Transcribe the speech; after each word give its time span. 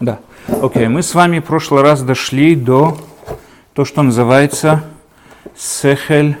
Да. 0.00 0.18
Окей, 0.48 0.84
okay. 0.84 0.88
мы 0.88 1.02
с 1.02 1.14
вами 1.14 1.40
в 1.40 1.44
прошлый 1.44 1.82
раз 1.82 2.02
дошли 2.02 2.56
до 2.56 2.96
то, 3.74 3.84
что 3.84 4.02
называется 4.02 4.82
сехель, 5.54 6.38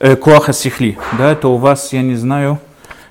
э, 0.00 0.16
куаха 0.16 0.54
сихли. 0.54 0.96
Да, 1.18 1.32
это 1.32 1.48
у 1.48 1.58
вас, 1.58 1.92
я 1.92 2.00
не 2.00 2.14
знаю, 2.14 2.58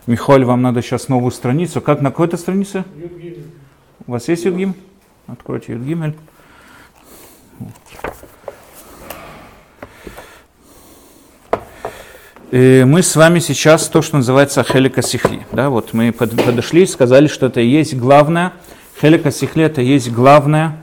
Михаил, 0.08 0.48
вам 0.48 0.64
надо 0.64 0.82
сейчас 0.82 1.10
новую 1.10 1.30
страницу. 1.30 1.80
Как 1.80 2.02
на 2.02 2.10
какой-то 2.10 2.38
странице? 2.38 2.86
У 4.08 4.14
вас 4.14 4.28
есть 4.30 4.46
Юдгим? 4.46 4.74
Откройте 5.28 5.74
Юдгимель. 5.74 6.16
И 12.50 12.84
мы 12.88 13.04
с 13.04 13.16
вами 13.16 13.38
сейчас 13.38 13.90
то, 13.90 14.02
что 14.02 14.18
называется 14.18 14.64
хелика 14.64 15.04
сихли. 15.04 15.46
Да, 15.52 15.70
вот 15.70 15.94
мы 15.94 16.12
подошли 16.12 16.82
и 16.82 16.88
сказали, 16.88 17.28
что 17.28 17.46
это 17.46 17.62
и 17.62 17.68
есть 17.68 17.96
главное. 17.96 18.54
Хелика 19.00 19.30
и 19.30 19.86
есть 19.86 20.12
главное, 20.12 20.78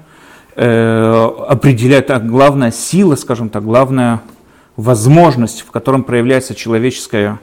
э, 0.55 1.31
определяет, 1.49 2.11
главная 2.29 2.71
сила, 2.71 3.17
скажем 3.17 3.49
так, 3.49 3.65
главная 3.65 4.21
возможность, 4.77 5.63
в 5.63 5.73
котором 5.73 6.05
проявляется 6.05 6.55
человеческая 6.55 7.41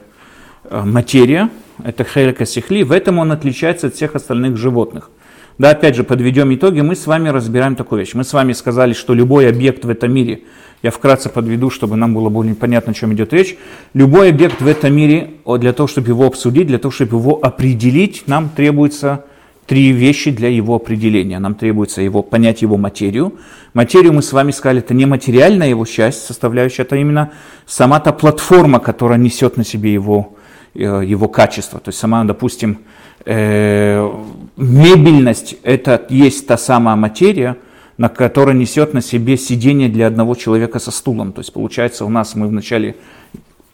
э, 0.64 0.82
материя. 0.82 1.50
Это 1.84 2.04
хелика 2.04 2.46
сихли. 2.46 2.84
В 2.84 2.92
этом 2.92 3.18
он 3.18 3.32
отличается 3.32 3.88
от 3.88 3.96
всех 3.96 4.14
остальных 4.14 4.56
животных. 4.56 5.10
Да, 5.58 5.70
опять 5.70 5.94
же, 5.94 6.04
подведем 6.04 6.54
итоги, 6.54 6.80
мы 6.80 6.96
с 6.96 7.06
вами 7.06 7.28
разбираем 7.28 7.76
такую 7.76 8.00
вещь. 8.00 8.14
Мы 8.14 8.24
с 8.24 8.32
вами 8.32 8.54
сказали, 8.54 8.94
что 8.94 9.12
любой 9.12 9.50
объект 9.50 9.84
в 9.84 9.90
этом 9.90 10.10
мире, 10.10 10.44
я 10.82 10.90
вкратце 10.90 11.28
подведу, 11.28 11.68
чтобы 11.68 11.96
нам 11.96 12.14
было 12.14 12.30
более 12.30 12.54
понятно, 12.54 12.92
о 12.92 12.94
чем 12.94 13.12
идет 13.12 13.34
речь. 13.34 13.58
Любой 13.92 14.30
объект 14.30 14.62
в 14.62 14.66
этом 14.66 14.94
мире, 14.94 15.34
для 15.58 15.74
того, 15.74 15.86
чтобы 15.86 16.08
его 16.08 16.26
обсудить, 16.26 16.66
для 16.66 16.78
того, 16.78 16.90
чтобы 16.90 17.18
его 17.18 17.38
определить, 17.42 18.24
нам 18.26 18.48
требуется 18.48 19.26
три 19.66 19.92
вещи 19.92 20.30
для 20.30 20.48
его 20.48 20.74
определения. 20.74 21.38
Нам 21.38 21.54
требуется 21.54 22.02
его, 22.02 22.22
понять 22.22 22.62
его 22.62 22.76
материю. 22.76 23.34
Материю 23.74 24.12
мы 24.12 24.22
с 24.22 24.32
вами 24.32 24.50
сказали, 24.50 24.80
это 24.80 24.94
не 24.94 25.06
материальная 25.06 25.68
его 25.68 25.86
часть, 25.86 26.24
составляющая, 26.24 26.82
это 26.82 26.96
именно 26.96 27.32
сама 27.66 28.00
та 28.00 28.12
платформа, 28.12 28.80
которая 28.80 29.18
несет 29.18 29.56
на 29.56 29.64
себе 29.64 29.92
его, 29.92 30.34
э, 30.74 31.02
его 31.06 31.28
качество. 31.28 31.78
То 31.80 31.88
есть 31.90 31.98
сама, 31.98 32.24
допустим, 32.24 32.78
э, 33.24 34.10
мебельность– 34.56 35.56
это 35.62 36.04
есть 36.10 36.46
та 36.46 36.58
самая 36.58 36.96
материя, 36.96 37.56
на 37.98 38.08
которой 38.08 38.54
несет 38.54 38.94
на 38.94 39.00
себе 39.00 39.36
сидение 39.36 39.88
для 39.88 40.08
одного 40.08 40.34
человека 40.34 40.80
со 40.80 40.90
стулом. 40.90 41.32
То 41.32 41.40
есть 41.40 41.52
получается 41.52 42.04
у 42.04 42.08
нас 42.08 42.34
мы 42.34 42.48
вначале 42.48 42.96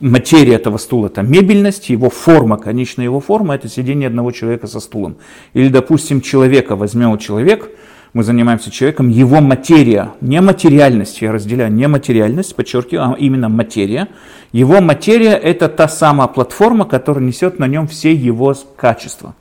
материя 0.00 0.54
этого 0.54 0.76
стула 0.78 1.06
это 1.06 1.22
мебельность, 1.22 1.90
его 1.90 2.10
форма, 2.10 2.56
конечная 2.56 3.04
его 3.04 3.20
форма 3.20 3.54
это 3.54 3.68
сидение 3.68 4.08
одного 4.08 4.30
человека 4.30 4.66
со 4.66 4.80
стулом. 4.80 5.16
Или, 5.54 5.68
допустим, 5.68 6.20
человека, 6.20 6.76
возьмем 6.76 7.18
человек, 7.18 7.70
мы 8.14 8.24
занимаемся 8.24 8.70
человеком, 8.70 9.08
его 9.08 9.40
материя, 9.40 10.12
не 10.20 10.40
материальность, 10.40 11.20
я 11.20 11.30
разделяю, 11.30 11.72
не 11.72 11.86
материальность, 11.88 12.56
подчеркиваю, 12.56 13.12
а 13.12 13.16
именно 13.18 13.48
материя. 13.48 14.08
Его 14.52 14.80
материя 14.80 15.34
это 15.34 15.68
та 15.68 15.88
самая 15.88 16.28
платформа, 16.28 16.86
которая 16.86 17.24
несет 17.24 17.58
на 17.58 17.66
нем 17.66 17.86
все 17.86 18.14
его 18.14 18.54
качества. 18.76 19.34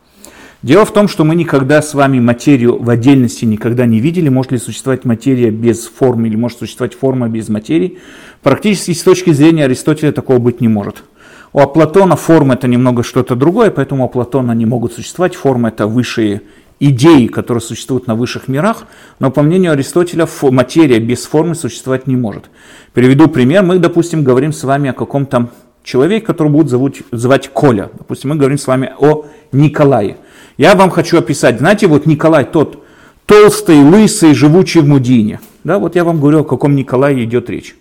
Дело 0.60 0.84
в 0.84 0.92
том, 0.92 1.06
что 1.06 1.22
мы 1.22 1.36
никогда 1.36 1.80
с 1.80 1.94
вами 1.94 2.18
материю 2.18 2.82
в 2.82 2.90
отдельности 2.90 3.44
никогда 3.44 3.86
не 3.86 4.00
видели. 4.00 4.28
Может 4.28 4.50
ли 4.50 4.58
существовать 4.58 5.04
материя 5.04 5.50
без 5.50 5.86
формы 5.86 6.26
или 6.26 6.34
может 6.34 6.58
существовать 6.58 6.94
форма 6.94 7.28
без 7.28 7.48
материи. 7.48 7.98
Практически 8.42 8.92
с 8.92 9.02
точки 9.04 9.30
зрения 9.30 9.66
Аристотеля 9.66 10.10
такого 10.10 10.38
быть 10.38 10.60
не 10.60 10.66
может. 10.66 11.04
У 11.52 11.64
Платона 11.64 12.16
форма 12.16 12.54
это 12.54 12.66
немного 12.66 13.04
что-то 13.04 13.36
другое, 13.36 13.70
поэтому 13.70 14.06
у 14.06 14.08
Платона 14.08 14.50
не 14.50 14.66
могут 14.66 14.92
существовать. 14.92 15.36
Форма 15.36 15.68
это 15.68 15.86
высшие 15.86 16.42
идеи, 16.80 17.28
которые 17.28 17.62
существуют 17.62 18.08
на 18.08 18.16
высших 18.16 18.48
мирах, 18.48 18.88
но 19.20 19.30
по 19.30 19.42
мнению 19.42 19.72
Аристотеля 19.72 20.26
материя 20.42 20.98
без 20.98 21.24
формы 21.24 21.54
существовать 21.54 22.08
не 22.08 22.16
может. 22.16 22.50
Приведу 22.94 23.28
пример. 23.28 23.62
Мы, 23.62 23.78
допустим, 23.78 24.24
говорим 24.24 24.52
с 24.52 24.64
вами 24.64 24.90
о 24.90 24.92
каком-то 24.92 25.50
человеке, 25.84 26.26
которого 26.26 26.52
будут 26.52 26.70
зовут, 26.70 26.96
звать 27.12 27.48
Коля. 27.48 27.90
Допустим, 27.96 28.30
мы 28.30 28.36
говорим 28.36 28.58
с 28.58 28.66
вами 28.66 28.92
о 28.98 29.24
Николае. 29.52 30.16
Я 30.58 30.74
вам 30.74 30.90
хочу 30.90 31.16
описать, 31.18 31.58
знаете, 31.60 31.86
вот 31.86 32.04
Николай 32.04 32.44
тот 32.44 32.84
толстый, 33.26 33.80
лысый, 33.80 34.34
живучий 34.34 34.80
в 34.80 34.88
Мудине. 34.88 35.38
Да, 35.62 35.78
вот 35.78 35.94
я 35.94 36.02
вам 36.02 36.18
говорю, 36.18 36.40
о 36.40 36.44
каком 36.44 36.74
Николае 36.74 37.22
идет 37.22 37.48
речь. 37.48 37.76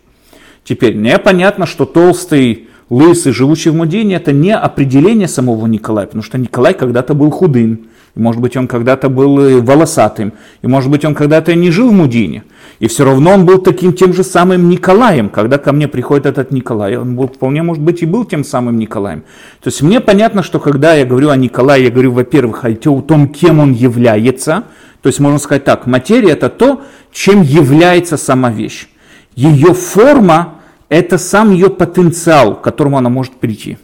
Теперь, 0.64 0.96
мне 0.96 1.18
понятно, 1.18 1.66
что 1.66 1.86
толстый, 1.86 2.68
лысый, 2.92 3.32
живучий 3.32 3.72
в 3.72 3.76
Мудине, 3.76 4.16
это 4.16 4.32
не 4.32 4.56
определение 4.56 5.28
самого 5.28 5.66
Николая, 5.66 6.06
потому 6.06 6.22
что 6.22 6.38
Николай 6.38 6.76
когда-то 6.76 7.16
был 7.16 7.32
худым, 7.32 7.88
может 8.14 8.42
быть, 8.42 8.56
он 8.56 8.68
когда-то 8.68 9.10
был 9.10 9.40
э, 9.40 9.62
волосатым, 9.62 10.34
и, 10.62 10.68
может 10.68 10.92
быть, 10.92 11.04
он 11.04 11.16
когда-то 11.16 11.56
не 11.56 11.72
жил 11.72 11.90
в 11.90 11.94
Мудине. 11.94 12.44
И 12.80 12.88
все 12.88 13.06
равно 13.06 13.34
он 13.34 13.46
был 13.46 13.58
таким 13.58 13.94
тем 13.94 14.14
же 14.14 14.24
самым 14.24 14.70
Николаем. 14.70 15.30
Когда 15.30 15.58
ко 15.58 15.72
мне 15.74 15.88
приходит 15.88 16.28
этот 16.28 16.52
Николай, 16.52 16.96
он 16.96 17.16
был, 17.16 17.28
вполне, 17.28 17.64
может 17.64 17.82
быть, 17.82 18.04
и 18.04 18.06
был 18.06 18.24
тем 18.24 18.44
самым 18.44 18.78
Николаем. 18.78 19.24
То 19.62 19.70
есть 19.70 19.82
мне 19.82 20.00
понятно, 20.00 20.44
что 20.44 20.60
когда 20.60 20.94
я 20.94 21.06
говорю 21.06 21.30
о 21.30 21.36
Николае, 21.36 21.86
я 21.86 21.92
говорю, 21.92 22.12
во-первых, 22.12 22.66
о 22.66 22.74
том, 22.76 23.30
кем 23.30 23.60
он 23.60 23.74
является. 23.74 24.64
То 25.02 25.08
есть 25.08 25.20
можно 25.20 25.40
сказать 25.40 25.64
так, 25.64 25.88
материя 25.88 26.32
это 26.32 26.50
то, 26.50 26.82
чем 27.12 27.42
является 27.42 28.18
сама 28.18 28.52
вещь. 28.52 28.90
Ее 29.36 29.74
форма– 29.74 30.56
это 30.90 31.18
сам 31.18 31.52
ее 31.52 31.70
потенциал, 31.70 32.56
к 32.56 32.62
которому 32.62 32.98
она 32.98 33.10
может 33.10 33.34
прийти. 33.34 33.78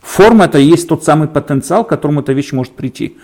Форма 0.00 0.46
это 0.46 0.58
и 0.58 0.64
есть 0.64 0.88
тот 0.88 1.04
самый 1.04 1.28
потенциал, 1.28 1.84
к 1.84 1.88
которому 1.88 2.20
эта 2.20 2.32
вещь 2.32 2.52
может 2.52 2.72
прийти. 2.72 3.16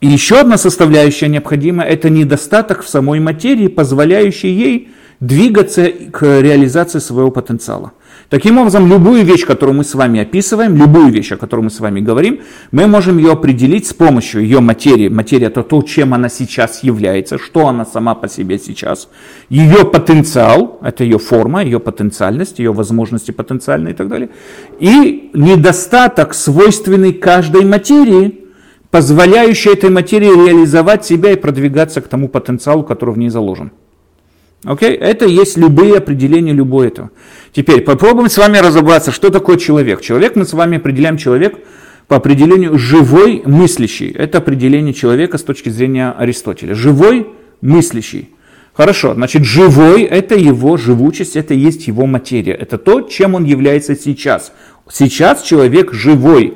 И 0.00 0.06
еще 0.06 0.38
одна 0.38 0.58
составляющая 0.58 1.26
необходимая– 1.28 1.88
это 1.88 2.08
недостаток 2.08 2.84
в 2.84 2.88
самой 2.88 3.18
материи, 3.18 3.66
позволяющий 3.66 4.50
ей 4.50 4.90
двигаться 5.18 5.90
к 6.12 6.40
реализации 6.40 7.00
своего 7.00 7.32
потенциала. 7.32 7.90
Таким 8.28 8.58
образом, 8.58 8.88
любую 8.88 9.24
вещь, 9.24 9.44
которую 9.44 9.78
мы 9.78 9.82
с 9.82 9.94
вами 9.94 10.20
описываем, 10.20 10.76
любую 10.76 11.10
вещь, 11.10 11.32
о 11.32 11.36
которой 11.36 11.62
мы 11.62 11.70
с 11.70 11.80
вами 11.80 11.98
говорим, 11.98 12.40
мы 12.70 12.86
можем 12.86 13.18
ее 13.18 13.32
определить 13.32 13.88
с 13.88 13.94
помощью 13.94 14.42
ее 14.42 14.60
материи. 14.60 15.08
Материя– 15.08 15.46
это 15.48 15.64
то, 15.64 15.82
чем 15.82 16.14
она 16.14 16.28
сейчас 16.28 16.84
является, 16.84 17.36
что 17.36 17.66
она 17.66 17.84
сама 17.84 18.14
по 18.14 18.28
себе 18.28 18.60
сейчас. 18.60 19.08
Ее 19.48 19.84
потенциал– 19.84 20.78
это 20.82 21.02
ее 21.02 21.18
форма, 21.18 21.64
ее 21.64 21.80
потенциальность, 21.80 22.60
ее 22.60 22.72
возможности 22.72 23.32
потенциальные 23.32 23.94
и 23.94 23.96
так 23.96 24.08
далее. 24.08 24.28
И 24.78 25.30
недостаток, 25.34 26.34
свойственный 26.34 27.14
каждой 27.14 27.64
материи– 27.64 28.44
позволяющая 28.90 29.72
этой 29.72 29.90
материи 29.90 30.26
реализовать 30.26 31.04
себя 31.04 31.32
и 31.32 31.36
продвигаться 31.36 32.00
к 32.00 32.08
тому 32.08 32.28
потенциалу, 32.28 32.82
который 32.82 33.14
в 33.14 33.18
ней 33.18 33.28
заложен. 33.28 33.72
Okay? 34.64 34.94
Это 34.96 35.26
есть 35.26 35.56
любые 35.56 35.96
определения 35.96 36.52
любое 36.52 36.88
этого. 36.88 37.10
Теперь 37.52 37.82
попробуем 37.82 38.28
с 38.28 38.38
вами 38.38 38.58
разобраться, 38.58 39.12
что 39.12 39.30
такое 39.30 39.56
человек. 39.56 40.00
Человек, 40.00 40.36
мы 40.36 40.44
с 40.44 40.52
вами 40.52 40.78
определяем 40.78 41.16
человек 41.16 41.58
по 42.06 42.16
определению 42.16 42.78
живой 42.78 43.42
мыслящий. 43.44 44.10
Это 44.10 44.38
определение 44.38 44.94
человека 44.94 45.38
с 45.38 45.42
точки 45.42 45.68
зрения 45.68 46.10
Аристотеля. 46.16 46.74
Живой 46.74 47.28
мыслящий. 47.60 48.30
Хорошо, 48.72 49.14
значит, 49.14 49.44
живой– 49.44 50.02
это 50.04 50.36
его 50.36 50.76
живучесть, 50.76 51.34
это 51.34 51.52
есть 51.52 51.88
его 51.88 52.06
материя. 52.06 52.52
Это 52.52 52.78
то, 52.78 53.00
чем 53.00 53.34
он 53.34 53.44
является 53.44 53.96
сейчас. 53.96 54.52
Сейчас 54.88 55.42
человек 55.42 55.92
живой. 55.92 56.54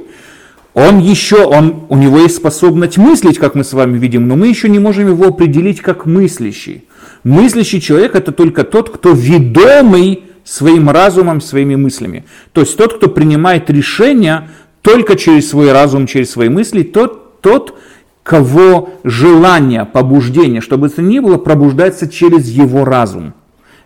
Он 0.75 1.01
еще, 1.01 1.45
он, 1.45 1.85
у 1.91 1.97
него 1.97 2.19
есть 2.21 2.37
способность 2.37 2.97
мыслить, 2.97 3.39
как 3.39 3.55
мы 3.55 3.63
с 3.63 3.75
вами 3.75 3.99
видим, 3.99 4.27
но 4.27 4.37
мы 4.37 4.49
еще 4.49 4.71
не 4.71 4.79
можем 4.79 5.07
его 5.09 5.27
определить 5.27 5.81
как 5.81 6.07
мыслящий. 6.07 6.85
Мыслящий 7.25 7.81
человек 7.81 8.15
это 8.15 8.33
только 8.33 8.65
тот, 8.65 8.89
кто 8.89 9.13
ведомый 9.13 10.25
своим 10.45 10.89
разумом, 10.89 11.41
своими 11.41 11.75
мыслями. 11.75 12.25
То 12.53 12.63
есть 12.63 12.77
тот, 12.77 12.95
кто 12.95 13.09
принимает 13.09 13.69
решения 13.69 14.49
только 14.81 15.17
через 15.17 15.51
свой 15.51 15.73
разум, 15.73 16.07
через 16.07 16.31
свои 16.31 16.49
мысли, 16.49 16.83
тот, 16.83 17.41
тот 17.43 17.79
кого 18.23 18.95
желание, 19.05 19.85
побуждение, 19.85 20.63
чтобы 20.63 20.87
это 20.87 21.03
ни 21.03 21.19
было, 21.19 21.37
пробуждается 21.37 22.09
через 22.09 22.49
его 22.49 22.85
разум. 22.85 23.35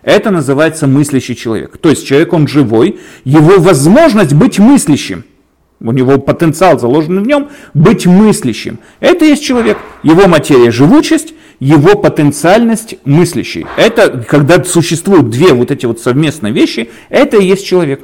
Это 0.03 0.31
называется 0.31 0.87
мыслящий 0.87 1.35
человек. 1.35 1.77
То 1.79 1.89
есть 1.89 2.07
человек, 2.07 2.31
он 2.31 2.47
живой, 2.47 2.99
его 3.25 3.59
возможность 3.59 4.33
быть 4.33 4.57
мыслящим– 4.57 5.25
у 5.79 5.91
него 5.91 6.17
потенциал 6.17 6.79
заложен 6.79 7.21
в 7.21 7.27
нем 7.27 7.49
быть 7.73 8.05
мыслящим. 8.05 8.79
Это 8.99 9.25
есть 9.25 9.43
человек. 9.43 9.77
Его 10.03 10.27
материя 10.27 10.71
живучесть, 10.71 11.33
его 11.59 11.95
потенциальность 11.95 12.95
мыслящий. 13.05 13.65
Это 13.77 14.25
когда 14.27 14.63
существуют 14.63 15.29
две 15.29 15.53
вот 15.53 15.71
эти 15.71 15.85
вот 15.85 15.99
совместные 15.99 16.53
вещи, 16.53 16.89
это 17.09 17.37
и 17.37 17.45
есть 17.45 17.65
человек. 17.65 18.01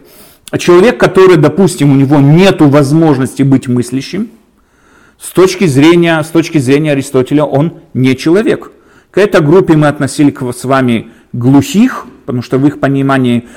А 0.52 0.58
человек, 0.58 1.00
который, 1.00 1.38
допустим, 1.38 1.92
у 1.92 1.96
него 1.96 2.20
нет 2.20 2.62
возможности 2.62 3.42
быть 3.42 3.68
мыслящим, 3.68 4.30
с 5.20 5.30
точки 5.30 5.66
зрения, 5.66 6.22
с 6.22 6.28
точки 6.28 6.58
зрения 6.58 6.92
Аристотеля 6.92 7.44
он 7.44 7.80
не 7.94 8.16
человек. 8.16 8.72
К 9.10 9.20
этой 9.20 9.42
группе 9.42 9.76
мы 9.76 9.88
относили 9.88 10.36
с 10.52 10.64
вами 10.66 11.10
глухих, 11.32 12.06
потому 12.26 12.42
что 12.42 12.58
в 12.58 12.68
их 12.68 12.80
понимании 12.80 13.48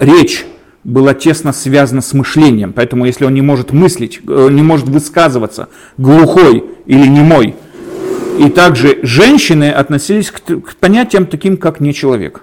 речь 0.00 0.44
было 0.84 1.14
тесно 1.14 1.52
связано 1.52 2.02
с 2.02 2.12
мышлением. 2.12 2.72
Поэтому 2.72 3.06
если 3.06 3.24
он 3.24 3.34
не 3.34 3.40
может 3.40 3.72
мыслить, 3.72 4.20
э, 4.26 4.48
не 4.50 4.62
может 4.62 4.86
высказываться, 4.88 5.68
глухой 5.98 6.64
или 6.86 7.06
немой, 7.06 7.54
И 8.36 8.48
также 8.50 8.98
женщины 9.04 9.70
относились 9.70 10.32
к, 10.32 10.40
к 10.40 10.74
понятиям 10.80 11.26
таким, 11.26 11.56
как 11.56 11.78
не 11.78 11.94
человек. 11.94 12.42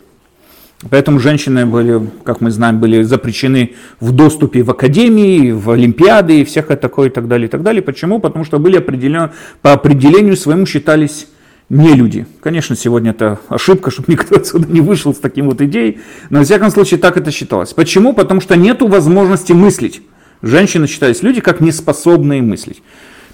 Поэтому 0.89 1.19
женщины 1.19 1.65
были, 1.65 2.01
как 2.23 2.39
мы 2.39 2.49
знаем, 2.49 2.79
были 2.79 3.03
запрещены 3.03 3.73
в 3.99 4.13
доступе 4.13 4.63
в 4.63 4.71
академии, 4.71 5.51
в 5.51 5.69
олимпиады 5.69 6.39
и 6.39 6.43
всякое 6.45 6.77
такое 6.77 7.09
и 7.09 7.11
так 7.11 7.27
далее, 7.27 7.47
и 7.47 7.51
так 7.51 7.61
далее. 7.61 7.81
Почему? 7.81 8.19
Потому 8.19 8.45
что 8.45 8.57
были 8.57 8.77
определен, 8.77 9.31
по 9.61 9.73
определению 9.73 10.37
своему 10.37 10.65
считались 10.65 11.27
не 11.71 11.93
люди. 11.93 12.25
Конечно, 12.41 12.75
сегодня 12.75 13.11
это 13.11 13.39
ошибка, 13.47 13.91
чтобы 13.91 14.11
никто 14.11 14.35
отсюда 14.35 14.67
не 14.69 14.81
вышел 14.81 15.13
с 15.13 15.17
таким 15.17 15.49
вот 15.49 15.61
идеей, 15.61 16.01
но 16.29 16.39
во 16.39 16.45
всяком 16.45 16.69
случае 16.69 16.99
так 16.99 17.15
это 17.15 17.31
считалось. 17.31 17.73
Почему? 17.73 18.13
Потому 18.13 18.41
что 18.41 18.57
нету 18.57 18.87
возможности 18.87 19.53
мыслить. 19.53 20.01
Женщины 20.41 20.85
считались 20.87 21.23
люди 21.23 21.39
как 21.39 21.61
неспособные 21.61 22.41
мыслить. 22.41 22.83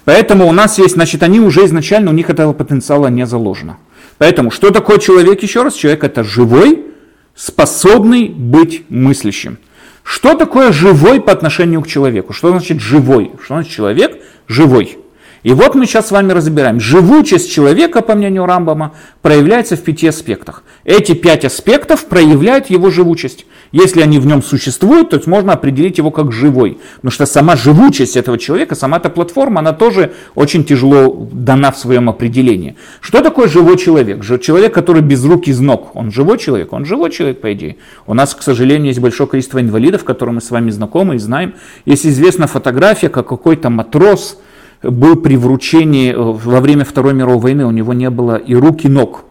Поэтому 0.04 0.46
у 0.46 0.52
нас 0.52 0.78
есть, 0.78 0.94
значит, 0.94 1.24
они 1.24 1.40
уже 1.40 1.64
изначально, 1.64 2.10
у 2.10 2.14
них 2.14 2.30
этого 2.30 2.52
потенциала 2.52 3.08
не 3.08 3.26
заложено. 3.26 3.78
Поэтому, 4.18 4.52
что 4.52 4.70
такое 4.70 4.98
человек, 4.98 5.42
еще 5.42 5.64
раз, 5.64 5.74
человек 5.74 6.04
это 6.04 6.22
живой, 6.22 6.86
способный 7.34 8.28
быть 8.28 8.84
мыслящим. 8.88 9.58
Что 10.04 10.34
такое 10.34 10.70
живой 10.70 11.20
по 11.20 11.32
отношению 11.32 11.82
к 11.82 11.88
человеку? 11.88 12.32
Что 12.32 12.50
значит 12.50 12.80
живой? 12.80 13.32
Что 13.42 13.54
значит 13.54 13.72
человек 13.72 14.16
живой? 14.46 14.98
И 15.42 15.52
вот 15.52 15.74
мы 15.74 15.86
сейчас 15.86 16.08
с 16.08 16.10
вами 16.10 16.32
разбираем. 16.32 16.80
Живучесть 16.80 17.52
человека, 17.52 18.02
по 18.02 18.14
мнению 18.14 18.46
Рамбама, 18.46 18.92
проявляется 19.22 19.76
в 19.76 19.82
пяти 19.82 20.08
аспектах. 20.08 20.64
Эти 20.84 21.12
пять 21.12 21.44
аспектов 21.44 22.06
проявляют 22.06 22.70
его 22.70 22.90
живучесть. 22.90 23.46
Если 23.70 24.00
они 24.00 24.18
в 24.18 24.26
нем 24.26 24.42
существуют, 24.42 25.10
то 25.10 25.20
можно 25.26 25.52
определить 25.52 25.98
его 25.98 26.10
как 26.10 26.32
живой. 26.32 26.78
Потому 26.96 27.12
что 27.12 27.26
сама 27.26 27.54
живучесть 27.54 28.16
этого 28.16 28.38
человека, 28.38 28.74
сама 28.74 28.96
эта 28.96 29.10
платформа, 29.10 29.60
она 29.60 29.72
тоже 29.72 30.12
очень 30.34 30.64
тяжело 30.64 31.28
дана 31.32 31.70
в 31.70 31.78
своем 31.78 32.08
определении. 32.08 32.76
Что 33.00 33.20
такое 33.20 33.46
живой 33.46 33.76
человек? 33.76 34.24
Человек, 34.40 34.74
который 34.74 35.02
без 35.02 35.24
рук 35.24 35.46
и 35.46 35.54
ног. 35.54 35.94
Он 35.94 36.10
живой 36.10 36.38
человек? 36.38 36.72
Он 36.72 36.84
живой 36.84 37.10
человек, 37.10 37.40
по 37.40 37.52
идее. 37.52 37.76
У 38.06 38.14
нас, 38.14 38.34
к 38.34 38.42
сожалению, 38.42 38.86
есть 38.88 39.00
большое 39.00 39.28
количество 39.28 39.60
инвалидов, 39.60 40.04
которым 40.04 40.36
мы 40.36 40.40
с 40.40 40.50
вами 40.50 40.70
знакомы 40.70 41.16
и 41.16 41.18
знаем. 41.18 41.54
Есть 41.84 42.06
известна 42.06 42.46
фотография, 42.46 43.08
как 43.08 43.28
какой-то 43.28 43.70
матрос 43.70 44.38
был 44.82 45.16
при 45.16 45.36
вручении 45.36 46.12
во 46.14 46.60
время 46.60 46.84
Второй 46.84 47.14
мировой 47.14 47.38
войны, 47.38 47.66
у 47.66 47.70
него 47.70 47.92
не 47.92 48.10
было 48.10 48.36
и 48.36 48.54
рук, 48.54 48.84
и 48.84 48.88
ног. 48.88 49.24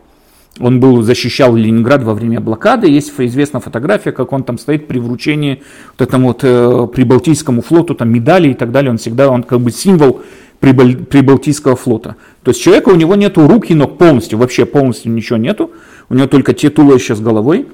Он 0.60 0.80
был, 0.80 1.04
защищал 1.04 1.56
Ленинград 1.56 2.04
во 2.04 2.14
время 2.14 2.40
блокады. 2.40 2.90
Есть 2.90 3.14
известная 3.18 3.62
фотография, 3.62 4.12
как 4.12 4.34
он 4.34 4.44
там 4.44 4.58
стоит 4.58 4.88
при 4.88 4.98
вручении 5.00 5.62
вот 5.98 6.08
этому 6.08 6.30
вот 6.30 6.40
э, 6.44 6.88
Прибалтийскому 6.94 7.62
флоту, 7.62 7.94
там 7.94 8.12
медали 8.12 8.50
и 8.50 8.54
так 8.54 8.72
далее. 8.72 8.90
Он 8.92 8.98
всегда, 8.98 9.30
он 9.30 9.44
как 9.44 9.60
бы 9.62 9.72
символ 9.72 10.22
Прибаль, 10.60 10.96
Прибалтийского 10.96 11.76
флота. 11.76 12.16
То 12.44 12.52
есть 12.52 12.62
человека 12.62 12.90
у 12.90 12.96
него 12.96 13.16
нету 13.16 13.48
рук 13.48 13.70
и 13.70 13.76
ног 13.76 13.98
полностью, 14.00 14.40
вообще 14.40 14.66
полностью 14.66 15.12
ничего 15.12 15.38
нету. 15.38 15.72
У 16.10 16.16
него 16.16 16.28
только 16.28 16.54
те 16.54 16.70
туловища 16.70 17.14
с 17.14 17.20
головой. 17.20 17.68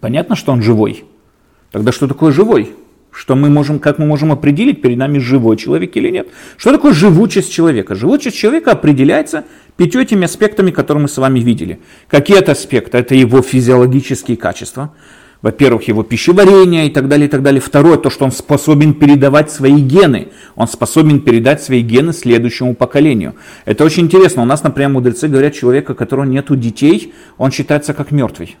Понятно, 0.00 0.36
что 0.36 0.52
он 0.52 0.62
живой. 0.62 1.04
Тогда 1.72 1.92
что 1.92 2.06
такое 2.06 2.32
живой? 2.32 2.74
Что 3.12 3.34
мы 3.34 3.50
можем, 3.50 3.80
как 3.80 3.98
мы 3.98 4.06
можем 4.06 4.30
определить, 4.30 4.82
перед 4.82 4.96
нами 4.96 5.18
живой 5.18 5.56
человек 5.56 5.96
или 5.96 6.10
нет? 6.10 6.28
Что 6.56 6.72
такое 6.72 6.92
живучесть 6.92 7.52
человека? 7.52 7.94
Живучесть 7.94 8.36
человека 8.36 8.72
определяется 8.72 9.44
пятью 9.76 10.00
этими 10.00 10.24
аспектами, 10.24 10.70
которые 10.70 11.02
мы 11.02 11.08
с 11.08 11.18
вами 11.18 11.40
видели. 11.40 11.80
Какие 12.08 12.38
это 12.38 12.52
аспекты? 12.52 12.98
Это 12.98 13.14
его 13.14 13.42
физиологические 13.42 14.36
качества. 14.36 14.94
Во-первых, 15.42 15.88
его 15.88 16.02
пищеварение 16.02 16.86
и 16.86 16.90
так 16.90 17.08
далее, 17.08 17.26
и 17.26 17.30
так 17.30 17.42
далее. 17.42 17.60
Второе, 17.60 17.96
то, 17.96 18.10
что 18.10 18.26
он 18.26 18.30
способен 18.30 18.92
передавать 18.92 19.50
свои 19.50 19.80
гены. 19.80 20.28
Он 20.54 20.68
способен 20.68 21.20
передать 21.20 21.62
свои 21.62 21.80
гены 21.80 22.12
следующему 22.12 22.74
поколению. 22.74 23.34
Это 23.64 23.84
очень 23.84 24.04
интересно. 24.04 24.42
У 24.42 24.44
нас, 24.44 24.62
например, 24.62 24.90
мудрецы 24.90 25.28
говорят, 25.28 25.54
человека, 25.54 25.92
у 25.92 25.94
которого 25.94 26.26
нету 26.26 26.56
детей, 26.56 27.14
он 27.38 27.50
считается 27.50 27.94
как 27.94 28.10
мертвый. 28.10 28.56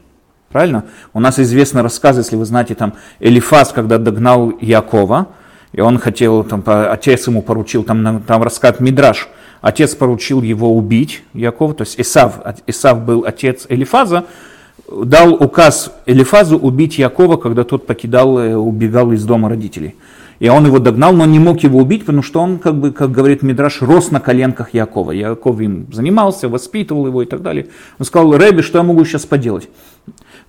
Правильно? 0.50 0.84
У 1.14 1.20
нас 1.20 1.38
известны 1.38 1.80
рассказы, 1.80 2.22
если 2.22 2.34
вы 2.34 2.44
знаете, 2.44 2.74
там 2.74 2.94
Элифаз, 3.20 3.70
когда 3.72 3.98
догнал 3.98 4.52
Якова, 4.60 5.28
и 5.72 5.80
он 5.80 5.98
хотел, 5.98 6.42
там, 6.42 6.64
отец 6.66 7.28
ему 7.28 7.40
поручил, 7.40 7.84
там, 7.84 8.20
там 8.26 8.42
рассказ 8.42 8.80
Мидраш, 8.80 9.28
отец 9.60 9.94
поручил 9.94 10.42
его 10.42 10.74
убить, 10.74 11.22
Якова, 11.34 11.74
то 11.74 11.82
есть 11.82 12.00
Исав, 12.00 12.40
Исав 12.66 13.04
был 13.04 13.24
отец 13.24 13.66
Элифаза, 13.68 14.24
дал 14.90 15.34
указ 15.34 15.92
Элифазу 16.06 16.58
убить 16.58 16.98
Якова, 16.98 17.36
когда 17.36 17.62
тот 17.62 17.86
покидал, 17.86 18.40
э, 18.40 18.56
убегал 18.56 19.12
из 19.12 19.24
дома 19.24 19.48
родителей. 19.48 19.94
И 20.40 20.48
он 20.48 20.66
его 20.66 20.80
догнал, 20.80 21.12
но 21.12 21.26
не 21.26 21.38
мог 21.38 21.62
его 21.62 21.78
убить, 21.78 22.06
потому 22.06 22.24
что 22.24 22.40
он, 22.40 22.58
как 22.58 22.74
бы, 22.74 22.90
как 22.90 23.12
говорит 23.12 23.42
Мидраш, 23.42 23.82
рос 23.82 24.10
на 24.10 24.18
коленках 24.18 24.74
Якова. 24.74 25.12
Яков 25.12 25.60
им 25.60 25.86
занимался, 25.92 26.48
воспитывал 26.48 27.06
его 27.06 27.22
и 27.22 27.26
так 27.26 27.42
далее. 27.42 27.68
Он 28.00 28.06
сказал, 28.06 28.36
Рэби, 28.36 28.62
что 28.62 28.78
я 28.78 28.82
могу 28.82 29.04
сейчас 29.04 29.26
поделать? 29.26 29.68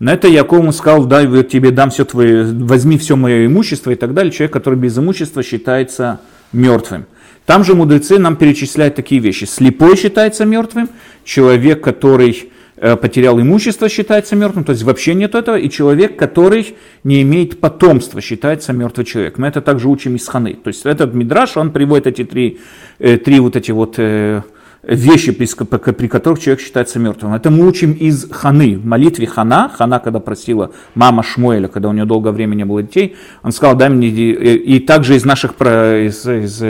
На 0.01 0.13
это 0.13 0.27
Яков 0.27 0.75
сказал, 0.75 1.05
дай 1.05 1.27
я 1.27 1.43
тебе 1.43 1.69
дам 1.69 1.91
все 1.91 2.05
твое, 2.05 2.43
возьми 2.43 2.97
все 2.97 3.15
мое 3.15 3.45
имущество 3.45 3.91
и 3.91 3.95
так 3.95 4.15
далее. 4.15 4.31
Человек, 4.31 4.51
который 4.51 4.73
без 4.73 4.97
имущества 4.97 5.43
считается 5.43 6.19
мертвым. 6.51 7.05
Там 7.45 7.63
же 7.63 7.75
мудрецы 7.75 8.17
нам 8.17 8.35
перечисляют 8.35 8.95
такие 8.95 9.21
вещи. 9.21 9.45
Слепой 9.45 9.95
считается 9.95 10.43
мертвым, 10.43 10.89
человек, 11.23 11.83
который 11.83 12.49
э, 12.77 12.95
потерял 12.95 13.39
имущество, 13.39 13.89
считается 13.89 14.35
мертвым, 14.35 14.63
то 14.63 14.71
есть 14.71 14.81
вообще 14.81 15.13
нет 15.13 15.35
этого, 15.35 15.55
и 15.55 15.69
человек, 15.69 16.17
который 16.17 16.75
не 17.03 17.21
имеет 17.21 17.59
потомства, 17.59 18.21
считается 18.21 18.73
мертвый 18.73 19.05
человек. 19.05 19.37
Мы 19.37 19.49
это 19.49 19.61
также 19.61 19.87
учим 19.87 20.15
из 20.15 20.27
Ханы. 20.27 20.55
То 20.55 20.69
есть 20.69 20.83
этот 20.83 21.13
мидраш, 21.13 21.57
он 21.57 21.71
приводит 21.71 22.07
эти 22.07 22.23
три, 22.23 22.59
э, 22.97 23.17
три 23.17 23.39
вот 23.39 23.55
эти 23.55 23.69
вот 23.69 23.99
э, 23.99 24.41
вещи, 24.83 25.31
при, 25.31 25.45
при 25.91 26.07
которых 26.07 26.39
человек 26.39 26.61
считается 26.61 26.99
мертвым. 26.99 27.33
Это 27.33 27.51
мы 27.51 27.67
учим 27.67 27.93
из 27.93 28.29
Ханы, 28.31 28.77
в 28.77 28.85
молитве 28.85 29.27
Хана. 29.27 29.69
Хана, 29.69 29.99
когда 29.99 30.19
просила 30.19 30.71
мама 30.95 31.23
Шмуэля, 31.23 31.67
когда 31.67 31.89
у 31.89 31.93
нее 31.93 32.05
долгое 32.05 32.31
время 32.31 32.55
не 32.55 32.65
было 32.65 32.81
детей, 32.81 33.15
он 33.43 33.51
сказал, 33.51 33.75
дай 33.75 33.89
мне, 33.89 34.07
и, 34.07 34.75
и 34.75 34.79
также 34.79 35.15
из 35.15 35.25
наших, 35.25 35.53
из, 35.61 36.25
из, 36.25 36.63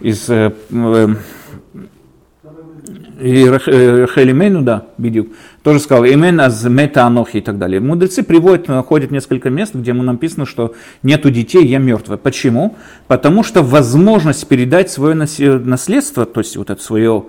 из 0.00 0.28
э, 0.28 0.52
и 3.20 3.48
Рахелимену, 3.48 4.62
да, 4.62 4.86
Бидюк, 4.98 5.28
тоже 5.62 5.80
сказал, 5.80 6.04
имен 6.04 6.40
аз 6.40 6.64
мета 6.64 7.04
анохи 7.04 7.38
и 7.38 7.40
так 7.40 7.58
далее. 7.58 7.80
Мудрецы 7.80 8.22
приводят, 8.22 8.68
находят 8.68 9.10
несколько 9.10 9.48
мест, 9.48 9.74
где 9.74 9.92
ему 9.92 10.02
написано, 10.02 10.44
что 10.44 10.74
нету 11.02 11.30
детей, 11.30 11.66
я 11.66 11.78
мертвый. 11.78 12.18
Почему? 12.18 12.76
Потому 13.08 13.42
что 13.42 13.62
возможность 13.62 14.46
передать 14.46 14.90
свое 14.90 15.14
наследство, 15.14 16.26
то 16.26 16.40
есть 16.40 16.56
вот 16.56 16.70
это 16.70 16.82
свое, 16.82 17.24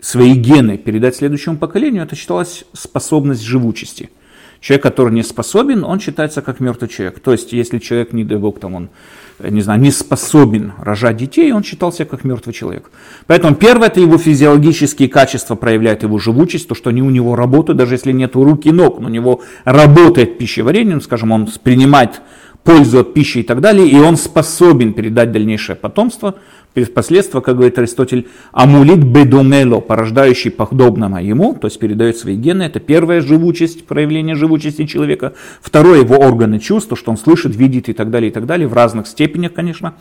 свои 0.00 0.34
гены 0.34 0.78
передать 0.78 1.16
следующему 1.16 1.56
поколению, 1.56 2.04
это 2.04 2.16
считалось 2.16 2.64
способность 2.72 3.42
живучести. 3.42 4.10
Человек, 4.60 4.82
который 4.82 5.12
не 5.12 5.22
способен, 5.22 5.84
он 5.84 6.00
считается 6.00 6.42
как 6.42 6.60
мертвый 6.60 6.88
человек. 6.88 7.20
То 7.20 7.32
есть, 7.32 7.52
если 7.52 7.78
человек, 7.78 8.12
не 8.12 8.24
дай 8.24 8.38
бог, 8.38 8.58
там 8.58 8.74
он 8.74 8.88
не 9.40 9.60
знаю, 9.60 9.80
не 9.80 9.90
способен 9.90 10.72
рожать 10.78 11.16
детей, 11.16 11.52
он 11.52 11.62
считался 11.62 12.04
как 12.04 12.24
мертвый 12.24 12.52
человек. 12.52 12.90
Поэтому 13.26 13.54
первое, 13.54 13.88
это 13.88 14.00
его 14.00 14.18
физиологические 14.18 15.08
качества 15.08 15.54
проявляют 15.54 16.02
его 16.02 16.18
живучесть, 16.18 16.68
то, 16.68 16.74
что 16.74 16.90
они 16.90 17.02
у 17.02 17.10
него 17.10 17.36
работают, 17.36 17.78
даже 17.78 17.94
если 17.94 18.12
нет 18.12 18.34
рук 18.34 18.66
и 18.66 18.72
ног, 18.72 18.98
но 18.98 19.06
у 19.06 19.10
него 19.10 19.42
работает 19.64 20.38
пищеварение, 20.38 21.00
скажем, 21.00 21.30
он 21.30 21.48
принимает 21.62 22.20
пользу 22.64 23.00
от 23.00 23.14
пищи 23.14 23.38
и 23.38 23.42
так 23.42 23.60
далее, 23.60 23.88
и 23.88 23.96
он 23.96 24.16
способен 24.16 24.92
передать 24.92 25.32
дальнейшее 25.32 25.76
потомство– 25.76 26.34
Впоследствии, 26.84 27.40
как 27.40 27.56
говорит 27.56 27.78
Аристотель, 27.78 28.28
амулит 28.52 29.02
бедумело, 29.02 29.80
порождающий 29.80 30.50
подобного 30.50 31.18
ему, 31.18 31.54
то 31.54 31.66
есть 31.66 31.78
передает 31.78 32.16
свои 32.16 32.36
гены, 32.36 32.64
это 32.64 32.78
первая 32.80 33.20
живучесть, 33.20 33.86
проявление 33.86 34.34
живучести 34.34 34.86
человека. 34.86 35.34
Второе, 35.60 36.00
его 36.00 36.16
органы 36.16 36.58
чувств, 36.60 36.92
что 36.96 37.10
он 37.10 37.16
слышит, 37.16 37.56
видит 37.56 37.88
и 37.88 37.92
так 37.92 38.10
далее, 38.10 38.30
и 38.30 38.32
так 38.32 38.46
далее, 38.46 38.68
в 38.68 38.74
разных 38.74 39.06
степенях, 39.06 39.54
конечно. 39.54 39.94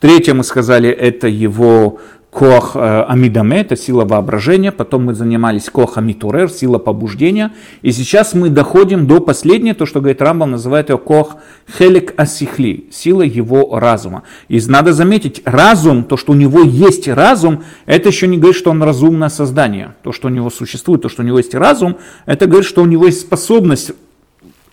Третье, 0.00 0.34
мы 0.34 0.44
сказали, 0.44 0.88
это 0.88 1.28
его 1.28 2.00
Кох 2.30 2.76
э, 2.76 3.04
Амидаме, 3.08 3.62
это 3.62 3.74
сила 3.74 4.04
воображения, 4.04 4.70
потом 4.70 5.06
мы 5.06 5.14
занимались 5.14 5.70
Кох 5.70 5.96
Амитурер, 5.96 6.50
сила 6.50 6.78
побуждения, 6.78 7.52
и 7.80 7.90
сейчас 7.90 8.34
мы 8.34 8.50
доходим 8.50 9.06
до 9.06 9.20
последнего, 9.20 9.74
то, 9.74 9.86
что 9.86 10.00
говорит 10.00 10.20
Рамбам, 10.20 10.50
называет 10.50 10.90
его 10.90 10.98
Кох 10.98 11.36
Хелик 11.78 12.12
Асихли, 12.20 12.84
сила 12.90 13.22
его 13.22 13.78
разума. 13.78 14.24
И 14.48 14.60
надо 14.66 14.92
заметить, 14.92 15.40
разум, 15.46 16.04
то, 16.04 16.18
что 16.18 16.32
у 16.32 16.34
него 16.34 16.60
есть 16.60 17.08
разум, 17.08 17.64
это 17.86 18.10
еще 18.10 18.28
не 18.28 18.36
говорит, 18.36 18.58
что 18.58 18.72
он 18.72 18.82
разумное 18.82 19.30
создание. 19.30 19.94
То, 20.02 20.12
что 20.12 20.28
у 20.28 20.30
него 20.30 20.50
существует, 20.50 21.00
то, 21.00 21.08
что 21.08 21.22
у 21.22 21.24
него 21.24 21.38
есть 21.38 21.54
разум, 21.54 21.96
это 22.26 22.46
говорит, 22.46 22.68
что 22.68 22.82
у 22.82 22.86
него 22.86 23.06
есть 23.06 23.22
способность 23.22 23.92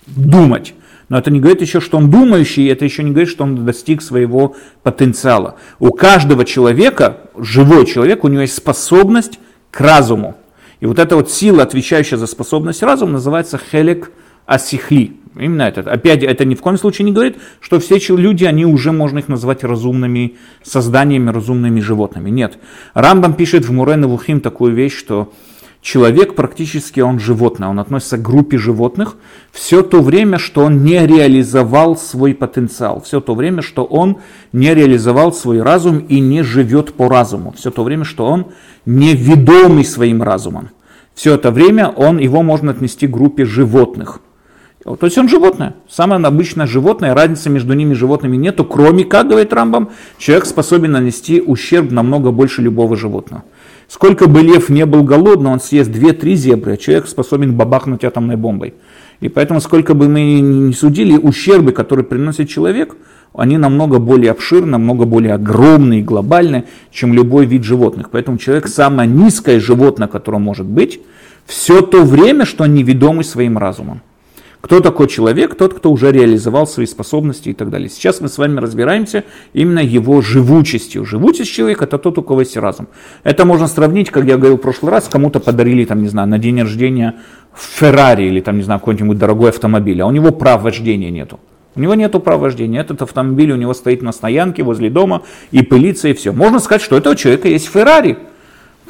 думать. 0.07 0.73
Но 1.09 1.17
это 1.17 1.29
не 1.29 1.39
говорит 1.39 1.61
еще, 1.61 1.79
что 1.79 1.97
он 1.97 2.09
думающий, 2.09 2.67
это 2.67 2.83
еще 2.83 3.03
не 3.03 3.11
говорит, 3.11 3.29
что 3.29 3.43
он 3.43 3.65
достиг 3.65 4.01
своего 4.01 4.55
потенциала. 4.83 5.55
У 5.79 5.91
каждого 5.91 6.45
человека, 6.45 7.17
живой 7.37 7.85
человек, 7.85 8.23
у 8.23 8.27
него 8.27 8.41
есть 8.41 8.55
способность 8.55 9.39
к 9.69 9.79
разуму. 9.81 10.35
И 10.79 10.85
вот 10.85 10.99
эта 10.99 11.15
вот 11.15 11.31
сила, 11.31 11.63
отвечающая 11.63 12.17
за 12.17 12.27
способность 12.27 12.81
разума, 12.81 13.13
называется 13.13 13.59
хелек 13.59 14.11
асихли. 14.45 15.17
Именно 15.37 15.63
это. 15.63 15.81
Опять, 15.81 16.23
это 16.23 16.45
ни 16.45 16.55
в 16.55 16.61
коем 16.61 16.77
случае 16.77 17.05
не 17.05 17.11
говорит, 17.11 17.37
что 17.59 17.79
все 17.79 17.97
люди, 18.15 18.45
они 18.45 18.65
уже 18.65 18.91
можно 18.91 19.19
их 19.19 19.27
назвать 19.27 19.63
разумными 19.63 20.37
созданиями, 20.63 21.29
разумными 21.29 21.81
животными. 21.81 22.29
Нет. 22.29 22.57
Рамбам 22.93 23.33
пишет 23.33 23.65
в 23.65 23.71
Мурен 23.71 24.07
Вухим 24.07 24.39
такую 24.39 24.73
вещь, 24.73 24.95
что 24.97 25.33
человек 25.85 26.33
практически 26.33 26.99
он 26.99 27.19
животное, 27.19 27.69
он 27.69 27.79
относится 27.79 28.17
к 28.17 28.23
группе 28.23 28.57
животных 28.57 29.17
все 29.51 29.83
то 29.83 30.01
время, 30.01 30.39
что 30.39 30.65
он 30.65 30.83
не 30.83 31.05
реализовал 31.05 31.95
свой 31.95 32.33
потенциал, 32.33 33.01
все 33.01 33.21
то 33.21 33.35
время, 33.35 33.61
что 33.61 33.83
он 33.85 34.17
не 34.51 34.73
реализовал 34.73 35.31
свой 35.31 35.61
разум 35.61 35.99
и 35.99 36.19
не 36.19 36.41
живет 36.41 36.95
по 36.95 37.07
разуму, 37.07 37.53
все 37.55 37.69
то 37.69 37.83
время, 37.83 38.03
что 38.03 38.25
он 38.25 38.47
не 38.87 39.13
ведомый 39.13 39.85
своим 39.85 40.23
разумом. 40.23 40.71
Все 41.13 41.35
это 41.35 41.51
время 41.51 41.89
он, 41.89 42.17
его 42.17 42.41
можно 42.41 42.71
отнести 42.71 43.05
к 43.05 43.11
группе 43.11 43.45
животных. 43.45 44.21
То 44.83 45.05
есть 45.05 45.17
он 45.19 45.29
животное, 45.29 45.75
самое 45.87 46.19
обычное 46.23 46.65
животное, 46.65 47.13
разницы 47.13 47.51
между 47.51 47.73
ними 47.73 47.93
животными 47.93 48.37
нету, 48.37 48.65
кроме, 48.65 49.03
как 49.03 49.27
говорит 49.27 49.53
Рамбам, 49.53 49.91
человек 50.17 50.45
способен 50.45 50.93
нанести 50.93 51.41
ущерб 51.41 51.91
намного 51.91 52.31
больше 52.31 52.63
любого 52.63 52.97
животного. 52.97 53.43
Сколько 53.87 54.27
бы 54.27 54.41
лев 54.41 54.69
не 54.69 54.85
был 54.85 55.03
голодный, 55.03 55.51
он 55.51 55.59
съест 55.59 55.91
2-3 55.91 56.33
зебры, 56.33 56.73
а 56.73 56.77
человек 56.77 57.07
способен 57.07 57.55
бабахнуть 57.55 58.03
атомной 58.03 58.35
бомбой. 58.35 58.73
И 59.19 59.29
поэтому, 59.29 59.61
сколько 59.61 59.93
бы 59.93 60.09
мы 60.09 60.39
ни 60.39 60.71
судили, 60.73 61.17
ущербы, 61.17 61.71
которые 61.71 62.05
приносит 62.05 62.49
человек, 62.49 62.95
они 63.33 63.57
намного 63.57 63.99
более 63.99 64.31
обширны, 64.31 64.71
намного 64.71 65.05
более 65.05 65.33
огромные 65.33 65.99
и 65.99 66.03
глобальные, 66.03 66.65
чем 66.91 67.13
любой 67.13 67.45
вид 67.45 67.63
животных. 67.63 68.09
Поэтому 68.11 68.37
человек 68.37 68.67
самое 68.67 69.09
низкое 69.09 69.59
животное, 69.59 70.07
которое 70.07 70.39
может 70.39 70.65
быть, 70.65 71.01
все 71.45 71.81
то 71.81 72.03
время, 72.03 72.45
что 72.45 72.63
он 72.63 72.73
неведомый 72.73 73.23
своим 73.23 73.57
разумом. 73.57 74.01
Кто 74.65 74.79
такой 74.79 75.07
человек? 75.07 75.53
Тот, 75.53 75.75
кто 75.75 75.91
уже 75.91 76.11
реализовал 76.11 76.65
свои 76.65 76.87
способности 76.87 77.49
и 77.49 77.53
так 77.53 77.69
далее. 77.69 77.87
Сейчас 77.87 78.19
мы 78.19 78.27
с 78.27 78.39
вами 78.39 78.59
разбираемся 78.59 79.23
именно 79.53 79.77
его 79.77 80.21
живучестью. 80.21 81.05
Живучесть 81.05 81.51
человека– 81.51 81.83
это 81.85 81.99
тот, 81.99 82.17
у 82.17 82.23
кого 82.23 82.39
есть 82.39 82.57
разум. 82.57 82.87
Это 83.23 83.45
можно 83.45 83.67
сравнить, 83.67 84.09
как 84.09 84.25
я 84.25 84.37
говорил 84.37 84.57
в 84.57 84.61
прошлый 84.61 84.91
раз, 84.91 85.07
кому-то 85.07 85.39
подарили, 85.39 85.85
там, 85.85 86.01
не 86.01 86.07
знаю, 86.07 86.27
на 86.27 86.39
день 86.39 86.59
рождения 86.59 87.13
Феррари 87.53 88.23
или, 88.23 88.41
там, 88.41 88.57
не 88.57 88.63
знаю, 88.63 88.79
какой-нибудь 88.79 89.19
дорогой 89.19 89.51
автомобиль, 89.51 90.01
а 90.01 90.07
у 90.07 90.11
него 90.11 90.31
прав 90.31 90.63
вождения 90.63 91.11
нету. 91.11 91.39
У 91.75 91.79
него 91.79 91.93
нет 91.93 92.13
права 92.23 92.41
вождения. 92.41 92.81
Этот 92.81 93.03
автомобиль 93.03 93.51
у 93.51 93.57
него 93.57 93.75
стоит 93.75 94.01
на 94.01 94.13
стоянке 94.13 94.63
возле 94.63 94.89
дома 94.89 95.21
и 95.51 95.61
пылится, 95.61 96.07
и 96.07 96.13
все. 96.13 96.31
Можно 96.31 96.57
сказать, 96.57 96.81
что 96.81 96.95
у 96.95 96.97
этого 96.97 97.15
человека 97.15 97.49
есть 97.49 97.69
Феррари. 97.69 98.17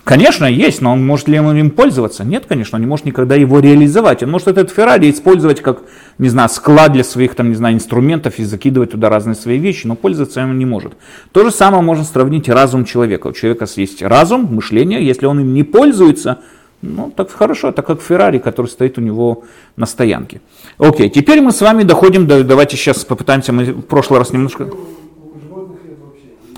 Конечно, 0.05 0.45
есть, 0.45 0.81
но 0.81 0.93
он 0.93 1.03
может 1.03 1.27
ли 1.27 1.37
им 1.37 1.71
пользоваться? 1.71 2.23
Нет, 2.23 2.45
конечно, 2.47 2.75
он 2.75 2.81
не 2.81 2.87
может 2.87 3.07
никогда 3.07 3.33
его 3.33 3.59
реализовать. 3.59 4.21
Он 4.21 4.29
может 4.29 4.47
этот 4.47 4.69
Феррари 4.69 5.09
использовать 5.09 5.61
как, 5.61 5.81
не 6.19 6.29
знаю, 6.29 6.47
склад 6.49 6.93
для 6.93 7.03
своих, 7.03 7.33
там, 7.33 7.49
не 7.49 7.55
знаю, 7.55 7.73
инструментов 7.73 8.37
и 8.37 8.43
закидывать 8.43 8.91
туда 8.91 9.09
разные 9.09 9.33
свои 9.33 9.57
вещи, 9.57 9.87
но 9.87 9.95
пользоваться 9.95 10.41
им 10.41 10.59
не 10.59 10.65
может. 10.65 10.93
То 11.31 11.43
же 11.43 11.49
самое 11.49 11.81
можно 11.81 12.03
сравнить 12.03 12.47
разум 12.47 12.85
человека. 12.85 13.27
У 13.27 13.33
человека 13.33 13.65
есть 13.77 14.03
разум, 14.03 14.47
мышление, 14.53 15.03
если 15.03 15.25
он 15.25 15.39
им 15.39 15.55
не 15.55 15.63
пользуется, 15.63 16.37
ну, 16.83 17.09
так 17.09 17.31
хорошо, 17.31 17.71
так 17.71 17.87
как 17.87 17.99
Феррари, 17.99 18.37
который 18.37 18.67
стоит 18.67 18.99
у 18.99 19.01
него 19.01 19.45
на 19.75 19.87
стоянке. 19.87 20.39
Окей, 20.77 21.09
теперь 21.09 21.41
мы 21.41 21.51
с 21.51 21.61
вами 21.61 21.81
доходим 21.81 22.27
до, 22.27 22.43
давайте 22.43 22.77
сейчас 22.77 23.03
попытаемся, 23.05 23.53
мы 23.53 23.65
в 23.65 23.81
прошлый 23.81 24.19
раз 24.19 24.31
немножко... 24.31 24.69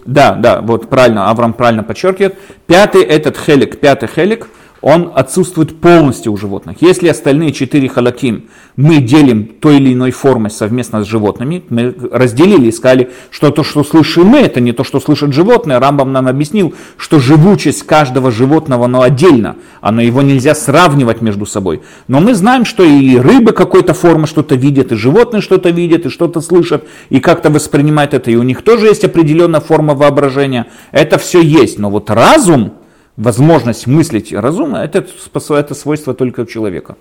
Да, 0.07 0.35
да, 0.35 0.61
вот 0.61 0.89
правильно, 0.89 1.29
Авраам 1.29 1.53
правильно 1.53 1.83
подчеркивает. 1.83 2.39
Пятый 2.65 3.03
этот 3.03 3.37
хелик, 3.37 3.79
пятый 3.79 4.07
хелик, 4.07 4.47
он 4.81 5.12
отсутствует 5.15 5.79
полностью 5.79 6.31
у 6.31 6.38
животных. 6.38 6.77
Если 6.81 7.07
остальные 7.07 7.51
четыре 7.51 7.89
халаким 7.89 8.46
мы 8.75 9.00
делим 9.00 9.46
той 9.60 9.77
или 9.77 9.93
иной 9.93 10.12
формой 10.12 10.51
совместно 10.51 11.03
с 11.03 11.07
животными, 11.07 11.63
мы 11.69 11.96
разделили 12.12 12.67
и 12.67 12.72
сказали, 12.72 13.12
что 13.31 13.50
то, 13.50 13.63
что 13.63 13.84
слышим 13.84 14.27
мы, 14.27 14.39
это 14.39 14.62
не 14.62 14.72
то, 14.72 14.84
что 14.84 15.00
слышат 15.00 15.34
животные. 15.34 15.79
Рамбам 15.79 16.13
нам 16.13 16.27
объяснил, 16.27 16.75
что 16.96 17.19
живучесть 17.19 17.84
каждого 17.84 18.31
животного, 18.31 18.86
оно 18.86 19.01
отдельно, 19.01 19.55
оно 19.81 20.01
его 20.01 20.22
нельзя 20.22 20.53
сравнивать 20.53 21.22
между 21.22 21.46
собой. 21.46 21.81
Но 22.07 22.19
мы 22.19 22.36
знаем, 22.36 22.65
что 22.65 22.84
и 22.84 23.17
рыбы 23.17 23.53
какой-то 23.53 23.93
формы 23.93 24.27
что-то 24.27 24.55
видят, 24.55 24.91
и 24.91 24.96
животные 24.96 25.41
что-то 25.41 25.69
видят, 25.69 26.05
и 26.05 26.10
что-то 26.10 26.39
слышат, 26.39 26.86
и 27.10 27.19
как-то 27.19 27.50
воспринимают 27.50 28.13
это, 28.13 28.29
и 28.29 28.36
у 28.36 28.43
них 28.43 28.62
тоже 28.62 28.86
есть 28.86 29.03
определенная 29.03 29.60
форма 29.60 29.96
воображения. 29.96 30.67
Это 30.91 31.17
все 31.17 31.41
есть, 31.41 31.79
но 31.79 31.89
вот 31.89 32.12
разум, 32.12 32.74
возможность 33.17 33.88
мыслить 33.88 34.31
разумно, 34.31 34.77
это, 34.77 35.05
это 35.50 35.74
свойство 35.74 36.13
только 36.13 36.41
у 36.41 36.45
человека. 36.45 36.95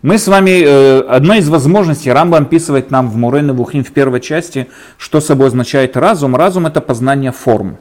Мы 0.00 0.18
с 0.18 0.26
вами, 0.26 0.62
э, 0.64 1.38
из 1.38 1.48
возможностей, 1.48 2.10
Рамба 2.10 2.38
описывает 2.38 2.90
нам 2.90 3.08
в 3.08 3.16
Мурен 3.16 3.52
Вухим 3.52 3.84
в 3.84 3.92
первой 3.92 4.20
части, 4.20 4.66
что 4.98 5.20
собой 5.20 5.48
означает 5.48 5.96
разум. 5.96 6.34
Разум 6.34 6.66
это 6.66 6.80
познание 6.80 7.30
форм. 7.30 7.76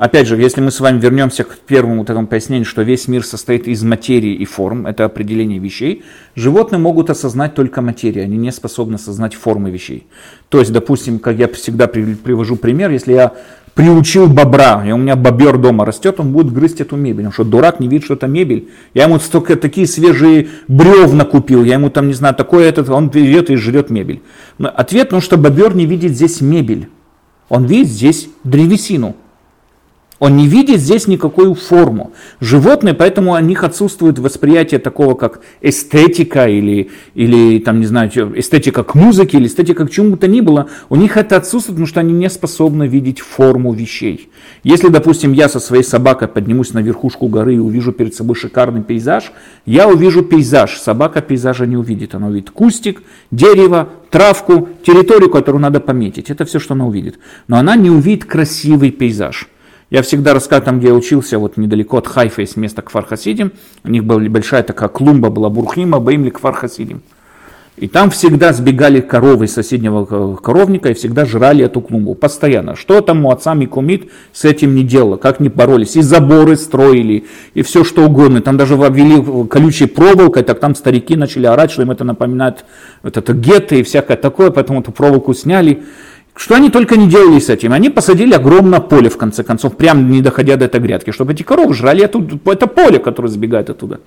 Опять 0.00 0.28
же, 0.28 0.40
если 0.40 0.62
мы 0.62 0.70
с 0.70 0.80
вами 0.80 0.98
вернемся 0.98 1.44
к 1.44 1.58
первому 1.58 1.98
вот 1.98 2.08
этому 2.08 2.26
пояснению, 2.26 2.64
что 2.64 2.80
весь 2.80 3.06
мир 3.06 3.22
состоит 3.22 3.68
из 3.68 3.82
материи 3.82 4.32
и 4.32 4.46
форм, 4.46 4.86
это 4.86 5.04
определение 5.04 5.58
вещей, 5.58 6.04
животные 6.34 6.78
могут 6.78 7.10
осознать 7.10 7.54
только 7.54 7.82
материю, 7.82 8.24
они 8.24 8.38
не 8.38 8.50
способны 8.50 8.94
осознать 8.94 9.34
формы 9.34 9.70
вещей. 9.70 10.06
То 10.48 10.58
есть, 10.60 10.72
допустим, 10.72 11.18
как 11.18 11.36
я 11.36 11.48
всегда 11.48 11.86
привожу 11.86 12.56
пример, 12.56 12.90
если 12.90 13.12
я 13.12 13.34
приучил 13.80 14.26
бобра, 14.26 14.84
и 14.86 14.92
у 14.92 14.98
меня 14.98 15.16
бобер 15.16 15.56
дома 15.56 15.86
растет, 15.86 16.20
он 16.20 16.32
будет 16.32 16.52
грызть 16.52 16.82
эту 16.82 16.96
мебель. 16.96 17.24
Он 17.24 17.32
что, 17.32 17.44
дурак, 17.44 17.80
не 17.80 17.88
видит, 17.88 18.04
что 18.04 18.12
это 18.12 18.26
мебель? 18.26 18.68
Я 18.92 19.04
ему 19.04 19.18
столько 19.18 19.56
такие 19.56 19.86
свежие 19.86 20.48
бревна 20.68 21.24
купил, 21.24 21.64
я 21.64 21.74
ему 21.74 21.88
там, 21.88 22.08
не 22.08 22.12
знаю, 22.12 22.34
такое, 22.34 22.68
этот, 22.68 22.90
он 22.90 23.08
берет 23.08 23.48
и 23.48 23.56
жрет 23.56 23.88
мебель. 23.88 24.20
Но 24.58 24.68
ответ, 24.68 25.04
потому 25.04 25.22
что 25.22 25.38
бобер 25.38 25.74
не 25.74 25.86
видит 25.86 26.12
здесь 26.12 26.42
мебель. 26.42 26.90
Он 27.48 27.64
видит 27.64 27.88
здесь 27.88 28.28
древесину. 28.44 29.16
Он 30.20 30.36
не 30.36 30.46
видит 30.46 30.80
здесь 30.80 31.08
никакую 31.08 31.54
форму. 31.54 32.12
Животные, 32.40 32.92
поэтому 32.92 33.32
у 33.32 33.38
них 33.38 33.64
отсутствует 33.64 34.18
восприятие 34.18 34.78
такого, 34.78 35.14
как 35.14 35.40
эстетика 35.62 36.46
или, 36.46 36.90
или 37.14 37.58
там, 37.58 37.80
не 37.80 37.86
знаю, 37.86 38.10
эстетика 38.38 38.84
к 38.84 38.94
музыке 38.94 39.38
или 39.38 39.46
эстетика 39.46 39.86
к 39.86 39.90
чему-то 39.90 40.28
ни 40.28 40.42
было. 40.42 40.68
У 40.90 40.96
них 40.96 41.16
это 41.16 41.36
отсутствует, 41.36 41.76
потому 41.76 41.86
что 41.86 42.00
они 42.00 42.12
не 42.12 42.28
способны 42.28 42.86
видеть 42.86 43.20
форму 43.20 43.72
вещей. 43.72 44.28
Если, 44.62 44.88
допустим, 44.88 45.32
я 45.32 45.48
со 45.48 45.58
своей 45.58 45.82
собакой 45.82 46.28
поднимусь 46.28 46.74
на 46.74 46.80
верхушку 46.80 47.28
горы 47.28 47.54
и 47.54 47.58
увижу 47.58 47.92
перед 47.92 48.14
собой 48.14 48.36
шикарный 48.36 48.82
пейзаж, 48.82 49.32
я 49.64 49.88
увижу 49.88 50.22
пейзаж. 50.22 50.78
Собака 50.78 51.22
пейзажа 51.22 51.64
не 51.64 51.78
увидит. 51.78 52.14
Она 52.14 52.26
увидит 52.26 52.50
кустик, 52.50 53.02
дерево, 53.30 53.88
травку, 54.10 54.68
территорию, 54.86 55.30
которую 55.30 55.62
надо 55.62 55.80
пометить. 55.80 56.28
Это 56.28 56.44
все, 56.44 56.58
что 56.58 56.74
она 56.74 56.86
увидит. 56.86 57.18
Но 57.48 57.56
она 57.56 57.74
не 57.74 57.88
увидит 57.88 58.26
красивый 58.26 58.90
пейзаж. 58.90 59.48
Я 59.90 60.02
всегда 60.02 60.34
рассказываю, 60.34 60.66
там, 60.66 60.78
где 60.78 60.88
я 60.88 60.94
учился, 60.94 61.38
вот 61.40 61.56
недалеко 61.56 61.98
от 61.98 62.06
Хайфа 62.06 62.42
есть 62.42 62.56
место 62.56 62.80
Кфархасидим. 62.80 63.52
У 63.82 63.88
них 63.88 64.04
была 64.04 64.20
большая 64.20 64.62
такая 64.62 64.88
клумба, 64.88 65.30
была 65.30 65.50
Бурхима, 65.50 65.98
Баимли 65.98 66.30
Кфархасидим. 66.30 67.02
И 67.76 67.88
там 67.88 68.10
всегда 68.10 68.52
сбегали 68.52 69.00
коровы 69.00 69.46
из 69.46 69.54
соседнего 69.54 70.36
коровника 70.36 70.90
и 70.90 70.94
всегда 70.94 71.24
жрали 71.24 71.64
эту 71.64 71.80
клумбу. 71.80 72.14
Постоянно. 72.14 72.76
Что 72.76 73.00
там 73.00 73.26
отца 73.26 73.54
Микумит 73.54 74.10
с 74.32 74.44
этим 74.44 74.74
не 74.74 74.84
делала, 74.84 75.16
как 75.16 75.40
не 75.40 75.48
боролись. 75.48 75.96
И 75.96 76.02
заборы 76.02 76.56
строили, 76.56 77.24
и 77.54 77.62
все 77.62 77.82
что 77.82 78.04
угодно. 78.04 78.42
Там 78.42 78.58
даже 78.58 78.74
обвели 78.74 79.48
колючей 79.48 79.86
проволокой, 79.86 80.42
так 80.42 80.60
там 80.60 80.74
старики 80.74 81.16
начали 81.16 81.46
орать, 81.46 81.70
что 81.70 81.82
им 81.82 81.90
это 81.90 82.04
напоминает 82.04 82.64
вот 83.02 83.16
это 83.16 83.32
гетто 83.32 83.74
и 83.74 83.82
всякое 83.82 84.18
такое, 84.18 84.50
поэтому 84.50 84.82
эту 84.82 84.92
проволоку 84.92 85.32
сняли. 85.34 85.82
Что 86.34 86.54
они 86.54 86.70
только 86.70 86.96
не 86.96 87.08
делали 87.08 87.38
с 87.38 87.50
этим? 87.50 87.72
Они 87.72 87.90
посадили 87.90 88.32
огромное 88.34 88.80
поле, 88.80 89.10
в 89.10 89.16
конце 89.16 89.42
концов, 89.42 89.76
прямо 89.76 90.00
не 90.00 90.22
доходя 90.22 90.56
до 90.56 90.66
этой 90.66 90.80
грядки, 90.80 91.10
чтобы 91.10 91.32
эти 91.32 91.42
коровы 91.42 91.74
жрали 91.74 92.04
эту, 92.04 92.26
это 92.44 92.66
поле, 92.66 92.98
которое 92.98 93.28
сбегает 93.28 93.70
оттуда. 93.70 94.00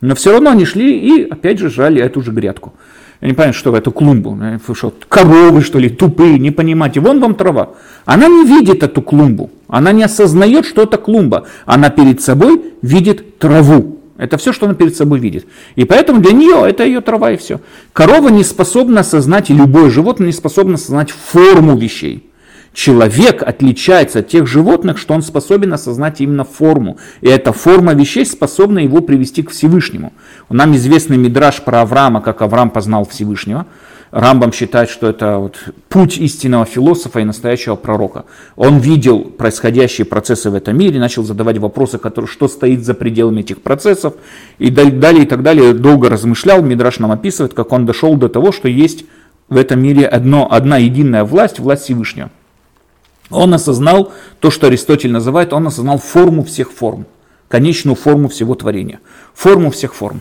Но 0.00 0.14
все 0.14 0.32
равно 0.32 0.50
они 0.50 0.64
шли 0.64 0.98
и 0.98 1.28
опять 1.28 1.58
же 1.58 1.70
жрали 1.70 2.02
эту 2.02 2.22
же 2.22 2.32
грядку. 2.32 2.74
Я 3.20 3.28
не 3.28 3.34
понимаю, 3.34 3.54
что 3.54 3.74
эту 3.74 3.92
клумбу. 3.92 4.38
Вы 4.66 4.74
что, 4.74 4.92
коровы, 5.08 5.62
что 5.62 5.78
ли, 5.78 5.88
тупые, 5.88 6.38
не 6.38 6.50
понимаете. 6.50 7.00
Вон 7.00 7.20
вам 7.20 7.34
трава. 7.34 7.70
Она 8.04 8.28
не 8.28 8.44
видит 8.44 8.82
эту 8.82 9.00
клумбу. 9.00 9.50
Она 9.68 9.92
не 9.92 10.02
осознает, 10.02 10.66
что 10.66 10.82
это 10.82 10.98
клумба. 10.98 11.46
Она 11.64 11.88
перед 11.88 12.20
собой 12.20 12.62
видит 12.82 13.38
траву. 13.38 13.95
Это 14.18 14.38
все, 14.38 14.52
что 14.52 14.66
она 14.66 14.74
перед 14.74 14.96
собой 14.96 15.18
видит. 15.18 15.46
И 15.74 15.84
поэтому 15.84 16.20
для 16.20 16.32
нее 16.32 16.68
это 16.68 16.84
ее 16.84 17.00
трава 17.00 17.32
и 17.32 17.36
все. 17.36 17.60
Корова 17.92 18.28
не 18.28 18.44
способна 18.44 19.00
осознать, 19.00 19.50
и 19.50 19.54
любое 19.54 19.90
животное 19.90 20.26
не 20.26 20.32
способно 20.32 20.74
осознать 20.74 21.10
форму 21.10 21.76
вещей. 21.76 22.30
Человек 22.72 23.42
отличается 23.42 24.18
от 24.18 24.28
тех 24.28 24.46
животных, 24.46 24.98
что 24.98 25.14
он 25.14 25.22
способен 25.22 25.72
осознать 25.72 26.20
именно 26.20 26.44
форму. 26.44 26.98
И 27.22 27.26
эта 27.26 27.54
форма 27.54 27.94
вещей 27.94 28.26
способна 28.26 28.80
его 28.80 29.00
привести 29.00 29.42
к 29.42 29.50
Всевышнему. 29.50 30.12
Нам 30.50 30.76
известный 30.76 31.16
мидраж 31.16 31.62
про 31.62 31.80
Авраама, 31.80 32.20
как 32.20 32.42
Авраам 32.42 32.68
познал 32.68 33.06
Всевышнего. 33.06 33.66
Рамбам 34.10 34.52
считает, 34.52 34.88
что 34.88 35.08
это 35.08 35.38
вот 35.38 35.56
путь 35.88 36.18
истинного 36.18 36.64
философа 36.64 37.20
и 37.20 37.24
настоящего 37.24 37.74
пророка. 37.74 38.24
Он 38.54 38.78
видел 38.78 39.20
происходящие 39.24 40.04
процессы 40.04 40.50
в 40.50 40.54
этом 40.54 40.78
мире, 40.78 41.00
начал 41.00 41.24
задавать 41.24 41.58
вопросы, 41.58 41.98
которые, 41.98 42.28
что 42.28 42.48
стоит 42.48 42.84
за 42.84 42.94
пределами 42.94 43.40
этих 43.40 43.62
процессов, 43.62 44.14
и 44.58 44.70
далее 44.70 45.24
и 45.24 45.26
так 45.26 45.42
далее. 45.42 45.74
Долго 45.74 46.08
размышлял, 46.08 46.62
Мидраш 46.62 46.98
нам 46.98 47.12
описывает, 47.12 47.54
как 47.54 47.72
он 47.72 47.84
дошел 47.84 48.16
до 48.16 48.28
того, 48.28 48.52
что 48.52 48.68
есть 48.68 49.04
в 49.48 49.56
этом 49.56 49.80
мире 49.80 50.06
одно, 50.06 50.48
одна 50.50 50.78
единая 50.78 51.24
власть, 51.24 51.58
власть 51.58 51.84
Всевышнего. 51.84 52.30
Он 53.30 53.52
осознал 53.54 54.12
то, 54.38 54.50
что 54.50 54.68
Аристотель 54.68 55.10
называет, 55.10 55.52
он 55.52 55.66
осознал 55.66 55.98
форму 55.98 56.44
всех 56.44 56.70
форм, 56.70 57.06
конечную 57.48 57.96
форму 57.96 58.28
всего 58.28 58.54
творения, 58.54 59.00
форму 59.34 59.70
всех 59.70 59.94
форм. 59.94 60.20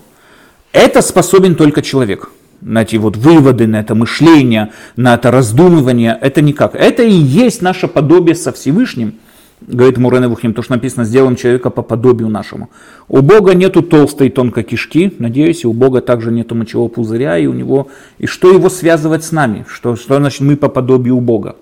Это 0.72 1.01
способен 1.01 1.56
только 1.56 1.82
человек. 1.82 2.32
На 2.62 2.81
эти 2.81 2.95
вот 2.95 3.17
выводы, 3.17 3.67
на 3.67 3.79
это 3.79 3.95
мышление, 3.95 4.71
на 4.95 5.15
это 5.15 5.31
раздумывание, 5.31 6.17
это 6.19 6.41
никак. 6.41 6.75
Это 6.75 7.03
и 7.03 7.13
есть 7.13 7.62
наше 7.62 7.88
подобие 7.88 8.35
со 8.35 8.51
Всевышним, 8.51 9.15
говорит 9.62 9.97
Мурен 9.97 10.27
Вухим, 10.29 10.53
то, 10.53 10.62
что 10.62 10.74
написано, 10.74 11.05
сделаем 11.05 11.35
человека 11.35 11.69
по 11.69 11.81
подобию 11.81 12.29
нашему. 12.29 12.69
У 13.07 13.21
Бога 13.21 13.53
нету 13.53 13.81
толстой 13.81 14.29
тонкой 14.29 14.63
кишки, 14.63 15.13
надеюсь, 15.19 15.63
и 15.63 15.67
у 15.67 15.74
Бога 15.74 16.01
также 16.01 16.31
нету 16.31 16.55
мочевого 16.55 16.88
пузыря, 16.88 17.38
и 17.38 17.45
у 17.45 17.53
него, 17.53 17.89
и 18.17 18.27
что 18.27 18.51
его 18.51 18.69
связывать 18.69 19.24
с 19.24 19.31
нами, 19.31 19.65
что, 19.69 19.95
что 19.95 20.17
значит 20.17 20.41
мы 20.41 20.55
по 20.55 20.69
подобию 20.69 21.19
Бога. 21.19 21.55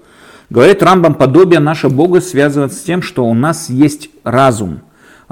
Говорит 0.49 0.83
Рамбам, 0.83 1.15
подобие 1.15 1.59
наше 1.59 1.89
Бога 1.89 2.21
связывает 2.21 2.73
с 2.73 2.81
тем, 2.81 3.01
что 3.01 3.25
у 3.25 3.33
нас 3.33 3.69
есть 3.69 4.09
разум. 4.23 4.81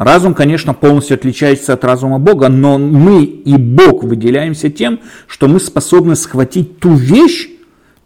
Разум, 0.04 0.34
конечно, 0.34 0.74
полностью 0.74 1.14
отличается 1.14 1.74
от 1.74 1.84
разума 1.84 2.18
Бога, 2.18 2.50
но 2.50 2.80
мы 2.80 3.24
и 3.24 3.56
Бог 3.56 4.04
выделяемся 4.04 4.72
тем, 4.72 5.00
что 5.28 5.48
мы 5.48 5.60
способны 5.60 6.16
схватить 6.16 6.80
ту 6.80 6.96
вещь, 6.96 7.50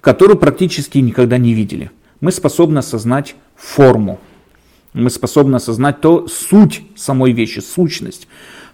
которую 0.01 0.37
практически 0.37 0.97
никогда 0.97 1.37
не 1.37 1.53
видели. 1.53 1.91
Мы 2.19 2.33
способны 2.33 2.79
осознать 2.79 3.37
форму, 3.55 4.19
мы 4.91 5.09
способны 5.09 5.55
осознать 5.55 6.01
то 6.01 6.27
суть 6.27 6.81
самой 6.97 7.31
вещи, 7.31 7.59
сущность. 7.59 8.27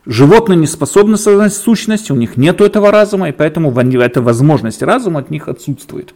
Животные 0.07 0.57
не 0.57 0.65
способны 0.65 1.13
осознать 1.13 1.53
сущность, 1.53 2.09
у 2.09 2.15
них 2.15 2.37
нет 2.37 2.59
этого 2.59 2.89
разума, 2.89 3.29
и 3.29 3.33
поэтому 3.33 3.71
эта 3.71 4.23
возможность 4.23 4.81
разума 4.81 5.19
от 5.19 5.29
них 5.29 5.47
отсутствует. 5.47 6.15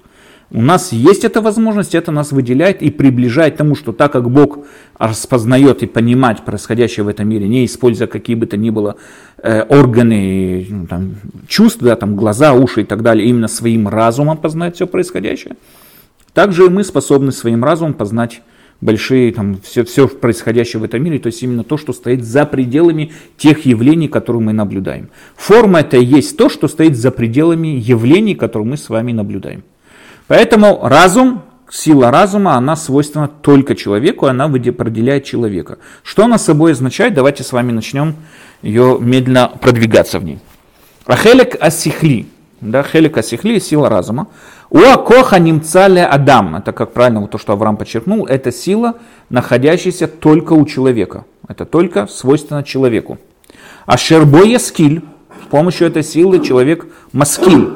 У 0.55 0.61
нас 0.61 0.93
есть 0.93 1.25
эта 1.25 1.41
возможность, 1.41 1.95
это 1.95 2.13
нас 2.13 2.31
выделяет 2.31 2.81
и 2.81 2.89
приближает 2.89 3.55
к 3.55 3.57
тому, 3.57 3.75
что 3.75 3.91
так 3.91 4.13
как 4.13 4.31
Бог 4.31 4.59
распознает 4.97 5.83
и 5.83 5.85
понимает 5.85 6.45
происходящее 6.45 7.03
в 7.03 7.09
этом 7.09 7.27
мире, 7.27 7.45
не 7.49 7.65
используя 7.65 8.07
какие 8.07 8.37
бы 8.37 8.45
то 8.45 8.55
ни 8.55 8.69
было 8.69 8.95
э, 9.43 9.63
органы 9.63 10.65
ну, 10.69 10.87
там, 10.87 11.15
чувств, 11.49 11.81
да, 11.81 11.97
там, 11.97 12.15
глаза, 12.15 12.53
уши 12.53 12.83
и 12.83 12.83
так 12.85 13.01
далее, 13.01 13.27
именно 13.27 13.49
своим 13.49 13.89
разумом 13.89 14.37
познать 14.37 14.75
все 14.75 14.87
происходящее, 14.87 15.57
также 16.31 16.67
и 16.67 16.69
мы 16.69 16.85
способны 16.85 17.33
своим 17.33 17.61
разумом 17.61 17.93
познать 17.93 18.41
большие, 18.79 19.33
там, 19.33 19.59
все, 19.61 19.83
все 19.83 20.07
происходящее 20.07 20.79
в 20.79 20.85
этом 20.85 21.03
мире, 21.03 21.19
то 21.19 21.27
есть 21.27 21.43
именно 21.43 21.65
то, 21.65 21.75
что 21.75 21.91
стоит 21.91 22.23
за 22.23 22.45
пределами 22.45 23.11
тех 23.35 23.65
явлений, 23.65 24.07
которые 24.07 24.41
мы 24.41 24.53
наблюдаем. 24.53 25.09
Форма 25.35 25.81
это 25.81 25.97
и 25.97 26.05
есть 26.05 26.37
то, 26.37 26.47
что 26.47 26.69
стоит 26.69 26.95
за 26.95 27.11
пределами 27.11 27.67
явлений, 27.77 28.35
которые 28.35 28.69
мы 28.69 28.77
с 28.77 28.87
вами 28.87 29.11
наблюдаем. 29.11 29.63
Поэтому 30.27 30.79
разум, 30.83 31.43
сила 31.69 32.11
разума, 32.11 32.55
она 32.55 32.75
свойственна 32.75 33.27
только 33.27 33.75
человеку, 33.75 34.25
она 34.25 34.45
определяет 34.45 35.23
человека. 35.25 35.77
Что 36.03 36.25
она 36.25 36.37
собой 36.37 36.71
означает? 36.71 37.13
Давайте 37.13 37.43
с 37.43 37.51
вами 37.51 37.71
начнем 37.71 38.15
ее 38.61 38.97
медленно 38.99 39.51
продвигаться 39.61 40.19
в 40.19 40.23
ней. 40.23 40.39
Ахелек 41.05 41.55
асихли, 41.61 42.27
да, 42.61 42.81
хелек 42.81 43.17
асихли, 43.17 43.59
сила 43.59 43.89
разума. 43.89 44.27
У 44.71 44.79
акоха 44.79 45.37
немцале 45.37 46.03
адам, 46.03 46.55
это 46.55 46.71
как 46.71 46.93
правильно 46.93 47.21
вот 47.21 47.31
то, 47.31 47.37
что 47.37 47.53
Авраам 47.53 47.77
подчеркнул, 47.77 48.25
это 48.25 48.51
сила, 48.51 48.95
находящаяся 49.29 50.07
только 50.07 50.53
у 50.53 50.65
человека. 50.65 51.25
Это 51.47 51.65
только 51.65 52.07
свойственно 52.07 52.63
человеку. 52.63 53.19
А 53.85 53.97
шербоя 53.97 54.57
скиль, 54.57 55.03
с 55.43 55.47
помощью 55.51 55.87
этой 55.87 56.01
силы 56.03 56.43
человек 56.43 56.87
маскиль, 57.13 57.69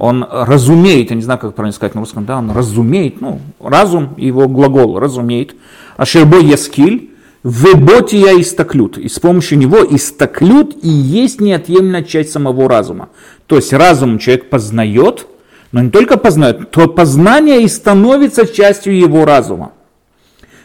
он 0.00 0.26
разумеет, 0.28 1.10
я 1.10 1.16
не 1.16 1.22
знаю, 1.22 1.38
как 1.38 1.54
правильно 1.54 1.74
сказать 1.74 1.94
на 1.94 2.00
русском, 2.00 2.24
да, 2.24 2.38
он 2.38 2.50
разумеет, 2.50 3.20
ну, 3.20 3.38
разум, 3.60 4.14
его 4.16 4.48
глагол 4.48 4.98
разумеет, 4.98 5.54
а 5.98 6.06
шербо 6.06 6.38
яскиль, 6.38 7.10
я 7.44 8.40
истоклют, 8.40 8.96
и 8.96 9.08
с 9.08 9.18
помощью 9.18 9.58
него 9.58 9.78
истоклют 9.84 10.74
и 10.82 10.88
есть 10.88 11.42
неотъемлемая 11.42 12.02
часть 12.02 12.32
самого 12.32 12.66
разума. 12.66 13.10
То 13.46 13.56
есть 13.56 13.74
разум 13.74 14.18
человек 14.18 14.48
познает, 14.48 15.26
но 15.70 15.82
не 15.82 15.90
только 15.90 16.16
познает, 16.16 16.70
то 16.70 16.88
познание 16.88 17.62
и 17.62 17.68
становится 17.68 18.46
частью 18.46 18.98
его 18.98 19.26
разума. 19.26 19.72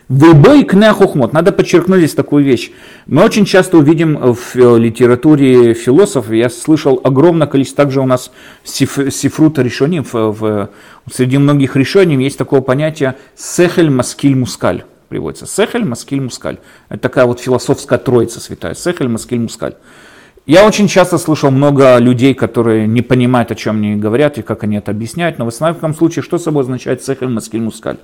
Выбой 0.07 0.63
кне 0.65 0.91
хухмот. 0.93 1.33
Надо 1.33 1.51
подчеркнуть 1.51 1.97
здесь 1.97 2.13
такую 2.13 2.45
вещь. 2.45 2.71
Мы 3.07 3.23
очень 3.23 3.43
часто 3.43 3.79
увидим 3.79 4.35
в 4.35 4.77
литературе 4.77 5.73
философов, 5.73 6.31
я 6.31 6.49
слышал 6.49 7.01
огромное 7.03 7.47
количество, 7.47 7.83
также 7.83 8.01
у 8.01 8.05
нас 8.05 8.31
сифрута 8.63 9.63
решений, 9.63 10.01
в, 10.01 10.13
в, 10.13 10.69
среди 11.11 11.39
многих 11.39 11.75
решений 11.75 12.23
есть 12.23 12.37
такое 12.37 12.61
понятие 12.61 13.15
сехель 13.35 13.89
маскиль 13.89 14.35
мускаль. 14.35 14.83
Приводится 15.09 15.47
сехель, 15.47 15.85
маскиль, 15.85 16.21
мускаль. 16.21 16.57
Это 16.89 16.99
такая 16.99 17.25
вот 17.25 17.39
философская 17.39 17.97
троица 17.97 18.39
святая. 18.39 18.73
Сехель, 18.73 19.07
маскиль, 19.07 19.39
мускаль. 19.39 19.75
Я 20.45 20.67
очень 20.67 20.87
часто 20.87 21.17
слышал 21.17 21.49
много 21.49 21.97
людей, 21.97 22.35
которые 22.35 22.85
не 22.85 23.01
понимают, 23.01 23.51
о 23.51 23.55
чем 23.55 23.77
они 23.77 23.95
говорят 23.95 24.37
и 24.37 24.43
как 24.43 24.63
они 24.63 24.77
это 24.77 24.91
объясняют, 24.91 25.39
но 25.39 25.45
в 25.45 25.47
основном 25.47 25.95
случае, 25.95 26.21
что 26.21 26.37
собой 26.37 26.61
означает 26.61 27.03
сехель, 27.03 27.29
маскиль, 27.29 27.61
мускаль? 27.61 27.97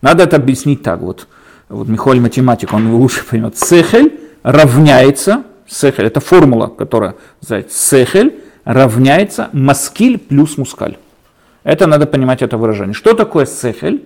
Надо 0.00 0.24
это 0.24 0.36
объяснить 0.36 0.82
так 0.82 1.00
вот 1.00 1.26
вот 1.72 1.88
Михаил 1.88 2.20
математик, 2.20 2.72
он 2.74 2.94
лучше 2.94 3.24
поймет, 3.24 3.56
сехель 3.58 4.20
равняется, 4.42 5.44
сехель, 5.66 6.06
это 6.06 6.20
формула, 6.20 6.66
которая 6.66 7.14
называется 7.40 7.78
сехель, 7.78 8.40
равняется 8.64 9.48
маскиль 9.52 10.18
плюс 10.18 10.58
мускаль. 10.58 10.98
Это 11.64 11.86
надо 11.86 12.06
понимать, 12.06 12.42
это 12.42 12.58
выражение. 12.58 12.94
Что 12.94 13.14
такое 13.14 13.46
сехель? 13.46 14.04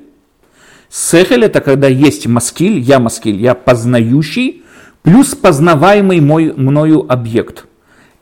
Сехель 0.89 1.45
это 1.45 1.61
когда 1.61 1.89
есть 1.89 2.27
маскиль, 2.27 2.79
я 2.79 3.01
маскиль, 3.01 3.37
я 3.37 3.55
познающий, 3.55 4.63
плюс 5.03 5.35
познаваемый 5.35 6.21
мой, 6.21 6.53
мною 6.53 7.05
объект. 7.11 7.67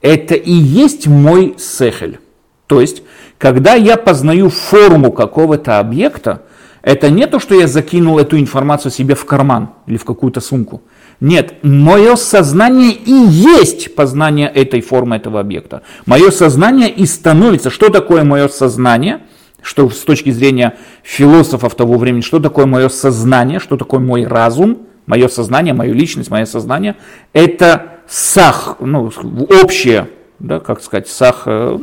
Это 0.00 0.34
и 0.34 0.52
есть 0.52 1.06
мой 1.06 1.54
сехель. 1.58 2.18
То 2.66 2.80
есть, 2.80 3.02
когда 3.36 3.74
я 3.74 3.96
познаю 3.96 4.48
форму 4.48 5.12
какого-то 5.12 5.78
объекта, 5.78 6.42
это 6.84 7.08
не 7.08 7.26
то, 7.26 7.40
что 7.40 7.54
я 7.54 7.66
закинул 7.66 8.18
эту 8.18 8.38
информацию 8.38 8.92
себе 8.92 9.14
в 9.14 9.24
карман 9.24 9.70
или 9.86 9.96
в 9.96 10.04
какую-то 10.04 10.40
сумку. 10.40 10.82
Нет, 11.18 11.54
мое 11.62 12.14
сознание 12.16 12.92
и 12.92 13.10
есть 13.10 13.94
познание 13.94 14.48
этой 14.48 14.82
формы, 14.82 15.16
этого 15.16 15.40
объекта. 15.40 15.82
Мое 16.04 16.30
сознание 16.30 16.90
и 16.90 17.06
становится. 17.06 17.70
Что 17.70 17.88
такое 17.88 18.24
мое 18.24 18.48
сознание? 18.48 19.20
Что 19.62 19.88
с 19.88 20.00
точки 20.00 20.30
зрения 20.30 20.76
философов 21.02 21.74
того 21.74 21.96
времени, 21.96 22.20
что 22.20 22.38
такое 22.38 22.66
мое 22.66 22.90
сознание, 22.90 23.60
что 23.60 23.78
такое 23.78 24.00
мой 24.00 24.26
разум, 24.26 24.80
мое 25.06 25.28
сознание, 25.28 25.72
мою 25.72 25.94
личность, 25.94 26.30
мое 26.30 26.44
сознание, 26.44 26.96
это 27.32 28.00
сах, 28.06 28.76
ну, 28.80 29.10
общее, 29.62 30.08
да, 30.38 30.60
как 30.60 30.82
сказать, 30.82 31.08
сах, 31.08 31.44
э, 31.46 31.78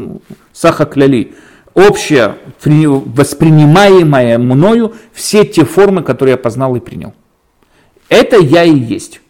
саха 0.53 0.85
кляли, 0.85 1.33
общее, 1.73 2.35
воспринимаемое 2.63 4.37
мною, 4.37 4.93
все 5.13 5.45
те 5.45 5.65
формы, 5.65 6.03
которые 6.03 6.33
я 6.33 6.37
познал 6.37 6.75
и 6.75 6.79
принял. 6.79 7.13
Это 8.09 8.37
я 8.37 8.63
и 8.63 8.77
есть. 8.77 9.21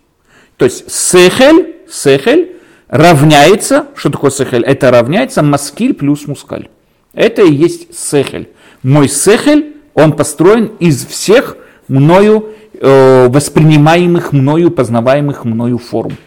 То 0.57 0.65
есть 0.65 0.91
сехель, 0.91 1.75
сехель 1.89 2.55
равняется, 2.87 3.87
что 3.95 4.09
такое 4.09 4.31
сехель? 4.31 4.63
Это 4.63 4.91
равняется 4.91 5.43
маскиль 5.43 5.93
плюс 5.93 6.27
мускаль. 6.27 6.69
Это 7.13 7.43
и 7.43 7.53
есть 7.53 7.97
сехель. 7.97 8.49
Мой 8.83 9.07
сехель, 9.07 9.75
он 9.93 10.13
построен 10.13 10.71
из 10.79 11.05
всех 11.05 11.57
мною 11.87 12.49
э, 12.73 13.27
воспринимаемых 13.27 14.31
мною, 14.33 14.71
познаваемых 14.71 15.45
мною 15.45 15.77
форм. 15.77 16.17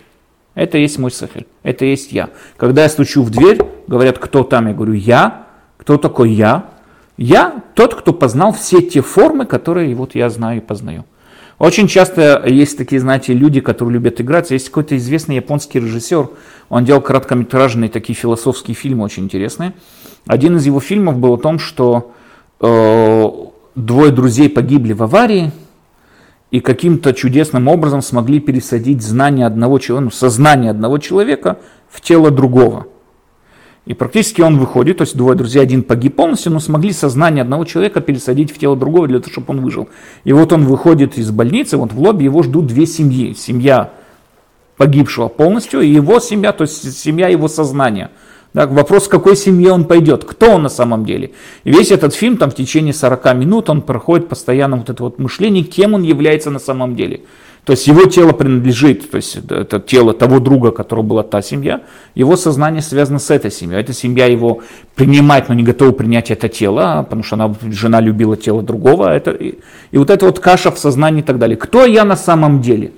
Это 0.54 0.78
есть 0.78 0.98
мой 0.98 1.10
сехель, 1.10 1.46
это 1.64 1.84
есть 1.84 2.12
я. 2.12 2.30
Когда 2.56 2.84
я 2.84 2.88
стучу 2.88 3.22
в 3.22 3.30
дверь, 3.30 3.60
говорят, 3.88 4.18
кто 4.18 4.44
там, 4.44 4.68
я 4.68 4.74
говорю, 4.74 4.92
я, 4.92 5.43
кто 5.76 5.96
такой 5.96 6.30
я? 6.30 6.66
Я 7.16 7.62
тот, 7.74 7.94
кто 7.94 8.12
познал 8.12 8.52
все 8.52 8.80
те 8.80 9.00
формы, 9.00 9.46
которые 9.46 9.94
вот 9.94 10.14
я 10.14 10.30
знаю 10.30 10.58
и 10.58 10.60
познаю. 10.60 11.04
Очень 11.58 11.86
часто 11.86 12.42
есть 12.46 12.76
такие, 12.76 13.00
знаете, 13.00 13.32
люди, 13.32 13.60
которые 13.60 13.94
любят 13.94 14.20
играть. 14.20 14.50
Есть 14.50 14.68
какой-то 14.68 14.96
известный 14.96 15.36
японский 15.36 15.78
режиссер, 15.78 16.28
он 16.68 16.84
делал 16.84 17.00
короткометражные 17.00 17.88
такие 17.88 18.16
философские 18.16 18.74
фильмы, 18.74 19.04
очень 19.04 19.24
интересные. 19.24 19.74
Один 20.26 20.56
из 20.56 20.66
его 20.66 20.80
фильмов 20.80 21.18
был 21.18 21.34
о 21.34 21.38
том, 21.38 21.58
что 21.58 22.12
э, 22.60 23.30
двое 23.76 24.10
друзей 24.10 24.48
погибли 24.48 24.92
в 24.94 25.02
аварии, 25.02 25.52
и 26.50 26.60
каким-то 26.60 27.12
чудесным 27.12 27.66
образом 27.66 28.00
смогли 28.00 28.38
пересадить 28.38 29.02
знание 29.02 29.44
одного 29.44 29.80
человека, 29.80 30.04
ну, 30.04 30.10
сознание 30.12 30.70
одного 30.70 30.98
человека 30.98 31.58
в 31.88 32.00
тело 32.00 32.30
другого. 32.30 32.86
И 33.86 33.92
практически 33.92 34.40
он 34.40 34.58
выходит, 34.58 34.98
то 34.98 35.02
есть 35.02 35.14
двое 35.14 35.36
друзей, 35.36 35.62
один 35.62 35.82
погиб 35.82 36.16
полностью, 36.16 36.52
но 36.52 36.58
смогли 36.58 36.92
сознание 36.92 37.42
одного 37.42 37.66
человека 37.66 38.00
пересадить 38.00 38.50
в 38.50 38.58
тело 38.58 38.76
другого 38.76 39.06
для 39.06 39.20
того, 39.20 39.30
чтобы 39.30 39.46
он 39.50 39.60
выжил. 39.60 39.88
И 40.24 40.32
вот 40.32 40.52
он 40.52 40.64
выходит 40.64 41.18
из 41.18 41.30
больницы, 41.30 41.76
вот 41.76 41.92
в 41.92 42.00
лобби 42.00 42.24
его 42.24 42.42
ждут 42.42 42.66
две 42.66 42.86
семьи. 42.86 43.34
Семья 43.34 43.92
погибшего 44.78 45.28
полностью 45.28 45.82
и 45.82 45.88
его 45.88 46.18
семья, 46.18 46.52
то 46.52 46.62
есть 46.62 46.98
семья 46.98 47.28
его 47.28 47.46
сознания. 47.46 48.10
Так, 48.54 48.70
вопрос, 48.70 49.08
к 49.08 49.10
какой 49.10 49.36
семье 49.36 49.72
он 49.72 49.84
пойдет, 49.84 50.24
кто 50.24 50.52
он 50.52 50.62
на 50.62 50.68
самом 50.68 51.04
деле. 51.04 51.32
И 51.64 51.72
весь 51.72 51.90
этот 51.90 52.14
фильм 52.14 52.36
там 52.36 52.50
в 52.50 52.54
течение 52.54 52.94
40 52.94 53.34
минут, 53.34 53.68
он 53.68 53.82
проходит 53.82 54.28
постоянно 54.28 54.76
вот 54.76 54.88
это 54.88 55.02
вот 55.02 55.18
мышление, 55.18 55.64
кем 55.64 55.94
он 55.94 56.02
является 56.02 56.50
на 56.50 56.60
самом 56.60 56.94
деле. 56.96 57.22
То 57.64 57.72
есть 57.72 57.86
его 57.86 58.04
тело 58.04 58.32
принадлежит, 58.32 59.10
то 59.10 59.16
есть 59.16 59.36
это 59.36 59.80
тело 59.80 60.12
того 60.12 60.38
друга, 60.38 60.70
которого 60.70 61.02
была 61.02 61.22
та 61.22 61.40
семья, 61.40 61.80
его 62.14 62.36
сознание 62.36 62.82
связано 62.82 63.18
с 63.18 63.30
этой 63.30 63.50
семьей. 63.50 63.80
Эта 63.80 63.94
семья 63.94 64.26
его 64.26 64.60
принимает, 64.94 65.48
но 65.48 65.54
не 65.54 65.62
готова 65.62 65.92
принять 65.92 66.30
это 66.30 66.50
тело, 66.50 67.02
потому 67.04 67.22
что 67.22 67.36
она, 67.36 67.54
жена 67.70 68.00
любила 68.00 68.36
тело 68.36 68.62
другого. 68.62 69.08
Это, 69.08 69.30
и, 69.30 69.60
и 69.92 69.98
вот 69.98 70.10
это 70.10 70.26
вот 70.26 70.40
каша 70.40 70.70
в 70.70 70.78
сознании 70.78 71.20
и 71.20 71.24
так 71.24 71.38
далее. 71.38 71.56
Кто 71.56 71.86
я 71.86 72.04
на 72.04 72.16
самом 72.16 72.60
деле? 72.60 72.92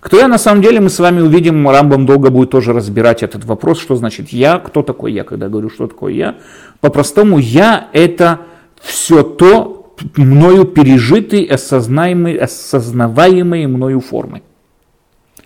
Кто 0.00 0.18
я 0.18 0.28
на 0.28 0.36
самом 0.36 0.60
деле, 0.60 0.80
мы 0.80 0.90
с 0.90 0.98
вами 0.98 1.20
увидим, 1.20 1.66
Рамбам 1.66 2.04
долго 2.04 2.28
будет 2.28 2.50
тоже 2.50 2.74
разбирать 2.74 3.22
этот 3.22 3.44
вопрос, 3.44 3.80
что 3.80 3.94
значит 3.96 4.28
я, 4.28 4.58
кто 4.58 4.82
такой 4.82 5.12
я, 5.12 5.24
когда 5.24 5.48
говорю, 5.48 5.70
что 5.70 5.86
такое 5.86 6.12
я. 6.12 6.34
По-простому, 6.80 7.38
я 7.38 7.88
это 7.92 8.40
все 8.80 9.22
то, 9.22 9.81
мною 10.16 10.64
пережитые, 10.64 11.48
осознаемые, 11.48 12.38
осознаваемые 12.38 13.68
мною 13.68 14.00
формы. 14.00 14.42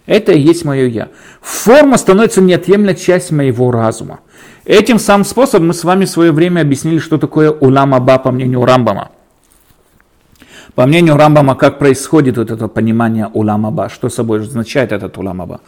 Это 0.06 0.32
и 0.32 0.40
есть 0.40 0.64
мое 0.64 0.86
я. 0.86 1.08
Форма 1.40 1.98
становится 1.98 2.40
неотъемлемой 2.40 2.94
частью 2.94 3.36
моего 3.36 3.70
разума. 3.72 4.20
Этим 4.64 4.98
самым 4.98 5.24
способом 5.24 5.68
мы 5.68 5.74
с 5.74 5.84
вами 5.84 6.04
в 6.04 6.10
свое 6.10 6.32
время 6.32 6.60
объяснили, 6.60 6.98
что 6.98 7.18
такое 7.18 7.50
улам 7.50 7.94
аба 7.94 8.18
по 8.18 8.30
мнению 8.30 8.64
Рамбама. 8.64 9.10
По 10.74 10.86
мнению 10.86 11.16
Рамбама, 11.16 11.54
как 11.54 11.78
происходит 11.78 12.36
вот 12.36 12.50
это 12.50 12.68
понимание 12.68 13.28
улам 13.32 13.66
аба, 13.66 13.88
что 13.88 14.08
собой 14.08 14.42
означает 14.42 14.92
этот 14.92 15.16
улам 15.18 15.42
аба. 15.42 15.60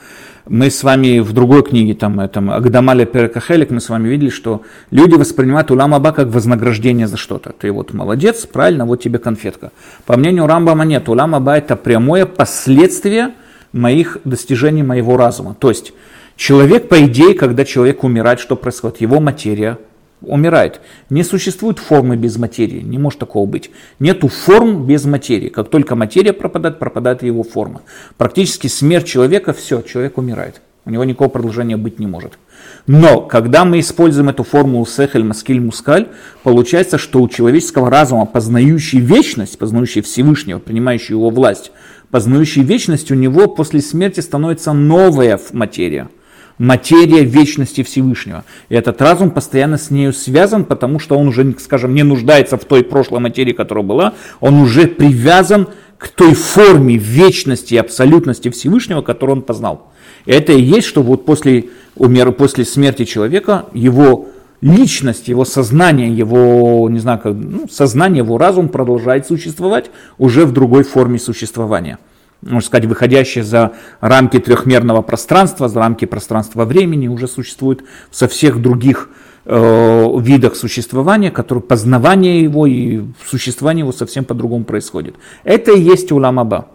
Мы 0.49 0.71
с 0.71 0.83
вами 0.83 1.19
в 1.19 1.35
другой 1.35 1.63
книге, 1.63 1.93
там, 1.93 2.21
этом, 2.21 2.51
Агдамале 2.51 3.05
Перекахелик, 3.05 3.69
мы 3.69 3.83
с 3.83 3.91
вами 3.91 4.09
видели, 4.09 4.31
что 4.31 4.63
люди 4.91 5.15
воспринимают 5.15 5.71
улам 5.71 5.95
аба 5.95 6.13
как 6.13 6.29
вознаграждение 6.29 7.07
за 7.07 7.19
что-то. 7.19 7.53
Ты 7.53 7.71
вот 7.71 7.93
молодец, 7.93 8.47
правильно, 8.47 8.87
вот 8.87 9.03
тебе 9.03 9.19
конфетка. 9.19 9.73
По 10.07 10.17
мнению 10.17 10.47
Рамбама 10.47 10.87
нет, 10.87 11.07
улам 11.11 11.35
аба 11.35 11.59
это 11.59 11.77
прямое 11.77 12.25
последствие 12.25 13.35
моих 13.75 14.17
достижений 14.25 14.83
моего 14.83 15.19
разума. 15.19 15.55
То 15.55 15.69
есть 15.69 15.93
человек, 16.35 16.89
по 16.89 17.05
идее, 17.05 17.35
когда 17.35 17.67
человек 17.67 18.03
умирает, 18.03 18.41
что 18.41 18.57
происходит? 18.57 19.03
Его 19.03 19.21
материя 19.21 19.77
умирает. 20.21 20.81
Не 21.11 21.23
существует 21.23 21.79
формы 21.79 22.17
без 22.17 22.37
материи, 22.37 22.81
не 22.81 22.99
может 22.99 23.19
такого 23.19 23.47
быть. 23.47 23.71
Нету 23.99 24.29
форм 24.29 24.87
без 24.87 25.05
материи. 25.05 25.49
Как 25.49 25.69
только 25.69 25.95
материя 25.95 26.33
пропадает, 26.33 26.79
пропадает 26.79 27.23
его 27.23 27.43
форма. 27.43 27.83
Практически 28.17 28.67
смерть 28.67 29.07
человека, 29.07 29.53
все, 29.53 29.83
человек 29.83 30.19
умирает. 30.19 30.61
У 30.85 30.91
него 30.91 31.05
никакого 31.05 31.29
продолжения 31.29 31.77
быть 31.77 31.99
не 31.99 32.07
может. 32.07 32.39
Но 32.87 33.21
когда 33.21 33.65
мы 33.67 33.81
используем 33.81 34.31
эту 34.31 34.43
формулу 34.43 34.87
сехель, 34.87 35.23
маскиль, 35.23 35.61
мускаль, 35.61 36.09
получается, 36.43 36.97
что 36.97 37.21
у 37.21 37.29
человеческого 37.29 37.91
разума, 37.91 38.25
познающий 38.25 38.99
вечность, 38.99 39.59
познающий 39.59 40.01
Всевышнего, 40.01 40.59
принимающий 40.59 41.15
его 41.15 41.29
власть, 41.29 41.73
познающий 42.11 42.63
вечность, 42.63 43.11
у 43.11 43.15
него 43.15 43.49
после 43.49 43.83
смерти 43.83 44.21
становится 44.21 44.73
новая 44.73 45.39
материя– 45.53 46.09
материя 46.59 47.25
вечности 47.25 47.83
Всевышнего. 47.83 48.45
И 48.69 48.75
этот 48.75 49.01
разум 49.01 49.31
постоянно 49.31 49.79
с 49.79 49.91
нею 49.91 50.13
связан, 50.13 50.65
потому 50.65 50.99
что 50.99 51.17
он 51.17 51.29
уже, 51.29 51.55
скажем, 51.59 51.95
не 51.95 52.03
нуждается 52.03 52.57
в 52.57 52.65
той 52.65 52.83
прошлой 52.83 53.21
материи, 53.21 53.53
которая 53.53 53.85
была, 53.85 54.15
он 54.41 54.55
уже 54.61 54.87
привязан 54.87 55.69
к 55.97 56.09
той 56.09 56.35
форме 56.35 56.97
вечности 56.97 57.75
и 57.75 57.79
абсолютности 57.79 58.51
Всевышнего, 58.51 59.03
которую 59.03 59.39
он 59.39 59.43
познал. 59.43 59.89
И 60.27 60.33
это 60.33 60.53
и 60.53 60.61
есть, 60.61 60.87
что 60.87 61.03
вот 61.03 61.25
после, 61.25 61.67
умер, 61.97 62.33
после 62.33 62.65
смерти 62.65 63.05
человека 63.05 63.67
его 63.73 64.29
личность, 64.61 65.29
его 65.29 65.45
сознание, 65.45 66.13
его, 66.13 66.89
не 66.91 66.99
знаю, 66.99 67.21
как, 67.21 67.35
ну, 67.35 67.69
сознание, 67.71 68.25
его 68.25 68.39
разум 68.39 68.69
продолжает 68.69 69.27
существовать 69.27 69.91
уже 70.19 70.45
в 70.45 70.53
другой 70.53 70.83
форме 70.83 71.19
существования 71.19 71.99
можно 72.43 72.61
сказать, 72.61 72.87
выходящие 72.87 73.45
за 73.45 73.73
рамки 74.01 74.39
трехмерного 74.39 75.03
пространства, 75.03 75.69
за 75.69 75.81
рамки 75.81 76.05
пространства 76.05 76.65
времени, 76.65 77.09
уже 77.09 77.27
существует 77.29 77.85
со 78.11 78.29
всех 78.29 78.63
других 78.63 79.11
э, 79.45 80.21
видах 80.21 80.57
существования, 80.57 81.31
которые 81.31 81.63
познавание 81.63 82.43
его 82.43 82.67
и 82.67 83.03
существование 83.27 83.83
его 83.83 83.93
совсем 83.93 84.25
по-другому 84.25 84.65
происходит. 84.65 85.17
Это 85.45 85.73
и 85.73 85.81
есть 85.81 86.13
уламаба. 86.13 86.69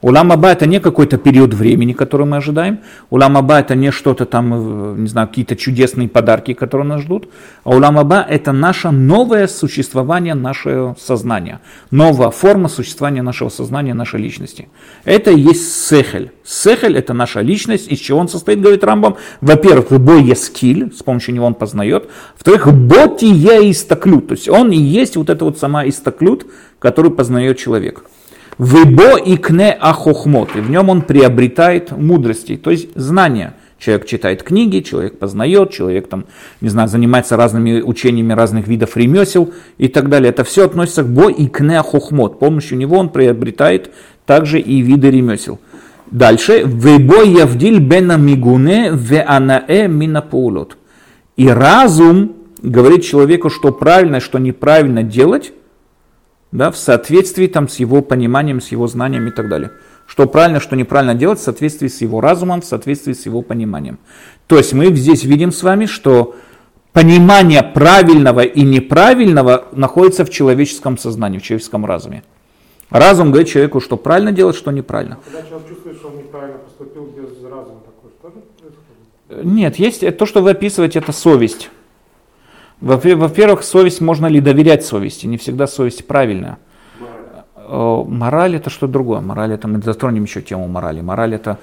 Улам 0.00 0.30
Аба 0.30 0.50
это 0.50 0.66
не 0.66 0.78
какой-то 0.78 1.18
период 1.18 1.54
времени, 1.54 1.92
который 1.92 2.24
мы 2.24 2.36
ожидаем. 2.36 2.80
Улам 3.10 3.36
Аба 3.36 3.58
это 3.58 3.74
не 3.74 3.90
что-то 3.90 4.26
там, 4.26 4.54
э, 4.54 5.00
не 5.00 5.08
знаю, 5.08 5.26
какие-то 5.26 5.56
чудесные 5.56 6.08
подарки, 6.08 6.54
которые 6.54 6.86
нас 6.86 7.02
ждут. 7.02 7.28
А 7.64 7.70
Улам 7.70 7.98
Аба 7.98 8.24
это 8.28 8.52
наше 8.52 8.90
новое 8.90 9.48
существование 9.48 10.34
нашего 10.34 10.96
сознания. 11.00 11.60
Новая 11.90 12.30
форма 12.30 12.68
существования 12.68 13.22
нашего 13.22 13.48
сознания, 13.48 13.92
нашей 13.92 14.20
личности. 14.20 14.68
Это 15.04 15.32
и 15.32 15.40
есть 15.40 15.88
сехель. 15.88 16.30
Сехель 16.44 16.96
это 16.96 17.12
наша 17.12 17.40
личность. 17.40 17.88
Из 17.88 17.98
чего 17.98 18.20
он 18.20 18.28
состоит, 18.28 18.60
говорит 18.60 18.84
Рамбам? 18.84 19.16
Во-первых, 19.40 20.00
бой 20.00 20.34
скиль, 20.36 20.92
с 20.96 21.02
помощью 21.02 21.34
него 21.34 21.46
он 21.46 21.54
познает. 21.54 22.08
Во-вторых, 22.34 22.72
боти 22.72 23.24
я 23.24 23.68
истаклют. 23.68 24.28
То 24.28 24.34
есть 24.34 24.48
он 24.48 24.70
и 24.70 24.78
есть 24.78 25.16
вот 25.16 25.28
это 25.28 25.44
вот 25.44 25.58
сама 25.58 25.88
истаклют, 25.88 26.46
который 26.78 27.10
познает 27.10 27.58
человек. 27.58 28.04
Выбо 28.58 29.16
и 29.16 29.36
кне 29.36 29.72
ахохмот. 29.72 30.56
И 30.56 30.60
в 30.60 30.68
нем 30.68 30.88
он 30.88 31.02
приобретает 31.02 31.92
мудрости, 31.92 32.56
то 32.56 32.70
есть 32.70 32.88
знания. 32.96 33.54
Человек 33.78 34.06
читает 34.06 34.42
книги, 34.42 34.80
человек 34.80 35.20
познает, 35.20 35.70
человек 35.70 36.08
там, 36.08 36.24
не 36.60 36.68
знаю, 36.68 36.88
занимается 36.88 37.36
разными 37.36 37.80
учениями 37.80 38.32
разных 38.32 38.66
видов 38.66 38.96
ремесел 38.96 39.52
и 39.78 39.86
так 39.86 40.08
далее. 40.08 40.30
Это 40.30 40.42
все 40.42 40.64
относится 40.64 41.04
к 41.04 41.08
бо 41.08 41.30
и 41.30 41.46
кне 41.46 41.78
ахохмот. 41.78 42.34
С 42.34 42.38
помощью 42.38 42.78
него 42.78 42.98
он 42.98 43.10
приобретает 43.10 43.92
также 44.26 44.58
и 44.58 44.80
виды 44.80 45.10
ремесел. 45.10 45.60
Дальше. 46.10 46.62
Вебо 46.64 47.22
явдиль 47.22 47.78
бена 47.78 48.16
мигуне 48.16 48.90
ве 48.92 49.20
анаэ 49.20 49.86
мина 49.86 50.24
И 51.36 51.46
разум 51.48 52.32
говорит 52.60 53.04
человеку, 53.04 53.50
что 53.50 53.70
правильно, 53.70 54.18
что 54.18 54.38
неправильно 54.38 55.04
делать, 55.04 55.52
да, 56.52 56.70
в 56.70 56.76
соответствии 56.76 57.46
там, 57.46 57.68
с 57.68 57.76
его 57.76 58.02
пониманием, 58.02 58.60
с 58.60 58.68
его 58.68 58.86
знанием 58.86 59.26
и 59.28 59.30
так 59.30 59.48
далее. 59.48 59.72
Что 60.06 60.26
правильно, 60.26 60.60
что 60.60 60.76
неправильно 60.76 61.14
делать 61.14 61.38
в 61.38 61.42
соответствии 61.42 61.88
с 61.88 62.00
его 62.00 62.20
разумом, 62.20 62.62
в 62.62 62.64
соответствии 62.64 63.12
с 63.12 63.26
его 63.26 63.42
пониманием. 63.42 63.98
То 64.46 64.56
есть 64.56 64.72
мы 64.72 64.86
здесь 64.94 65.24
видим 65.24 65.52
с 65.52 65.62
вами, 65.62 65.84
что 65.84 66.34
понимание 66.92 67.62
правильного 67.62 68.40
и 68.40 68.62
неправильного 68.62 69.68
находится 69.72 70.24
в 70.24 70.30
человеческом 70.30 70.96
сознании, 70.96 71.38
в 71.38 71.42
человеческом 71.42 71.84
разуме. 71.84 72.22
Разум 72.88 73.30
говорит 73.30 73.48
человеку, 73.48 73.80
что 73.80 73.98
правильно 73.98 74.32
делать, 74.32 74.56
что 74.56 74.70
неправильно. 74.70 75.18
Когда 75.24 75.46
человек 75.46 75.68
чувствует, 75.68 75.96
что 75.98 76.08
он 76.08 76.16
неправильно 76.16 76.58
поступил 76.58 77.04
без 77.04 77.42
разума, 77.44 77.80
такое 77.84 78.12
тоже 78.22 78.42
происходит? 79.28 79.44
Нет, 79.44 79.76
есть 79.76 80.16
то, 80.16 80.24
что 80.24 80.40
вы 80.40 80.52
описываете, 80.52 81.00
это 81.00 81.12
совесть. 81.12 81.68
Во-первых, 82.80 83.64
совесть, 83.64 84.00
можно 84.00 84.26
ли 84.26 84.40
доверять 84.40 84.84
совести? 84.84 85.26
Не 85.26 85.36
всегда 85.36 85.66
совесть 85.66 86.06
правильная. 86.06 86.58
Мораль, 87.68 88.04
мораль 88.08 88.56
это 88.56 88.70
что 88.70 88.86
другое. 88.86 89.20
Мораль 89.20 89.52
это 89.52 89.68
мы 89.68 89.82
затронем 89.82 90.24
еще 90.24 90.40
тему 90.42 90.68
морали. 90.68 91.00
Мораль 91.00 91.34
это 91.34 91.58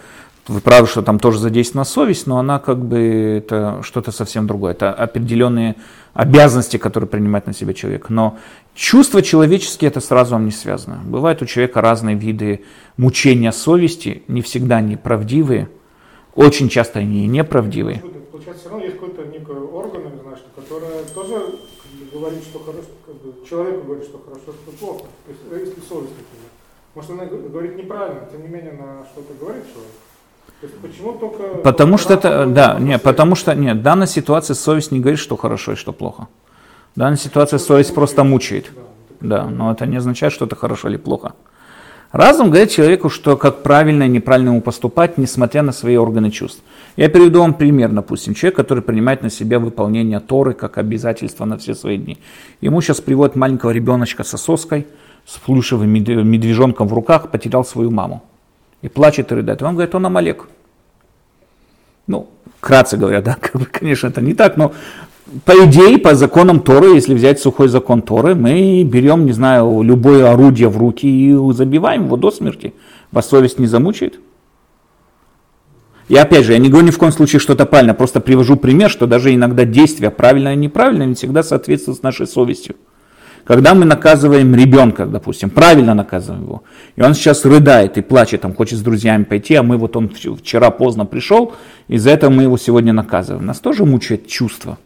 вы 0.48 0.62
правы, 0.62 0.86
что 0.86 1.02
там 1.02 1.18
тоже 1.18 1.40
задействована 1.40 1.86
совесть, 1.86 2.28
но 2.28 2.38
она 2.38 2.60
как 2.60 2.78
бы 2.78 3.00
это 3.44 3.80
что-то 3.82 4.12
совсем 4.12 4.46
другое. 4.46 4.74
Это 4.74 4.94
определенные 4.94 5.76
обязанности, 6.14 6.78
которые 6.78 7.10
принимает 7.10 7.48
на 7.48 7.54
себя 7.54 7.74
человек. 7.74 8.10
Но 8.10 8.38
чувства 8.76 9.24
человеческие 9.24 9.90
это 9.90 10.02
сразу 10.02 10.34
вам 10.34 10.46
не 10.46 10.52
связано. 10.52 11.00
Бывают 11.04 11.42
у 11.42 11.46
человека 11.46 11.82
разные 11.82 12.16
виды 12.16 12.62
мучения 12.98 13.52
совести, 13.52 14.24
не 14.28 14.42
всегда 14.42 14.78
они 14.78 14.98
правдивые, 14.98 15.70
очень 16.36 16.70
часто 16.70 17.00
они 17.00 17.26
неправдивые. 17.26 18.04
Получается, 18.56 18.60
все 18.60 18.70
равно 18.70 18.86
есть 18.86 19.00
какой-то 19.00 19.26
некий 19.26 19.52
орган, 19.52 20.04
которая 20.56 21.04
тоже 21.14 21.36
как 21.36 21.92
бы, 21.92 22.20
говорит, 22.20 22.44
что 22.44 22.60
хорошо, 22.60 22.88
как 23.06 23.16
бы, 23.16 23.48
человеку 23.48 23.86
говорит, 23.86 24.06
что 24.06 24.22
хорошо, 24.24 24.44
что 24.46 24.72
плохо. 24.80 25.06
То 25.26 25.32
есть, 25.32 25.42
э, 25.52 25.60
если 25.60 25.82
совесть, 25.82 26.14
например. 26.16 26.50
Может, 26.96 27.12
она 27.12 27.26
говорит 27.26 27.76
неправильно, 27.76 28.22
тем 28.32 28.42
не 28.44 28.48
менее, 28.48 28.72
на 28.74 29.06
что-то 29.12 29.34
говорит 29.40 29.64
человек. 29.66 29.92
То 30.62 30.68
есть, 30.68 30.80
почему 30.80 31.14
только... 31.14 31.56
Потому 31.64 31.98
что 31.98 32.14
это, 32.14 32.46
да, 32.46 32.78
нет, 32.80 33.02
потому 33.02 33.36
что, 33.36 33.54
нет, 33.56 33.78
в 33.78 33.82
данной 33.82 34.08
ситуации 34.08 34.54
совесть 34.54 34.92
не 34.92 35.00
говорит, 35.00 35.20
что 35.20 35.36
хорошо 35.36 35.74
и 35.74 35.76
что 35.76 35.92
плохо. 35.92 36.28
В 36.96 37.00
данной 37.00 37.18
ситуации 37.18 37.58
совесть 37.58 37.94
просто 37.94 38.24
мучает. 38.24 38.72
Да, 39.20 39.46
но 39.46 39.72
это 39.72 39.86
не 39.86 39.98
означает, 39.98 40.34
что 40.34 40.46
это 40.46 40.56
хорошо 40.56 40.88
или 40.88 40.98
плохо. 40.98 41.34
Разум 42.12 42.50
говорит 42.50 42.72
человеку, 42.72 43.10
что 43.10 43.36
как 43.36 43.64
правильно 43.64 44.04
и 44.04 44.08
неправильно 44.08 44.50
ему 44.50 44.62
поступать, 44.62 45.18
несмотря 45.18 45.64
на 45.64 45.74
свои 45.74 45.98
органы 45.98 46.32
чувств. 46.32 46.62
Я 46.96 47.10
приведу 47.10 47.40
вам 47.42 47.54
пример, 47.54 47.92
допустим, 47.92 48.34
человек, 48.34 48.56
который 48.56 48.82
принимает 48.82 49.22
на 49.22 49.30
себя 49.30 49.60
выполнение 49.60 50.20
Торы 50.22 50.54
как 50.54 50.78
обязательство 50.78 51.44
на 51.46 51.58
все 51.58 51.76
свои 51.76 51.98
дни. 51.98 52.18
Ему 52.62 52.82
сейчас 52.82 53.02
приводят 53.02 53.36
маленького 53.36 53.72
ребеночка 53.72 54.24
с 54.24 54.38
соской, 54.38 54.88
с 55.26 55.38
плюшевым 55.38 55.90
медвежонком 55.90 56.88
в 56.88 56.94
руках, 56.94 57.32
потерял 57.32 57.66
свою 57.66 57.92
маму. 57.92 58.24
И 58.82 58.88
плачет 58.88 59.32
и 59.32 59.36
рыдает. 59.36 59.62
И 59.62 59.66
он 59.66 59.74
говорит, 59.74 59.94
он 59.94 60.06
Амалек. 60.06 60.48
Ну, 62.08 62.30
вкратце 62.60 62.98
говоря, 62.98 63.22
да, 63.22 63.38
конечно, 63.72 64.08
это 64.08 64.22
не 64.22 64.34
так, 64.34 64.56
но 64.56 64.74
по 65.44 65.52
идее, 65.66 65.98
по 65.98 66.14
законам 66.14 66.60
Торы, 66.60 66.94
если 66.94 67.16
взять 67.16 67.40
сухой 67.40 67.68
закон 67.68 68.04
Торы, 68.04 68.36
мы 68.36 68.84
берем, 68.84 69.26
не 69.26 69.32
знаю, 69.32 69.82
любое 69.82 70.32
орудие 70.32 70.70
в 70.70 70.78
руки 70.78 71.08
и 71.08 71.34
забиваем 71.52 72.06
его 72.06 72.16
до 72.16 72.30
смерти. 72.30 72.74
Вас 73.12 73.28
совесть 73.28 73.58
не 73.60 73.66
замучает? 73.66 74.20
И 76.08 76.16
опять 76.16 76.46
же, 76.46 76.54
я 76.54 76.60
не 76.60 76.70
говорю 76.70 76.88
ни 76.88 76.92
в 76.92 76.98
коем 76.98 77.12
случае, 77.12 77.40
что 77.40 77.54
это 77.54 77.66
правильно, 77.66 77.94
просто 77.94 78.20
привожу 78.20 78.58
пример, 78.58 78.90
что 78.90 79.08
даже 79.08 79.34
иногда 79.34 79.66
действия 79.66 80.12
правильное 80.12 80.54
и 80.54 80.58
неправильное 80.58 81.08
не 81.08 81.16
всегда 81.16 81.42
соответствуют 81.42 82.04
нашей 82.04 82.28
совестью. 82.28 82.76
Когда 83.44 83.76
мы 83.76 83.86
наказываем 83.86 84.56
ребенка, 84.56 85.06
допустим, 85.06 85.50
правильно 85.50 85.94
наказываем 85.94 86.44
его, 86.44 86.64
и 86.96 87.02
он 87.02 87.14
сейчас 87.14 87.46
рыдает 87.46 87.98
и 87.98 88.02
плачет, 88.02 88.42
там, 88.42 88.56
хочет 88.56 88.80
с 88.80 88.82
друзьями 88.82 89.24
пойти, 89.24 89.56
а 89.56 89.64
мы 89.64 89.78
вот 89.78 89.96
он 89.96 90.10
вчера 90.10 90.72
поздно 90.72 91.06
пришел, 91.06 91.54
из-за 91.88 92.12
этого 92.12 92.32
мы 92.32 92.44
его 92.44 92.58
сегодня 92.58 92.92
наказываем. 92.94 93.46
Нас 93.46 93.60
тоже 93.60 93.86
мучает 93.86 94.28
чувство 94.28 94.78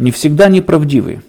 не 0.00 0.10
всегда 0.10 0.48
неправдивые, 0.48 1.22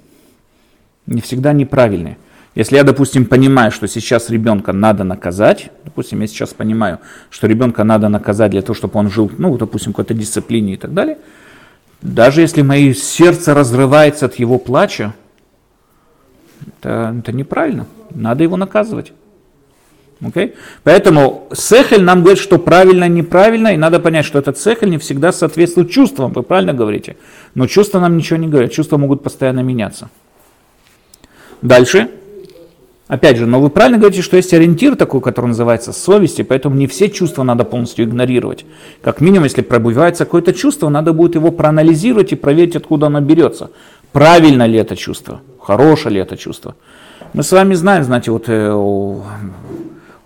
не 1.06 1.22
всегда 1.22 1.52
неправильные. 1.52 2.18
Если 2.54 2.76
я, 2.76 2.84
допустим, 2.84 3.26
понимаю, 3.26 3.72
что 3.72 3.88
сейчас 3.88 4.30
ребенка 4.30 4.74
надо 4.74 5.04
наказать, 5.06 5.72
допустим, 5.86 6.20
я 6.22 6.28
сейчас 6.28 6.54
понимаю, 6.54 7.00
что 7.30 7.48
ребенка 7.48 7.84
надо 7.86 8.10
наказать 8.10 8.52
для 8.52 8.62
того, 8.62 8.74
чтобы 8.74 9.00
он 9.00 9.10
жил, 9.10 9.32
ну, 9.38 9.58
допустим, 9.58 9.94
какой-то 9.94 10.14
дисциплине 10.14 10.74
и 10.74 10.78
так 10.78 10.94
далее, 10.94 11.18
даже 12.02 12.42
если 12.42 12.62
мое 12.62 12.94
сердце 12.94 13.54
разрывается 13.54 14.26
от 14.26 14.36
его 14.36 14.58
плача, 14.58 15.14
это, 16.68 17.16
это 17.20 17.32
неправильно, 17.32 17.88
надо 18.10 18.44
его 18.44 18.58
наказывать. 18.58 19.14
Okay? 20.22 20.56
Поэтому 20.84 21.48
сехель 21.54 22.04
нам 22.04 22.22
говорит, 22.22 22.42
что 22.42 22.60
правильно, 22.60 23.08
неправильно, 23.08 23.70
и 23.70 23.78
надо 23.78 24.00
понять, 24.00 24.26
что 24.26 24.40
этот 24.40 24.58
сехель 24.58 24.90
не 24.90 24.98
всегда 24.98 25.32
соответствует 25.32 25.90
чувствам, 25.90 26.34
вы 26.34 26.44
правильно 26.44 26.74
говорите. 26.74 27.16
Но 27.56 27.66
чувства 27.66 28.00
нам 28.00 28.18
ничего 28.18 28.38
не 28.38 28.48
говорят, 28.48 28.72
чувства 28.72 28.98
могут 28.98 29.24
постоянно 29.24 29.62
меняться. 29.62 30.10
Дальше. 31.62 32.10
Опять 33.12 33.36
же, 33.36 33.46
но 33.46 33.60
вы 33.60 33.70
правильно 33.70 33.98
говорите, 33.98 34.22
что 34.22 34.38
есть 34.38 34.54
ориентир 34.54 34.96
такой, 34.96 35.20
который 35.20 35.48
называется 35.48 35.92
совесть, 35.92 36.40
и 36.40 36.44
поэтому 36.44 36.76
не 36.78 36.88
все 36.88 37.10
чувства 37.10 37.44
надо 37.44 37.66
полностью 37.66 38.06
игнорировать. 38.06 38.64
Как 39.02 39.20
минимум, 39.20 39.44
если 39.44 39.64
пробивается 39.64 40.24
какое-то 40.24 40.54
чувство, 40.54 40.88
надо 40.88 41.12
будет 41.12 41.36
его 41.36 41.52
проанализировать 41.52 42.32
и 42.32 42.38
проверить, 42.38 42.78
откуда 42.78 43.08
оно 43.08 43.20
берется. 43.20 43.70
Правильно 44.14 44.66
ли 44.66 44.80
это 44.80 44.96
чувство, 44.96 45.42
хорошее 45.60 46.16
ли 46.16 46.22
это 46.22 46.38
чувство. 46.38 46.76
Мы 47.34 47.44
с 47.44 47.52
вами 47.52 47.74
знаем, 47.74 48.06
знаете, 48.06 48.32
вот 48.32 48.48
э, 48.48 48.72
у 48.72 49.24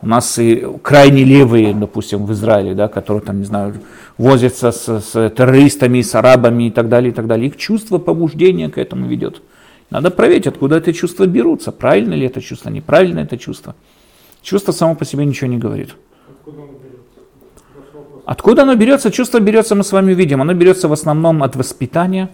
нас 0.03 0.37
и 0.37 0.63
крайне 0.83 1.23
левые, 1.23 1.73
допустим, 1.73 2.27
в 2.27 2.33
Израиле, 2.33 2.75
да, 2.75 2.87
которые 2.87 3.23
там, 3.23 3.39
не 3.39 3.45
знаю, 3.45 3.73
возятся 4.19 4.71
с, 4.71 5.01
с 5.01 5.29
террористами, 5.31 6.03
с 6.03 6.13
арабами 6.13 6.67
и 6.67 6.69
так 6.69 6.87
далее, 6.87 7.11
и 7.11 7.15
так 7.15 7.25
далее. 7.25 7.47
Их 7.47 7.57
чувство 7.57 7.97
побуждения 7.97 8.69
к 8.69 8.77
этому 8.77 9.07
ведет. 9.07 9.41
Надо 9.89 10.09
проверить, 10.09 10.47
откуда 10.47 10.77
это 10.77 10.93
чувство 10.93 11.25
берутся. 11.25 11.71
Правильно 11.71 12.13
ли 12.13 12.25
это 12.25 12.41
чувство, 12.41 12.69
неправильно 12.69 13.19
это 13.19 13.37
чувство. 13.37 13.75
Чувство 14.41 14.71
само 14.71 14.95
по 14.95 15.05
себе 15.05 15.25
ничего 15.25 15.49
не 15.49 15.57
говорит. 15.57 15.95
Откуда 18.25 18.63
оно 18.63 18.75
берется? 18.75 19.11
Чувство 19.11 19.39
берется, 19.39 19.75
мы 19.75 19.83
с 19.83 19.91
вами 19.91 20.13
увидим. 20.13 20.41
Оно 20.41 20.53
берется 20.53 20.87
в 20.87 20.93
основном 20.93 21.43
от 21.43 21.55
воспитания, 21.55 22.29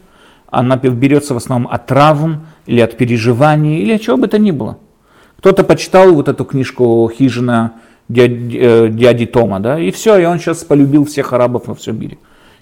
оно 0.50 0.78
берется 0.78 1.34
в 1.34 1.38
основном 1.38 1.72
от 1.72 1.86
травм, 1.88 2.48
или 2.66 2.80
от 2.80 2.98
переживаний, 2.98 3.82
или 3.82 3.94
от 3.94 4.02
чего 4.02 4.18
бы 4.18 4.28
то 4.28 4.40
ни 4.40 4.52
было. 4.52 4.78
Кто-то 5.38 5.64
почитал 5.64 6.14
вот 6.14 6.28
эту 6.28 6.46
книжку 6.46 7.12
«Хижина 7.14 7.74
дяди, 8.08 8.58
э, 8.58 8.90
дяди 8.90 9.26
Тома», 9.26 9.60
да, 9.60 9.80
и 9.80 9.92
все, 9.92 10.18
и 10.18 10.26
он 10.26 10.40
сейчас 10.40 10.64
полюбил 10.64 11.06
всех 11.06 11.34
арабов 11.34 11.68
во 11.68 11.76
всем 11.76 12.00
мире. 12.00 12.18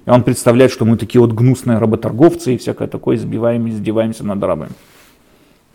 И 0.10 0.12
он 0.12 0.24
представляет, 0.24 0.72
что 0.72 0.86
мы 0.86 0.98
такие 0.98 1.22
вот 1.22 1.34
гнусные 1.34 1.78
работорговцы 1.78 2.56
и 2.56 2.58
всякое 2.58 2.88
такое, 2.88 3.16
избиваем, 3.16 3.70
издеваемся 3.70 4.26
над 4.26 4.44
арабами. 4.44 4.72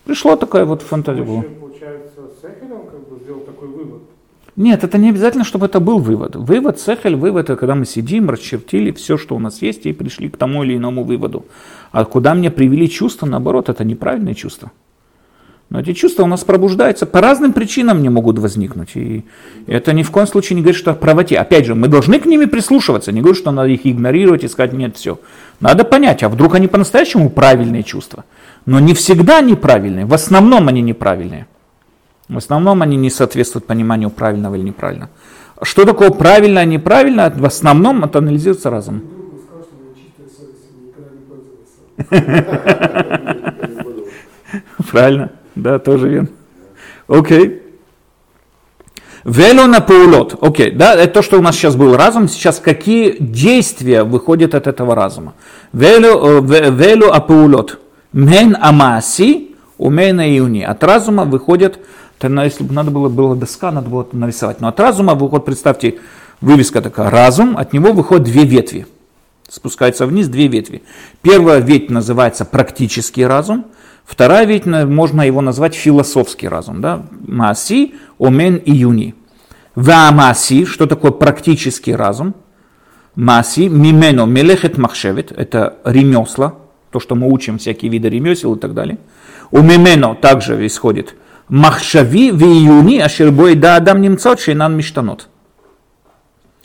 Пришло 0.05 0.35
такая 0.35 0.64
вот 0.64 0.83
фантазия. 0.83 1.23
Получается, 1.23 2.20
Сехелем 2.42 2.87
как 2.90 3.09
бы 3.09 3.20
сделал 3.23 3.42
такой 3.42 3.68
вывод. 3.68 4.03
Нет, 4.57 4.83
это 4.83 4.99
не 4.99 5.11
обязательно, 5.11 5.44
чтобы 5.44 5.66
это 5.66 5.79
был 5.79 6.01
вывод. 6.01 6.35
Вывод, 6.35 6.81
Сехель, 6.81 7.14
вывод, 7.14 7.44
это 7.44 7.55
когда 7.55 7.77
мы 7.77 7.87
сидим, 7.87 8.29
расчертили 8.29 8.90
все, 8.90 9.16
что 9.18 9.37
у 9.37 9.38
нас 9.38 9.62
есть, 9.62 9.87
и 9.87 9.92
пришли 9.92 10.29
к 10.29 10.37
тому 10.37 10.64
или 10.64 10.77
иному 10.77 11.05
выводу. 11.05 11.44
А 11.92 12.05
куда 12.05 12.35
мне 12.35 12.51
привели 12.51 12.90
чувства, 12.90 13.27
наоборот, 13.27 13.68
это 13.68 13.85
неправильные 13.85 14.35
чувства. 14.35 14.73
Но 15.70 15.81
эти 15.81 15.92
чувства 15.92 16.24
у 16.24 16.27
нас 16.27 16.44
пробуждаются, 16.44 17.07
по 17.07 17.20
разным 17.20 17.53
причинам 17.53 18.03
не 18.03 18.09
могут 18.09 18.38
возникнуть. 18.38 18.96
И 18.96 19.24
это 19.66 19.92
ни 19.92 20.03
в 20.03 20.11
коем 20.11 20.27
случае 20.27 20.57
не 20.57 20.62
говорит, 20.62 20.79
что 20.79 20.92
о 20.92 20.94
правоте. 20.94 21.37
Опять 21.37 21.66
же, 21.66 21.74
мы 21.74 21.88
должны 21.88 22.20
к 22.20 22.27
ними 22.27 22.44
прислушиваться, 22.44 23.12
не 23.12 23.20
говорю, 23.20 23.35
что 23.35 23.50
надо 23.50 23.68
их 23.68 23.87
игнорировать 23.87 24.44
и 24.44 24.48
сказать, 24.48 24.72
нет, 24.72 24.96
все. 24.96 25.18
Надо 25.61 25.85
понять, 25.85 26.22
а 26.22 26.29
вдруг 26.29 26.55
они 26.55 26.68
по-настоящему 26.68 27.31
правильные 27.31 27.83
чувства. 27.83 28.24
Но 28.66 28.79
не 28.79 28.94
всегда 28.94 29.40
неправильные, 29.40 30.07
в 30.07 30.14
основном 30.14 30.68
они 30.68 30.83
неправильные. 30.83 31.46
В 32.29 32.37
основном 32.38 32.83
они 32.83 32.96
не 32.96 33.11
соответствуют 33.11 33.66
пониманию 33.66 34.11
правильного 34.11 34.55
или 34.55 34.62
неправильного. 34.62 35.11
Что 35.62 35.85
такое 35.85 36.11
правильно 36.11 36.62
и 36.62 36.66
неправильно, 36.66 37.33
в 37.35 37.44
основном 37.44 38.05
это 38.05 38.18
анализируется 38.18 38.70
разом. 38.70 39.03
Правильно. 44.90 45.31
Да, 45.54 45.78
тоже 45.78 46.08
верно. 46.08 46.28
Окей. 47.08 47.62
Вело 49.24 49.66
на 49.66 49.80
паулот. 49.80 50.36
Окей, 50.42 50.70
да, 50.70 50.94
это 50.94 51.14
то, 51.14 51.22
что 51.22 51.38
у 51.38 51.42
нас 51.42 51.56
сейчас 51.56 51.76
был 51.76 51.96
разум. 51.96 52.28
Сейчас 52.28 52.60
какие 52.60 53.16
действия 53.18 54.04
выходят 54.04 54.54
от 54.54 54.66
этого 54.66 54.94
разума? 54.94 55.34
Вело, 55.72 56.44
э, 56.44 56.70
вело 56.70 57.10
апаулот. 57.10 57.80
Мен 58.12 58.56
амаси, 58.60 59.56
умен 59.78 60.20
иуни. 60.20 60.62
От 60.62 60.84
разума 60.84 61.24
выходят, 61.24 61.78
если 62.22 62.64
бы 62.64 62.74
надо 62.74 62.90
было, 62.90 63.08
было 63.08 63.34
доска, 63.34 63.70
надо 63.70 63.88
было 63.88 64.06
нарисовать. 64.12 64.60
Но 64.60 64.68
от 64.68 64.78
разума 64.78 65.14
выходит, 65.14 65.46
представьте, 65.46 65.98
вывеска 66.40 66.82
такая, 66.82 67.10
разум, 67.10 67.56
от 67.56 67.72
него 67.72 67.92
выходят 67.92 68.24
две 68.24 68.44
ветви. 68.44 68.86
Спускаются 69.48 70.06
вниз 70.06 70.28
две 70.28 70.48
ветви. 70.48 70.82
Первая 71.22 71.60
ветвь 71.60 71.90
называется 71.90 72.44
практический 72.44 73.24
разум, 73.24 73.66
Вторая 74.04 74.44
ведь 74.44 74.66
можно 74.66 75.22
его 75.22 75.40
назвать 75.40 75.74
философский 75.74 76.48
разум. 76.48 76.80
Да? 76.80 77.06
Маси, 77.26 77.94
омен 78.18 78.56
и 78.56 78.72
юни. 78.72 79.14
Ва 79.74 80.10
маси, 80.12 80.66
что 80.66 80.86
такое 80.86 81.10
практический 81.10 81.94
разум? 81.94 82.34
Маси, 83.16 83.68
мимено, 83.68 84.26
мелехет 84.26 84.76
махшевет, 84.76 85.32
это 85.32 85.78
ремесла, 85.84 86.54
то, 86.90 87.00
что 87.00 87.14
мы 87.14 87.30
учим, 87.30 87.58
всякие 87.58 87.90
виды 87.90 88.08
ремесел 88.08 88.54
и 88.54 88.58
так 88.58 88.74
далее. 88.74 88.98
У 89.50 89.62
мимено 89.62 90.14
также 90.14 90.64
исходит 90.66 91.14
махшави 91.48 92.30
в 92.30 92.42
июни, 92.42 92.98
ашербой 92.98 93.54
да 93.54 93.76
адам 93.76 94.00
немцот 94.00 94.40
шейнан 94.40 94.76
миштанот. 94.76 95.28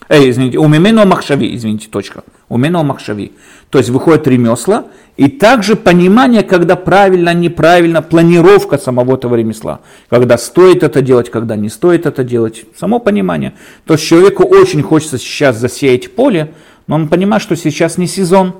Эй, 0.07 0.29
извините, 0.29 0.57
у 0.57 0.67
мимено 0.67 1.05
махшави, 1.05 1.55
извините, 1.55 1.87
точка. 1.89 2.23
У 2.49 2.57
мимено 2.57 2.83
махшави. 2.83 3.31
То 3.69 3.77
есть 3.77 3.89
выходит 3.89 4.27
ремесла, 4.27 4.85
и 5.17 5.27
также 5.27 5.75
понимание, 5.75 6.43
когда 6.43 6.75
правильно, 6.75 7.33
неправильно, 7.33 8.01
планировка 8.01 8.77
самого 8.77 9.15
этого 9.15 9.35
ремесла. 9.35 9.81
Когда 10.09 10.37
стоит 10.37 10.81
это 10.81 11.01
делать, 11.01 11.29
когда 11.29 11.55
не 11.55 11.69
стоит 11.69 12.05
это 12.05 12.23
делать. 12.23 12.65
Само 12.75 12.99
понимание. 12.99 13.53
То 13.85 13.93
есть 13.93 14.05
человеку 14.05 14.43
очень 14.43 14.81
хочется 14.81 15.17
сейчас 15.17 15.57
засеять 15.57 16.15
поле, 16.15 16.53
но 16.87 16.95
он 16.95 17.07
понимает, 17.07 17.43
что 17.43 17.55
сейчас 17.55 17.97
не 17.97 18.07
сезон. 18.07 18.53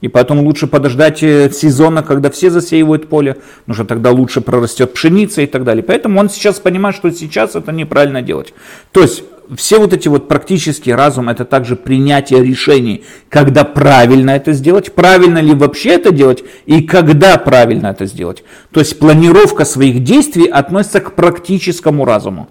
И 0.00 0.08
поэтому 0.08 0.42
лучше 0.42 0.66
подождать 0.66 1.22
э, 1.22 1.50
сезона, 1.50 2.02
когда 2.02 2.30
все 2.30 2.50
засеивают 2.50 3.08
поле, 3.08 3.36
потому 3.60 3.74
что 3.74 3.84
тогда 3.84 4.10
лучше 4.10 4.40
прорастет 4.42 4.92
пшеница 4.92 5.42
и 5.42 5.46
так 5.46 5.64
далее. 5.64 5.82
Поэтому 5.82 6.20
он 6.20 6.28
сейчас 6.28 6.60
понимает, 6.60 6.96
что 6.96 7.10
сейчас 7.10 7.56
это 7.56 7.72
неправильно 7.72 8.22
делать. 8.22 8.52
То 8.92 9.00
есть 9.00 9.24
все 9.54 9.78
вот 9.78 9.92
эти 9.92 10.08
вот 10.08 10.28
практический 10.28 10.92
разум, 10.92 11.28
это 11.28 11.44
также 11.44 11.76
принятие 11.76 12.42
решений, 12.42 13.04
когда 13.28 13.64
правильно 13.64 14.30
это 14.30 14.52
сделать, 14.52 14.94
правильно 14.94 15.38
ли 15.38 15.54
вообще 15.54 15.90
это 15.90 16.10
делать 16.10 16.44
и 16.66 16.82
когда 16.82 17.36
правильно 17.38 17.88
это 17.88 18.06
сделать. 18.06 18.44
То 18.72 18.80
есть 18.80 18.98
планировка 18.98 19.64
своих 19.64 20.02
действий 20.02 20.46
относится 20.46 21.00
к 21.00 21.14
практическому 21.14 22.04
разуму. 22.04 22.48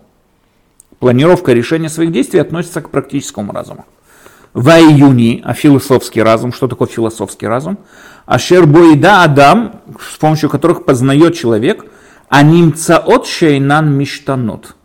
Планировка 0.99 1.53
решения 1.53 1.89
своих 1.89 2.11
действий 2.11 2.39
относится 2.39 2.81
к 2.81 2.89
практическому 2.89 3.51
разуму. 3.51 3.85
В 4.53 4.69
июни, 4.69 5.41
а 5.43 5.53
философский 5.53 6.21
разум, 6.21 6.53
что 6.53 6.67
такое 6.67 6.87
философский 6.87 7.45
разум? 7.45 7.77
Ашер 8.25 8.65
боида 8.65 9.23
адам, 9.23 9.81
с 9.99 10.17
помощью 10.17 10.49
которых 10.49 10.85
познает 10.85 11.35
человек, 11.35 11.85
а 12.29 12.41
немца 12.41 12.97
от 12.97 13.27
шейнан 13.27 13.93
миштанот 13.93 14.75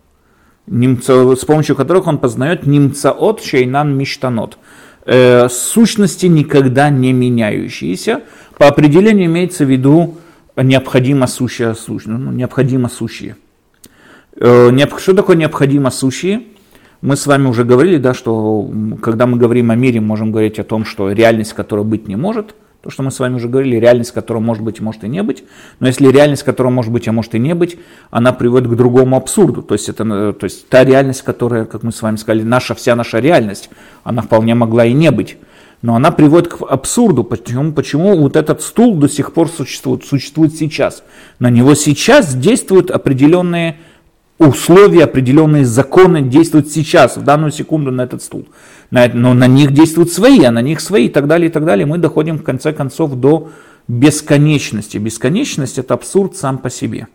с 0.66 1.44
помощью 1.44 1.76
которых 1.76 2.06
он 2.06 2.18
познает 2.18 2.66
нимцаот 2.66 3.42
шейнан 3.42 3.96
миштанот, 3.96 4.58
э, 5.04 5.48
сущности 5.48 6.26
никогда 6.26 6.90
не 6.90 7.12
меняющиеся. 7.12 8.22
По 8.58 8.68
определению 8.68 9.26
имеется 9.26 9.64
в 9.64 9.70
виду 9.70 10.18
необходимо 10.56 11.26
сущее, 11.26 11.74
ну, 12.06 12.32
необходимо 12.32 12.88
сущие. 12.88 13.36
Э, 14.36 14.70
что 14.98 15.14
такое 15.14 15.36
необходимо 15.36 15.90
сущие? 15.90 16.42
Мы 17.00 17.16
с 17.16 17.26
вами 17.26 17.48
уже 17.48 17.64
говорили, 17.64 17.96
да, 17.96 18.12
что 18.12 18.70
когда 19.02 19.26
мы 19.26 19.38
говорим 19.38 19.70
о 19.70 19.74
мире, 19.74 20.00
можем 20.00 20.32
говорить 20.32 20.58
о 20.58 20.64
том, 20.64 20.84
что 20.84 21.10
реальность, 21.10 21.54
которая 21.54 21.84
быть 21.84 22.08
не 22.08 22.16
может– 22.16 22.54
то, 22.82 22.88
что 22.88 23.02
мы 23.02 23.10
с 23.10 23.18
вами 23.18 23.34
уже 23.34 23.48
говорили, 23.48 23.76
реальность, 23.76 24.12
которая 24.12 24.42
может 24.42 24.64
быть, 24.64 24.80
может 24.80 25.04
и 25.04 25.08
не 25.08 25.22
быть. 25.22 25.44
Но 25.80 25.86
если 25.86 26.08
реальность, 26.08 26.44
которая 26.44 26.72
может 26.72 26.90
быть, 26.90 27.06
а 27.08 27.12
может 27.12 27.34
и 27.34 27.38
не 27.38 27.54
быть, 27.54 27.78
она 28.10 28.32
приводит 28.32 28.68
к 28.68 28.74
другому 28.74 29.16
абсурду. 29.16 29.62
То 29.62 29.74
есть, 29.74 29.90
это, 29.90 30.04
э, 30.04 30.32
то 30.32 30.44
есть 30.44 30.66
та 30.68 30.82
реальность, 30.82 31.22
которая, 31.22 31.66
как 31.66 31.82
мы 31.82 31.92
с 31.92 32.00
вами 32.00 32.16
сказали, 32.16 32.42
наша, 32.42 32.74
вся 32.74 32.96
наша 32.96 33.18
реальность, 33.18 33.68
она 34.02 34.22
вполне 34.22 34.54
могла 34.54 34.86
и 34.86 34.94
не 34.94 35.10
быть. 35.10 35.36
Но 35.82 35.94
она 35.94 36.10
приводит 36.10 36.48
к 36.48 36.62
абсурду. 36.62 37.22
Почему, 37.22 37.72
почему 37.72 38.16
вот 38.16 38.36
этот 38.36 38.62
стул 38.62 38.96
до 38.96 39.08
сих 39.08 39.34
пор 39.34 39.48
существует, 39.48 40.04
существует 40.04 40.54
сейчас? 40.54 41.02
На 41.38 41.50
него 41.50 41.74
сейчас 41.74 42.34
действуют 42.34 42.90
определенные 42.90 43.76
условия, 44.38 45.04
определенные 45.04 45.66
законы 45.66 46.22
действуют 46.22 46.68
сейчас, 46.68 47.18
в 47.18 47.24
данную 47.24 47.52
секунду 47.52 47.90
на 47.90 48.02
этот 48.02 48.22
стул 48.22 48.46
но 48.90 49.34
на 49.34 49.46
них 49.46 49.72
действуют 49.72 50.10
свои, 50.10 50.42
а 50.44 50.50
на 50.50 50.62
них 50.62 50.80
свои 50.80 51.06
и 51.06 51.08
так 51.08 51.26
далее, 51.26 51.48
и 51.48 51.52
так 51.52 51.64
далее. 51.64 51.86
Мы 51.86 51.98
доходим 51.98 52.38
в 52.38 52.42
конце 52.42 52.72
концов 52.72 53.14
до 53.14 53.50
бесконечности. 53.88 54.98
Бесконечность 54.98 55.78
это 55.78 55.94
абсурд 55.94 56.36
сам 56.36 56.58
по 56.58 56.70
себе. 56.70 57.08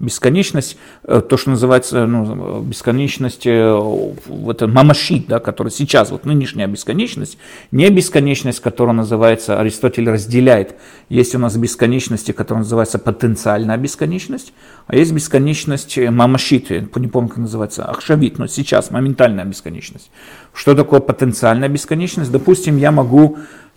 Бесконечность, 0.00 0.78
э, 1.04 1.20
то, 1.20 1.36
что 1.36 1.50
называется, 1.50 2.06
ну, 2.06 2.62
бесконечность, 2.62 3.46
э, 3.46 4.04
это 4.48 4.66
мамашит, 4.66 5.26
да, 5.26 5.40
который 5.40 5.68
сейчас, 5.68 6.10
вот 6.10 6.24
нынешняя 6.24 6.66
бесконечность, 6.66 7.36
не 7.70 7.90
бесконечность, 7.90 8.60
которая 8.60 8.96
называется, 8.96 9.60
Аристотель 9.60 10.08
разделяет. 10.08 10.74
Есть 11.10 11.34
у 11.34 11.38
нас 11.38 11.54
бесконечности, 11.58 12.32
которая 12.32 12.64
называется 12.64 12.98
потенциальная 12.98 13.76
бесконечность, 13.76 14.54
а 14.86 14.96
есть 14.96 15.12
бесконечность 15.12 15.98
мамашит, 15.98 16.70
я 16.70 16.80
не 16.80 17.08
помню, 17.08 17.28
как 17.28 17.38
называется, 17.38 17.84
ахшавит, 17.84 18.38
но 18.38 18.46
сейчас 18.46 18.90
моментальная 18.90 19.44
бесконечность. 19.44 20.10
Что 20.54 20.74
такое 20.74 21.00
потенциальная 21.00 21.68
бесконечность? 21.68 22.32
Допустим, 22.32 22.78
я 22.78 22.90
могу 22.90 23.36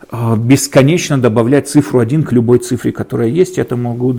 э, 0.09 0.35
бесконечно 0.37 1.17
добавлять 1.17 1.67
цифру 1.67 1.99
1 1.99 2.23
к 2.23 2.31
любой 2.31 2.59
цифре, 2.59 2.93
которая 2.93 3.27
есть, 3.27 3.57
я 3.57 3.63
это 3.63 3.75
могу 3.75 4.13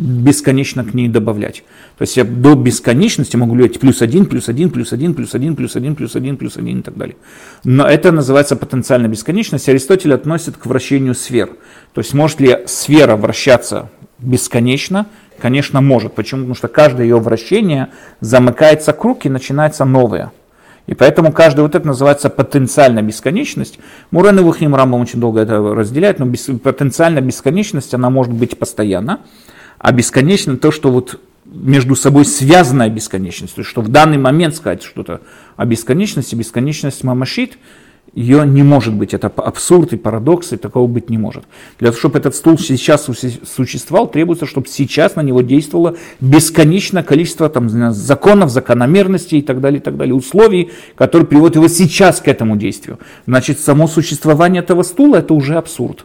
бесконечно 0.00 0.82
к 0.82 0.94
ней 0.94 1.08
добавлять. 1.08 1.62
То 1.98 2.02
есть 2.02 2.16
я 2.16 2.24
до 2.24 2.54
бесконечности 2.54 3.36
могу 3.36 3.54
говорить 3.54 3.78
плюс 3.78 4.00
один, 4.00 4.24
плюс 4.24 4.48
один, 4.48 4.70
плюс 4.70 4.92
один, 4.92 5.14
плюс 5.14 5.34
один, 5.34 5.54
плюс 5.54 5.76
один, 5.76 5.94
плюс 5.94 6.16
один, 6.16 6.36
плюс 6.36 6.56
один 6.56 6.80
и 6.80 6.82
так 6.82 6.96
далее. 6.96 7.16
Но 7.64 7.86
это 7.86 8.10
называется 8.10 8.56
потенциальная 8.56 9.10
бесконечность. 9.10 9.68
Аристотель 9.68 10.14
относит 10.14 10.56
к 10.56 10.64
вращению 10.64 11.14
сфер. 11.14 11.50
То 11.92 12.00
есть 12.00 12.14
может 12.14 12.40
ли 12.40 12.60
сфера 12.66 13.16
вращаться 13.16 13.90
бесконечно? 14.18 15.06
Конечно, 15.38 15.80
может. 15.82 16.14
Почему? 16.14 16.42
Потому 16.42 16.54
что 16.54 16.68
каждое 16.68 17.04
ее 17.04 17.18
вращение 17.18 17.88
замыкается 18.20 18.92
круг 18.94 19.26
и 19.26 19.28
начинается 19.28 19.84
новое. 19.84 20.32
И 20.86 20.94
поэтому 20.94 21.30
каждый 21.30 21.60
вот 21.60 21.74
это 21.74 21.86
называется 21.86 22.30
потенциальная 22.30 23.02
бесконечность. 23.02 23.78
Мурен 24.10 24.38
и 24.38 24.42
Вухим 24.42 24.74
Рамбам 24.74 25.02
очень 25.02 25.20
долго 25.20 25.40
это 25.40 25.58
разделяют, 25.58 26.18
но 26.18 26.26
без, 26.26 26.44
потенциальная 26.44 27.22
бесконечность, 27.22 27.94
она 27.94 28.08
может 28.08 28.32
быть 28.32 28.58
постоянно 28.58 29.20
а 29.80 29.92
бесконечно 29.92 30.58
то, 30.58 30.70
что 30.70 30.90
вот 30.90 31.18
между 31.46 31.96
собой 31.96 32.26
связанная 32.26 32.90
бесконечность, 32.90 33.54
то 33.54 33.62
есть 33.62 33.70
что 33.70 33.80
в 33.80 33.88
данный 33.88 34.18
момент 34.18 34.54
сказать 34.54 34.82
что-то 34.82 35.22
о 35.56 35.64
бесконечности, 35.64 36.34
бесконечность 36.34 37.02
мамашит, 37.02 37.58
ее 38.12 38.46
не 38.46 38.62
может 38.62 38.92
быть, 38.92 39.14
это 39.14 39.28
абсурд 39.28 39.92
и 39.92 39.96
парадокс, 39.96 40.52
и 40.52 40.56
такого 40.56 40.86
быть 40.86 41.08
не 41.10 41.16
может. 41.16 41.44
Для 41.78 41.88
того, 41.88 41.98
чтобы 41.98 42.18
этот 42.18 42.34
стул 42.34 42.58
сейчас 42.58 43.06
существовал, 43.06 44.08
требуется, 44.08 44.46
чтобы 44.46 44.66
сейчас 44.68 45.16
на 45.16 45.22
него 45.22 45.40
действовало 45.40 45.96
бесконечное 46.20 47.02
количество 47.02 47.48
там, 47.48 47.68
законов, 47.92 48.50
закономерностей 48.50 49.38
и 49.38 49.42
так 49.42 49.60
далее, 49.60 49.80
и 49.80 49.82
так 49.82 49.96
далее, 49.96 50.14
условий, 50.14 50.72
которые 50.96 51.26
приводят 51.26 51.56
его 51.56 51.68
сейчас 51.68 52.20
к 52.20 52.28
этому 52.28 52.56
действию. 52.56 52.98
Значит, 53.26 53.60
само 53.60 53.86
существование 53.86 54.62
этого 54.62 54.82
стула 54.82 55.16
это 55.16 55.32
уже 55.32 55.54
абсурд. 55.54 56.04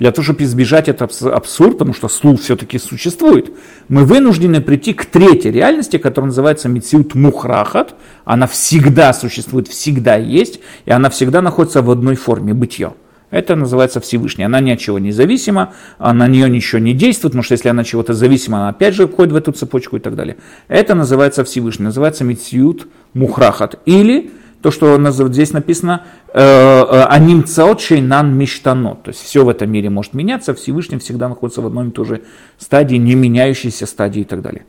Для 0.00 0.12
того, 0.12 0.24
чтобы 0.24 0.44
избежать 0.44 0.88
этот 0.88 1.22
абсурд, 1.22 1.76
потому 1.76 1.92
что 1.92 2.08
стул 2.08 2.38
все-таки 2.38 2.78
существует, 2.78 3.52
мы 3.88 4.04
вынуждены 4.04 4.62
прийти 4.62 4.94
к 4.94 5.04
третьей 5.04 5.52
реальности, 5.52 5.98
которая 5.98 6.30
называется 6.30 6.70
Митсиут 6.70 7.14
Мухрахат. 7.14 7.94
Она 8.24 8.46
всегда 8.46 9.12
существует, 9.12 9.68
всегда 9.68 10.16
есть, 10.16 10.60
и 10.86 10.90
она 10.90 11.10
всегда 11.10 11.42
находится 11.42 11.82
в 11.82 11.90
одной 11.90 12.16
форме, 12.16 12.54
бытие. 12.54 12.94
Это 13.30 13.56
называется 13.56 14.00
Всевышний. 14.00 14.42
Она 14.42 14.60
ни 14.60 14.70
от 14.70 14.78
чего 14.78 14.98
не 14.98 15.12
зависима, 15.12 15.74
а 15.98 16.14
на 16.14 16.26
нее 16.26 16.48
ничего 16.48 16.80
не 16.80 16.94
действует, 16.94 17.32
потому 17.32 17.42
что 17.42 17.52
если 17.52 17.68
она 17.68 17.84
чего-то 17.84 18.14
зависима, 18.14 18.56
она 18.56 18.68
опять 18.70 18.94
же 18.94 19.06
входит 19.06 19.34
в 19.34 19.36
эту 19.36 19.52
цепочку 19.52 19.98
и 19.98 20.00
так 20.00 20.16
далее. 20.16 20.38
Это 20.68 20.94
называется 20.94 21.44
Всевышний, 21.44 21.84
называется 21.84 22.24
Митсиют 22.24 22.88
Мухрахат. 23.12 23.78
Или 23.84 24.30
то, 24.62 24.70
что 24.70 24.98
здесь 25.28 25.52
написано 25.52 26.04
э, 26.32 26.40
э, 26.40 27.04
«Аним 27.08 27.44
цаотшей 27.44 28.00
нан 28.00 28.36
миштанот». 28.36 29.02
То 29.04 29.10
есть 29.10 29.22
все 29.22 29.44
в 29.44 29.48
этом 29.48 29.70
мире 29.70 29.90
может 29.90 30.12
меняться, 30.12 30.54
Всевышний 30.54 30.98
всегда 30.98 31.28
находится 31.28 31.62
в 31.62 31.66
одной 31.66 31.88
и 31.88 31.90
той 31.90 32.04
же 32.04 32.22
стадии, 32.58 32.96
не 32.96 33.14
меняющейся 33.14 33.86
стадии 33.86 34.20
и 34.20 34.24
так 34.24 34.42
далее. 34.42 34.66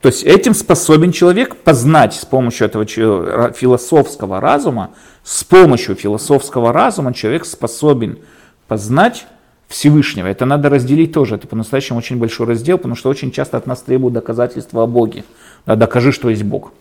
То 0.00 0.08
есть 0.08 0.22
этим 0.24 0.54
способен 0.54 1.12
человек 1.12 1.56
познать 1.56 2.14
с 2.14 2.24
помощью 2.24 2.66
этого 2.66 2.86
философского 2.86 4.40
разума, 4.40 4.90
с 5.22 5.44
помощью 5.44 5.96
философского 5.96 6.72
разума 6.72 7.12
человек 7.12 7.44
способен 7.44 8.18
познать 8.68 9.26
Всевышнего. 9.68 10.28
Это 10.28 10.46
надо 10.46 10.70
разделить 10.70 11.12
тоже. 11.12 11.34
Это 11.34 11.46
по-настоящему 11.46 11.98
очень 11.98 12.18
большой 12.18 12.46
раздел, 12.46 12.78
потому 12.78 12.94
что 12.94 13.10
очень 13.10 13.32
часто 13.32 13.56
от 13.56 13.66
нас 13.66 13.82
требуют 13.82 14.14
доказательства 14.14 14.84
о 14.84 14.86
Боге. 14.86 15.24
Докажи, 15.66 16.12
что 16.12 16.30
есть 16.30 16.44
Бог 16.44 16.72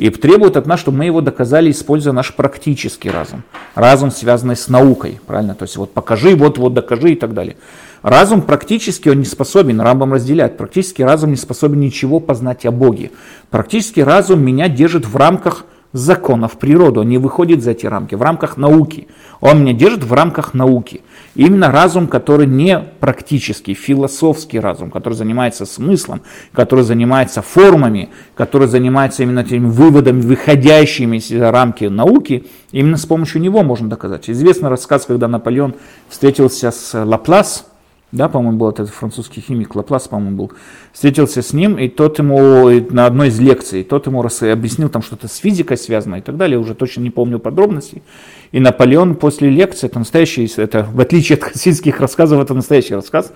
и 0.00 0.08
требует 0.08 0.56
от 0.56 0.66
нас, 0.66 0.80
чтобы 0.80 0.96
мы 0.96 1.04
его 1.04 1.20
доказали, 1.20 1.70
используя 1.70 2.14
наш 2.14 2.34
практический 2.34 3.10
разум. 3.10 3.42
Разум, 3.74 4.10
связанный 4.10 4.56
с 4.56 4.68
наукой, 4.68 5.20
правильно? 5.26 5.54
То 5.54 5.64
есть 5.64 5.76
вот 5.76 5.92
покажи, 5.92 6.34
вот, 6.34 6.56
вот 6.56 6.72
докажи 6.72 7.12
и 7.12 7.16
так 7.16 7.34
далее. 7.34 7.58
Разум 8.00 8.40
практически 8.40 9.10
он 9.10 9.18
не 9.18 9.26
способен, 9.26 9.78
Рамбам 9.78 10.14
разделяет, 10.14 10.56
практически 10.56 11.02
разум 11.02 11.32
не 11.32 11.36
способен 11.36 11.80
ничего 11.80 12.18
познать 12.18 12.64
о 12.64 12.70
Боге. 12.70 13.10
Практически 13.50 14.00
разум 14.00 14.42
меня 14.42 14.70
держит 14.70 15.04
в 15.04 15.14
рамках 15.16 15.66
законов 15.92 16.58
природы, 16.58 17.00
он 17.00 17.08
не 17.08 17.18
выходит 17.18 17.62
за 17.62 17.72
эти 17.72 17.86
рамки, 17.86 18.14
в 18.14 18.22
рамках 18.22 18.56
науки. 18.56 19.08
Он 19.40 19.62
меня 19.62 19.72
держит 19.72 20.04
в 20.04 20.12
рамках 20.12 20.54
науки. 20.54 21.02
именно 21.34 21.70
разум, 21.70 22.06
который 22.06 22.46
не 22.46 22.78
практический, 22.78 23.74
философский 23.74 24.60
разум, 24.60 24.90
который 24.90 25.14
занимается 25.14 25.66
смыслом, 25.66 26.22
который 26.52 26.84
занимается 26.84 27.42
формами, 27.42 28.10
который 28.34 28.68
занимается 28.68 29.22
именно 29.22 29.44
теми 29.44 29.68
выводами, 29.68 30.20
выходящими 30.20 31.16
из 31.16 31.30
рамки 31.32 31.84
науки, 31.84 32.46
именно 32.72 32.96
с 32.96 33.06
помощью 33.06 33.40
него 33.40 33.62
можно 33.62 33.88
доказать. 33.88 34.30
Известный 34.30 34.68
рассказ, 34.68 35.06
когда 35.06 35.28
Наполеон 35.28 35.74
встретился 36.08 36.70
с 36.70 37.04
Лаплас, 37.04 37.66
да, 38.12 38.28
по-моему, 38.28 38.58
был 38.58 38.70
этот 38.70 38.90
французский 38.90 39.40
химик, 39.40 39.76
Лаплас, 39.76 40.08
по-моему, 40.08 40.36
был, 40.36 40.52
встретился 40.92 41.42
с 41.42 41.52
ним, 41.52 41.78
и 41.78 41.88
тот 41.88 42.18
ему 42.18 42.68
на 42.90 43.06
одной 43.06 43.28
из 43.28 43.38
лекций, 43.38 43.84
тот 43.84 44.06
ему 44.06 44.22
рас, 44.22 44.42
объяснил 44.42 44.88
там 44.88 45.02
что-то 45.02 45.28
с 45.28 45.36
физикой 45.36 45.76
связано 45.76 46.16
и 46.16 46.20
так 46.20 46.36
далее, 46.36 46.58
уже 46.58 46.74
точно 46.74 47.02
не 47.02 47.10
помню 47.10 47.38
подробностей. 47.38 48.02
И 48.50 48.58
Наполеон 48.58 49.14
после 49.14 49.48
лекции, 49.48 49.86
это 49.86 50.00
настоящий, 50.00 50.50
это 50.56 50.88
в 50.92 51.00
отличие 51.00 51.38
от 51.38 51.44
хасидских 51.44 52.00
рассказов, 52.00 52.42
это 52.42 52.52
настоящий 52.52 52.96
рассказ, 52.96 53.32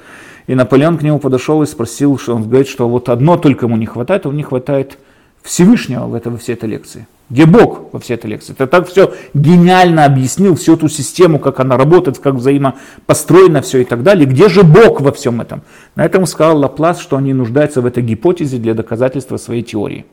и 0.48 0.54
Наполеон 0.56 0.98
к 0.98 1.02
нему 1.02 1.20
подошел 1.20 1.62
и 1.62 1.66
спросил, 1.66 2.18
что 2.18 2.34
он 2.34 2.42
говорит, 2.42 2.68
что 2.68 2.88
вот 2.88 3.08
одно 3.08 3.36
только 3.36 3.66
ему 3.66 3.76
не 3.76 3.86
хватает, 3.86 4.24
ему 4.24 4.34
не 4.34 4.42
хватает 4.42 4.98
Всевышнего 5.42 6.06
в, 6.06 6.14
это, 6.14 6.30
во 6.30 6.38
всей 6.38 6.54
этой 6.54 6.68
лекции. 6.68 7.06
Где 7.30 7.46
Бог 7.46 7.92
во 7.92 8.00
всей 8.00 8.14
этой 8.14 8.26
лекции? 8.26 8.52
Ты 8.52 8.66
так 8.66 8.86
все 8.86 9.14
гениально 9.32 10.04
объяснил, 10.04 10.56
всю 10.56 10.74
эту 10.74 10.88
систему, 10.88 11.38
как 11.38 11.58
она 11.58 11.78
работает, 11.78 12.18
как 12.18 12.34
взаимопостроено 12.34 13.62
все 13.62 13.78
и 13.78 13.84
так 13.84 14.02
далее. 14.02 14.26
Где 14.26 14.48
же 14.48 14.62
Бог 14.62 15.00
во 15.00 15.10
всем 15.10 15.40
этом? 15.40 15.62
На 15.94 16.04
этом 16.04 16.26
сказал 16.26 16.58
Лаплас, 16.58 17.00
что 17.00 17.16
они 17.16 17.32
нуждаются 17.32 17.80
в 17.80 17.86
этой 17.86 18.02
гипотезе 18.02 18.58
для 18.58 18.74
доказательства 18.74 19.38
своей 19.38 19.62
теории. 19.62 20.04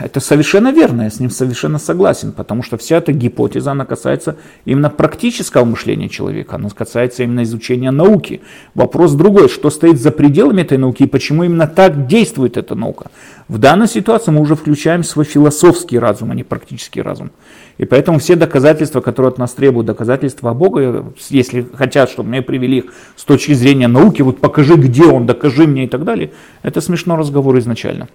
Это 0.00 0.20
совершенно 0.20 0.72
верно, 0.72 1.02
я 1.02 1.10
с 1.10 1.20
ним 1.20 1.28
совершенно 1.28 1.78
согласен, 1.78 2.32
потому 2.32 2.62
что 2.62 2.78
вся 2.78 2.96
эта 2.96 3.12
гипотеза, 3.12 3.72
она 3.72 3.84
касается 3.84 4.36
именно 4.64 4.88
практического 4.88 5.66
мышления 5.66 6.08
человека, 6.08 6.56
она 6.56 6.70
касается 6.70 7.24
именно 7.24 7.42
изучения 7.42 7.90
науки. 7.90 8.40
Вопрос 8.74 9.12
другой, 9.12 9.50
что 9.50 9.68
стоит 9.68 10.00
за 10.00 10.12
пределами 10.12 10.62
этой 10.62 10.78
науки 10.78 11.02
и 11.02 11.06
почему 11.06 11.44
именно 11.44 11.66
так 11.66 12.06
действует 12.06 12.56
эта 12.56 12.74
наука. 12.74 13.10
В 13.48 13.58
данной 13.58 13.86
ситуации 13.86 14.30
мы 14.30 14.40
уже 14.40 14.56
включаем 14.56 15.04
свой 15.04 15.26
философский 15.26 15.98
разум, 15.98 16.30
а 16.30 16.34
не 16.34 16.42
практический 16.42 17.02
разум. 17.02 17.30
И 17.76 17.84
поэтому 17.84 18.18
все 18.18 18.34
доказательства, 18.34 19.02
которые 19.02 19.28
от 19.28 19.38
нас 19.38 19.52
требуют 19.52 19.86
доказательства 19.86 20.52
о 20.52 20.54
Боге, 20.54 21.04
если 21.28 21.66
хотят, 21.74 22.08
чтобы 22.08 22.30
мы 22.30 22.40
привели 22.40 22.78
их 22.78 22.94
с 23.14 23.24
точки 23.24 23.52
зрения 23.52 23.88
науки, 23.88 24.22
вот 24.22 24.40
покажи, 24.40 24.76
где 24.76 25.04
он, 25.04 25.26
докажи 25.26 25.66
мне 25.66 25.84
и 25.84 25.88
так 25.88 26.04
далее, 26.04 26.32
это 26.62 26.80
смешно 26.80 27.16
разговор 27.16 27.58
изначально. 27.58 28.08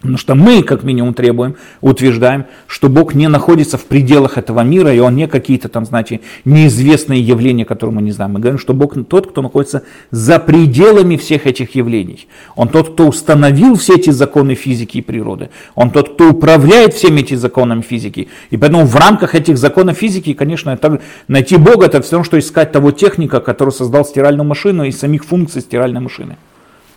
Потому 0.00 0.16
что 0.16 0.36
мы, 0.36 0.62
как 0.62 0.84
минимум, 0.84 1.12
требуем, 1.12 1.56
утверждаем, 1.80 2.46
что 2.68 2.88
Бог 2.88 3.14
не 3.14 3.26
находится 3.28 3.76
в 3.78 3.84
пределах 3.84 4.38
этого 4.38 4.60
мира, 4.60 4.94
и 4.94 5.00
Он 5.00 5.16
не 5.16 5.26
какие-то 5.26 5.68
там, 5.68 5.84
знаете, 5.84 6.20
неизвестные 6.44 7.20
явления, 7.20 7.64
которые 7.64 7.96
мы 7.96 8.02
не 8.02 8.12
знаем. 8.12 8.34
Мы 8.34 8.40
говорим, 8.40 8.60
что 8.60 8.74
Бог 8.74 8.94
тот, 9.08 9.30
кто 9.30 9.42
находится 9.42 9.82
за 10.12 10.38
пределами 10.38 11.16
всех 11.16 11.48
этих 11.48 11.74
явлений. 11.74 12.28
Он 12.54 12.68
тот, 12.68 12.92
кто 12.92 13.08
установил 13.08 13.74
все 13.74 13.96
эти 13.96 14.10
законы 14.10 14.54
физики 14.54 14.98
и 14.98 15.02
природы. 15.02 15.50
Он 15.74 15.90
тот, 15.90 16.14
кто 16.14 16.30
управляет 16.30 16.94
всеми 16.94 17.20
этими 17.20 17.36
законами 17.36 17.80
физики. 17.80 18.28
И 18.50 18.56
поэтому 18.56 18.86
в 18.86 18.94
рамках 18.94 19.34
этих 19.34 19.58
законов 19.58 19.96
физики, 19.96 20.32
конечно, 20.32 20.70
это, 20.70 21.00
найти 21.26 21.56
Бога, 21.56 21.86
это 21.86 22.00
все 22.02 22.12
равно, 22.12 22.24
что 22.24 22.38
искать 22.38 22.70
того 22.70 22.92
техника, 22.92 23.40
который 23.40 23.70
создал 23.70 24.04
стиральную 24.04 24.46
машину 24.46 24.84
и 24.84 24.92
самих 24.92 25.24
функций 25.24 25.60
стиральной 25.60 26.00
машины. 26.00 26.36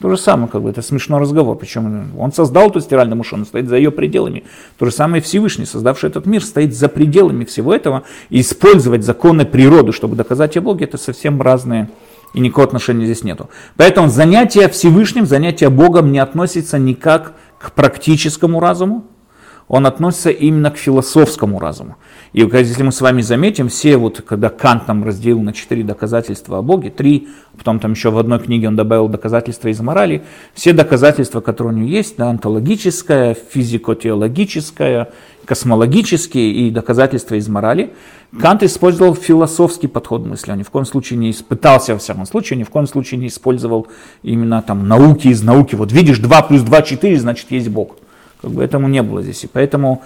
То 0.01 0.09
же 0.09 0.17
самое, 0.17 0.47
как 0.49 0.63
бы, 0.63 0.69
это 0.69 0.81
смешной 0.81 1.19
разговор. 1.19 1.55
Причем 1.57 2.11
он 2.17 2.33
создал 2.33 2.69
эту 2.69 2.81
стиральную 2.81 3.17
машину, 3.17 3.45
стоит 3.45 3.69
за 3.69 3.77
ее 3.77 3.91
пределами. 3.91 4.43
То 4.79 4.87
же 4.87 4.91
самое 4.91 5.21
Всевышний, 5.21 5.65
создавший 5.65 6.09
этот 6.09 6.25
мир, 6.25 6.43
стоит 6.43 6.75
за 6.75 6.89
пределами 6.89 7.45
всего 7.45 7.73
этого. 7.73 8.03
И 8.29 8.41
использовать 8.41 9.03
законы 9.03 9.45
природы, 9.45 9.91
чтобы 9.91 10.15
доказать 10.15 10.57
о 10.57 10.61
Боге, 10.61 10.85
это 10.85 10.97
совсем 10.97 11.39
разные 11.41 11.89
и 12.33 12.39
никакого 12.39 12.67
отношения 12.67 13.05
здесь 13.05 13.23
нету. 13.23 13.49
Поэтому 13.77 14.07
занятие 14.07 14.69
Всевышним, 14.69 15.25
занятие 15.25 15.69
Богом 15.69 16.11
не 16.11 16.19
относится 16.19 16.79
никак 16.79 17.33
к 17.59 17.71
практическому 17.73 18.59
разуму, 18.59 19.05
он 19.71 19.85
относится 19.85 20.31
именно 20.31 20.69
к 20.69 20.75
философскому 20.75 21.57
разуму. 21.57 21.95
И 22.33 22.41
если 22.41 22.83
мы 22.83 22.91
с 22.91 22.99
вами 22.99 23.21
заметим, 23.21 23.69
все 23.69 23.95
вот, 23.95 24.21
когда 24.21 24.49
Кант 24.49 24.89
нам 24.89 25.01
разделил 25.05 25.41
на 25.41 25.53
четыре 25.53 25.81
доказательства 25.81 26.57
о 26.57 26.61
Боге, 26.61 26.89
три, 26.89 27.29
потом 27.57 27.79
там 27.79 27.93
еще 27.93 28.11
в 28.11 28.17
одной 28.17 28.39
книге 28.39 28.67
он 28.67 28.75
добавил 28.75 29.07
доказательства 29.07 29.69
из 29.69 29.79
морали, 29.79 30.23
все 30.53 30.73
доказательства, 30.73 31.39
которые 31.39 31.73
у 31.73 31.77
него 31.77 31.87
есть, 31.87 32.17
да, 32.17 32.29
онтологическое, 32.29 33.33
физико-теологическое, 33.33 35.13
космологические 35.45 36.51
и 36.51 36.69
доказательства 36.69 37.35
из 37.35 37.47
морали, 37.47 37.93
Кант 38.41 38.63
использовал 38.63 39.15
философский 39.15 39.87
подход 39.87 40.25
мысли, 40.25 40.51
он 40.51 40.57
ни 40.57 40.63
в 40.63 40.69
коем 40.69 40.85
случае 40.85 41.17
не 41.17 41.31
испытался, 41.31 41.93
во 41.93 41.99
всяком 41.99 42.25
случае, 42.25 42.59
ни 42.59 42.63
в 42.63 42.69
коем 42.69 42.87
случае 42.87 43.21
не 43.21 43.27
использовал 43.27 43.87
именно 44.21 44.61
там 44.61 44.85
науки 44.89 45.29
из 45.29 45.41
науки. 45.43 45.75
Вот 45.75 45.93
видишь, 45.93 46.19
2 46.19 46.41
плюс 46.41 46.61
2, 46.61 46.81
4, 46.81 47.17
значит 47.17 47.49
есть 47.51 47.69
Бог. 47.69 47.95
Как 48.41 48.51
бы 48.51 48.63
этому 48.63 48.87
не 48.87 49.03
было 49.03 49.21
здесь. 49.21 49.43
И 49.43 49.47
поэтому 49.47 50.03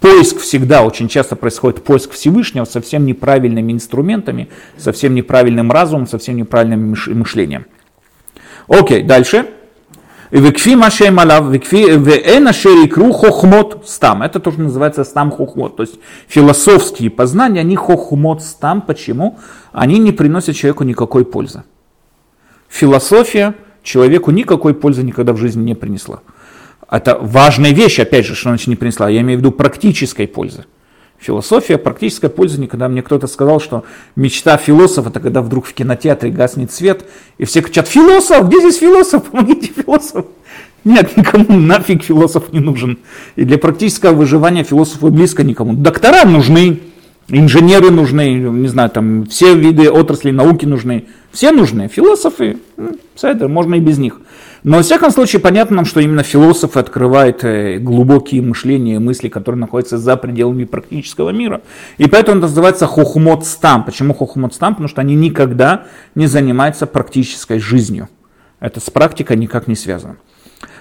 поиск 0.00 0.38
всегда, 0.38 0.82
очень 0.82 1.08
часто 1.08 1.36
происходит 1.36 1.84
поиск 1.84 2.12
Всевышнего 2.12 2.64
совсем 2.64 3.04
неправильными 3.04 3.72
инструментами, 3.72 4.48
совсем 4.78 5.14
неправильным 5.14 5.70
разумом, 5.70 6.06
совсем 6.06 6.36
неправильным 6.36 6.94
мышлением. 7.08 7.66
Окей, 8.68 9.02
дальше. 9.02 9.46
Векфи 10.30 10.74
машем 10.74 11.20
алав, 11.20 11.52
векфи 11.52 11.96
веэн 11.96 12.48
ашер 12.48 12.86
икру 12.86 13.12
хохмот 13.12 13.84
стам. 13.86 14.22
Это 14.22 14.40
тоже 14.40 14.60
называется 14.60 15.04
стам 15.04 15.30
хохмот. 15.30 15.76
То 15.76 15.82
есть 15.82 16.00
философские 16.26 17.10
познания, 17.10 17.60
они 17.60 17.76
хохмот 17.76 18.42
стам. 18.42 18.80
Почему? 18.80 19.38
Они 19.72 19.98
не 19.98 20.10
приносят 20.10 20.56
человеку 20.56 20.84
никакой 20.84 21.24
пользы. 21.24 21.62
Философия 22.68 23.54
человеку 23.84 24.30
никакой 24.30 24.74
пользы 24.74 25.02
никогда 25.04 25.34
в 25.34 25.36
жизни 25.36 25.62
не 25.62 25.74
принесла. 25.74 26.20
Это 26.90 27.18
важная 27.20 27.72
вещь, 27.72 27.98
опять 27.98 28.26
же, 28.26 28.34
что 28.34 28.50
она 28.50 28.58
не 28.66 28.76
принесла. 28.76 29.08
Я 29.08 29.20
имею 29.20 29.38
в 29.38 29.40
виду 29.40 29.52
практической 29.52 30.26
пользы. 30.26 30.64
Философия, 31.18 31.78
практическая 31.78 32.28
польза. 32.28 32.60
Никогда 32.60 32.88
мне 32.88 33.02
кто-то 33.02 33.26
сказал, 33.26 33.60
что 33.60 33.84
мечта 34.14 34.56
философа, 34.56 35.08
это 35.08 35.20
когда 35.20 35.40
вдруг 35.40 35.64
в 35.64 35.72
кинотеатре 35.72 36.30
гаснет 36.30 36.70
свет, 36.70 37.04
и 37.38 37.44
все 37.44 37.62
кричат, 37.62 37.88
философ, 37.88 38.46
где 38.46 38.60
здесь 38.60 38.78
философ, 38.78 39.24
помогите 39.30 39.72
философ. 39.72 40.26
Нет, 40.84 41.16
никому 41.16 41.58
нафиг 41.58 42.02
философ 42.02 42.52
не 42.52 42.60
нужен. 42.60 42.98
И 43.36 43.44
для 43.44 43.56
практического 43.56 44.12
выживания 44.12 44.64
философы 44.64 45.06
близко 45.06 45.42
никому. 45.42 45.72
Доктора 45.72 46.26
нужны, 46.26 46.80
инженеры 47.28 47.90
нужны, 47.90 48.34
не 48.34 48.68
знаю, 48.68 48.90
там 48.90 49.24
все 49.24 49.54
виды 49.54 49.90
отраслей 49.90 50.32
науки 50.32 50.66
нужны. 50.66 51.06
Все 51.32 51.52
нужны. 51.52 51.88
Философы, 51.88 52.58
ну, 52.76 53.48
можно 53.48 53.76
и 53.76 53.80
без 53.80 53.96
них. 53.96 54.20
Но, 54.64 54.78
во 54.78 54.82
всяком 54.82 55.10
случае, 55.10 55.40
понятно 55.40 55.76
нам, 55.76 55.84
что 55.84 56.00
именно 56.00 56.22
философы 56.22 56.78
открывают 56.78 57.44
э, 57.44 57.78
глубокие 57.78 58.40
мышления, 58.40 58.98
мысли, 58.98 59.28
которые 59.28 59.60
находятся 59.60 59.98
за 59.98 60.16
пределами 60.16 60.64
практического 60.64 61.30
мира. 61.30 61.60
И 61.98 62.08
поэтому 62.08 62.38
это 62.38 62.46
называется 62.48 62.86
хохмот 62.86 63.44
стам. 63.44 63.84
Почему 63.84 64.14
хохмот 64.14 64.54
стам? 64.54 64.74
Потому 64.74 64.88
что 64.88 65.02
они 65.02 65.16
никогда 65.16 65.84
не 66.14 66.26
занимаются 66.26 66.86
практической 66.86 67.58
жизнью. 67.58 68.08
Это 68.58 68.80
с 68.80 68.88
практикой 68.88 69.36
никак 69.36 69.68
не 69.68 69.76
связано. 69.76 70.16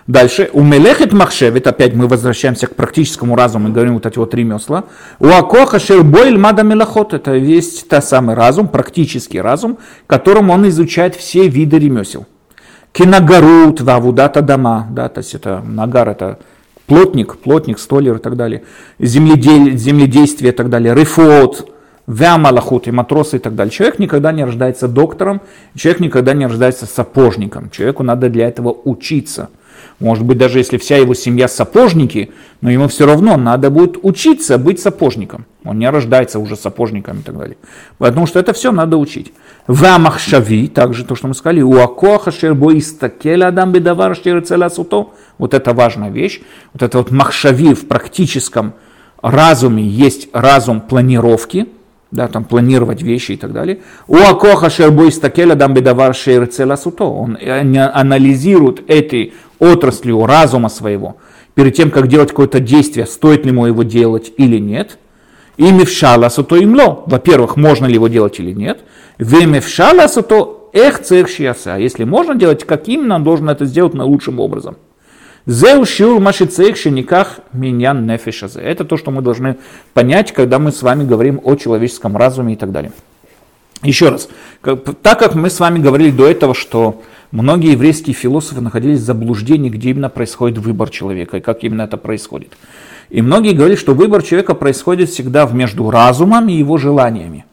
Дальше, 0.07 0.49
у 0.53 0.63
мелехет 0.63 1.11
махшевит, 1.11 1.67
опять 1.67 1.93
мы 1.93 2.07
возвращаемся 2.07 2.67
к 2.67 2.75
практическому 2.75 3.35
разуму 3.35 3.67
и 3.67 3.71
говорим 3.73 3.95
вот 3.95 4.05
эти 4.05 4.17
вот 4.17 4.33
ремесла. 4.33 4.85
У 5.19 5.27
акоха 5.27 5.79
шербойль 5.79 6.37
мада 6.37 6.63
мелахот, 6.63 7.13
это 7.13 7.33
есть 7.33 7.89
та 7.89 8.01
самый 8.01 8.35
разум, 8.35 8.69
практический 8.69 9.41
разум, 9.41 9.77
которым 10.07 10.51
он 10.51 10.69
изучает 10.69 11.15
все 11.15 11.49
виды 11.49 11.79
ремесел. 11.79 12.25
Кинагарут, 12.93 13.81
вавудата 13.81 14.41
дома, 14.41 14.87
да, 14.91 15.09
то 15.09 15.19
есть 15.19 15.33
это 15.33 15.61
нагар, 15.65 16.09
это 16.09 16.39
плотник, 16.85 17.37
плотник, 17.37 17.79
столер 17.79 18.17
и 18.17 18.19
так 18.19 18.37
далее, 18.37 18.63
земледелие, 18.99 19.75
земледействие 19.75 20.53
и 20.53 20.55
так 20.55 20.69
далее, 20.69 20.93
рефот, 20.93 21.71
вямалахут 22.05 22.87
и 22.87 22.91
матросы 22.91 23.37
и 23.37 23.39
так 23.39 23.55
далее. 23.55 23.71
Человек 23.71 23.97
никогда 23.97 24.31
не 24.31 24.45
рождается 24.45 24.87
доктором, 24.87 25.41
человек 25.75 26.01
никогда 26.01 26.33
не 26.33 26.45
рождается 26.45 26.85
сапожником, 26.85 27.71
человеку 27.71 28.03
надо 28.03 28.29
для 28.29 28.47
этого 28.47 28.69
учиться– 28.69 29.49
может 30.03 30.25
быть, 30.25 30.37
даже 30.37 30.59
если 30.59 30.77
вся 30.77 30.97
его 30.97 31.13
семья 31.13 31.47
сапожники, 31.47 32.31
но 32.59 32.69
ему 32.69 32.89
все 32.89 33.05
равно 33.05 33.37
надо 33.37 33.69
будет 33.69 33.97
учиться 34.01 34.57
быть 34.57 34.81
сапожником. 34.81 35.45
Он 35.63 35.79
не 35.79 35.89
рождается 35.89 36.39
уже 36.39 36.57
сапожником 36.57 37.19
и 37.19 37.21
так 37.21 37.37
далее. 37.37 37.55
Потому 37.97 38.27
что 38.27 38.37
это 38.37 38.51
все 38.51 38.73
надо 38.73 38.97
учить. 38.97 39.31
Вамахшави, 39.67 40.67
также 40.67 41.05
то, 41.05 41.15
что 41.15 41.29
мы 41.29 41.33
сказали, 41.33 41.61
у 41.61 41.79
акоха 41.79 42.31
шербо 42.31 42.77
истакеля 42.77 43.47
адам 43.47 43.71
бедавар 43.71 44.17
суто. 44.69 45.11
Вот 45.37 45.53
это 45.53 45.73
важная 45.73 46.09
вещь. 46.09 46.41
Вот 46.73 46.83
это 46.83 46.97
вот 46.97 47.09
махшави 47.09 47.73
в 47.73 47.87
практическом 47.87 48.73
разуме 49.21 49.83
есть 49.87 50.27
разум 50.33 50.81
планировки, 50.81 51.67
да, 52.11 52.27
там 52.27 52.43
планировать 52.43 53.01
вещи 53.01 53.31
и 53.31 53.37
так 53.37 53.53
далее. 53.53 53.79
У 54.07 54.17
Акоха 54.17 54.69
Шербой 54.69 55.11
Стакеля 55.11 55.55
дам 55.55 55.73
бедавар 55.73 56.15
суто. 56.15 57.05
Он 57.05 57.37
анализирует 57.41 58.83
эти 58.87 59.33
отраслью 59.63 60.25
разума 60.25 60.69
своего, 60.69 61.17
перед 61.55 61.75
тем, 61.75 61.91
как 61.91 62.07
делать 62.07 62.29
какое-то 62.29 62.59
действие, 62.59 63.05
стоит 63.05 63.45
ли 63.45 63.51
ему 63.51 63.65
его 63.65 63.83
делать 63.83 64.31
или 64.37 64.57
нет. 64.57 64.97
И 65.55 65.71
мевшаласу 65.71 66.43
то 66.43 66.55
имло. 66.55 67.03
Во-первых, 67.05 67.57
можно 67.57 67.85
ли 67.85 67.93
его 67.93 68.07
делать 68.07 68.39
или 68.39 68.51
нет. 68.51 68.79
Ве 69.19 69.45
мевшаласу 69.45 70.23
то 70.23 70.69
эх 70.73 70.99
цех 70.99 71.29
Если 71.39 72.03
можно 72.03 72.35
делать, 72.35 72.65
как 72.65 72.87
именно 72.87 73.15
он 73.15 73.23
должен 73.23 73.49
это 73.49 73.65
сделать 73.65 73.93
наилучшим 73.93 74.39
образом. 74.39 74.77
Зеу 75.45 75.85
шиур 75.85 76.21
машицех 76.21 76.77
шениках 76.77 77.39
меня 77.51 77.93
нефишазе. 77.93 78.61
Это 78.61 78.85
то, 78.85 78.97
что 78.97 79.11
мы 79.11 79.21
должны 79.21 79.57
понять, 79.93 80.31
когда 80.31 80.57
мы 80.57 80.71
с 80.71 80.81
вами 80.81 81.03
говорим 81.03 81.41
о 81.43 81.55
человеческом 81.55 82.15
разуме 82.15 82.53
и 82.53 82.55
так 82.55 82.71
далее. 82.71 82.93
Еще 83.83 84.09
раз, 84.09 84.29
так 84.61 85.19
как 85.19 85.35
мы 85.35 85.49
с 85.49 85.59
вами 85.59 85.79
говорили 85.79 86.11
до 86.11 86.25
этого, 86.25 86.55
что 86.55 87.01
Многие 87.33 87.71
еврейские 87.71 88.13
философы 88.13 88.61
находились 88.61 88.99
в 88.99 89.05
заблуждении, 89.05 89.71
где 89.71 89.89
именно 89.89 90.09
происходит 90.09 90.59
выбор 90.59 90.91
человека 90.91 91.37
и 91.37 91.41
как 91.41 91.63
именно 91.63 91.81
это 91.81 91.97
происходит. 91.97 92.55
И 93.09 93.23
многие 93.23 93.53
говорили, 93.53 93.75
что 93.75 93.95
выбор 93.95 94.21
человека 94.21 94.53
происходит 94.53 95.09
всегда 95.09 95.47
между 95.47 95.89
разумом 95.89 96.47
и 96.47 96.53
его 96.53 96.77
желаниями. 96.77 97.45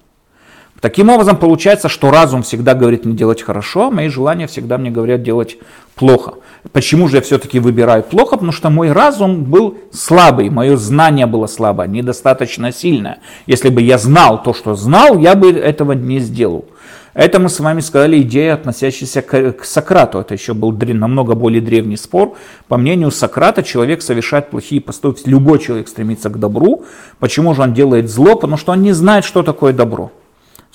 Таким 0.83 1.09
образом, 1.09 1.39
получается, 1.39 1.89
что 1.89 2.11
разум 2.11 2.43
всегда 2.43 2.75
говорит 2.75 3.07
мне 3.07 3.15
делать 3.15 3.41
хорошо, 3.41 3.87
а 3.87 3.91
мои 3.91 4.09
желания 4.09 4.47
всегда 4.47 4.77
мне 4.77 4.91
говорят 4.91 5.23
делать 5.23 5.57
плохо. 5.95 6.35
Почему 6.73 7.09
же 7.09 7.17
я 7.17 7.23
все-таки 7.23 7.59
выбираю 7.59 8.03
плохо? 8.03 8.37
Потому 8.37 8.53
что 8.53 8.69
мой 8.69 8.93
разум 8.93 9.45
был 9.45 9.79
слабый, 9.93 10.51
мое 10.51 10.77
знание 10.77 11.25
было 11.25 11.47
слабое, 11.47 11.89
недостаточно 11.89 12.71
сильное. 12.71 13.21
Если 13.47 13.71
бы 13.71 13.81
я 13.81 13.97
знал 13.97 14.43
то, 14.43 14.53
что 14.53 14.75
знал, 14.75 15.19
я 15.19 15.35
бы 15.35 15.51
этого 15.51 15.93
не 15.93 16.21
сделал. 16.21 16.67
Это 17.15 17.41
мы 17.41 17.49
с 17.49 17.59
вами 17.59 17.81
сказали 17.81 18.21
идея, 18.23 18.55
относящаяся 18.55 19.23
к, 19.23 19.65
Сократу. 19.65 20.21
Это 20.21 20.35
еще 20.35 20.55
был 20.55 20.73
намного 20.73 21.35
более 21.35 21.61
древний 21.61 21.97
спор. 21.97 22.37
По 22.69 22.77
мнению 22.77 23.11
Сократа, 23.11 23.63
человек 23.63 24.03
совершает 24.03 24.51
плохие 24.51 24.81
поступки. 24.81 25.29
Любой 25.29 25.59
человек 25.59 25.89
стремится 25.89 26.31
к 26.31 26.39
добру. 26.39 26.85
Почему 27.19 27.55
же 27.55 27.63
он 27.63 27.75
делает 27.75 28.09
зло? 28.09 28.37
Потому 28.37 28.57
что 28.57 28.73
он 28.73 28.83
не 28.83 28.93
знает, 28.93 29.25
что 29.25 29.43
такое 29.43 29.73
добро. 29.73 30.13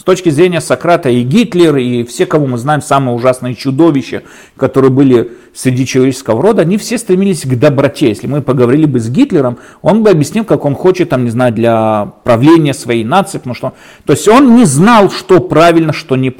Точки 0.05 0.29
зрения 0.29 0.61
Сократа 0.61 1.09
и 1.09 1.23
Гитлер, 1.23 1.77
и 1.77 2.03
все, 2.03 2.27
кого 2.27 2.45
мы 2.45 2.59
знаем, 2.59 2.83
самые 2.83 3.15
ужасные 3.15 3.55
чудовища, 3.55 4.21
которые 4.55 4.91
были 4.91 5.31
среди 5.55 5.87
человеческого 5.87 6.43
рода, 6.43 6.61
они 6.61 6.77
все 6.77 6.99
стремились 6.99 7.41
к 7.41 7.57
доброте. 7.57 8.09
Если 8.09 8.27
мы 8.27 8.43
поговорили 8.43 8.85
бы 8.85 8.99
с 8.99 9.09
Гитлером, 9.09 9.57
он 9.81 10.03
бы 10.03 10.11
объяснил, 10.11 10.45
как 10.45 10.63
он 10.63 10.75
хочет, 10.75 11.09
там, 11.09 11.23
не 11.23 11.31
знаю, 11.31 11.53
для 11.53 12.13
правления 12.23 12.75
своей 12.75 13.03
нации, 13.03 13.39
потому 13.39 13.55
что, 13.55 13.73
то 14.05 14.13
есть 14.13 14.27
он 14.27 14.55
не 14.55 14.65
знал, 14.65 15.09
что 15.09 15.39
правильно, 15.39 15.91
что 15.91 16.15
не, 16.15 16.31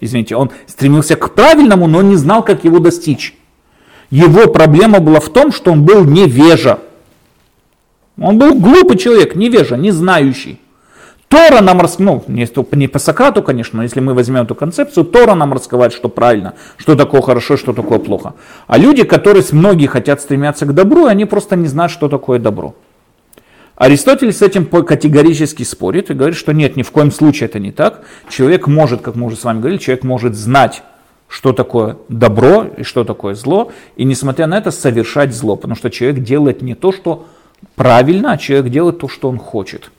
извините, 0.00 0.34
он 0.34 0.50
стремился 0.66 1.14
к 1.14 1.34
правильному, 1.34 1.88
но 1.88 2.00
не 2.00 2.16
знал, 2.16 2.42
как 2.42 2.64
его 2.64 2.78
достичь. 2.78 3.36
Его 4.10 4.50
проблема 4.50 5.00
была 5.00 5.20
в 5.20 5.28
том, 5.28 5.52
что 5.52 5.70
он 5.70 5.84
был 5.84 6.04
невежа. 6.06 6.78
Он 8.18 8.38
был 8.38 8.54
глупый 8.54 8.96
человек, 8.96 9.34
невежа, 9.34 9.76
не 9.76 9.90
знающий. 9.90 10.61
Тора 11.32 11.62
нам 11.62 11.80
раскрывает, 11.80 12.28
ну, 12.28 12.68
не 12.72 12.88
по 12.88 12.98
Сократу, 12.98 13.42
конечно, 13.42 13.78
но 13.78 13.84
если 13.84 14.00
мы 14.00 14.12
возьмем 14.12 14.42
эту 14.42 14.54
концепцию, 14.54 15.06
Тора 15.06 15.34
нам 15.34 15.54
раскрывает, 15.54 15.94
что 15.94 16.10
правильно, 16.10 16.52
что 16.76 16.94
такое 16.94 17.22
хорошо, 17.22 17.56
что 17.56 17.72
такое 17.72 17.98
плохо. 17.98 18.34
А 18.66 18.76
люди, 18.76 19.02
которые 19.02 19.42
многие 19.52 19.86
хотят 19.86 20.20
стремиться 20.20 20.66
к 20.66 20.74
добру, 20.74 21.06
они 21.06 21.24
просто 21.24 21.56
не 21.56 21.68
знают, 21.68 21.90
что 21.90 22.10
такое 22.10 22.38
добро. 22.38 22.74
Аристотель 23.76 24.30
с 24.30 24.42
этим 24.42 24.66
категорически 24.66 25.62
спорит 25.62 26.10
и 26.10 26.14
говорит, 26.14 26.36
что 26.36 26.52
нет, 26.52 26.76
ни 26.76 26.82
в 26.82 26.90
коем 26.90 27.10
случае 27.10 27.48
это 27.48 27.58
не 27.58 27.72
так. 27.72 28.02
Человек 28.28 28.66
может, 28.66 29.00
как 29.00 29.14
мы 29.14 29.28
уже 29.28 29.36
с 29.36 29.44
вами 29.44 29.60
говорили, 29.60 29.78
человек 29.78 30.04
может 30.04 30.34
знать, 30.34 30.82
что 31.28 31.54
такое 31.54 31.96
добро 32.10 32.66
и 32.76 32.82
что 32.82 33.04
такое 33.04 33.34
зло, 33.34 33.72
и 33.96 34.04
несмотря 34.04 34.46
на 34.46 34.58
это 34.58 34.70
совершать 34.70 35.34
зло, 35.34 35.56
потому 35.56 35.76
что 35.76 35.88
человек 35.88 36.22
делает 36.22 36.60
не 36.60 36.74
то, 36.74 36.92
что 36.92 37.24
правильно, 37.74 38.32
а 38.32 38.36
человек 38.36 38.70
делает 38.70 38.98
то, 38.98 39.08
что 39.08 39.30
он 39.30 39.38
хочет. 39.38 39.90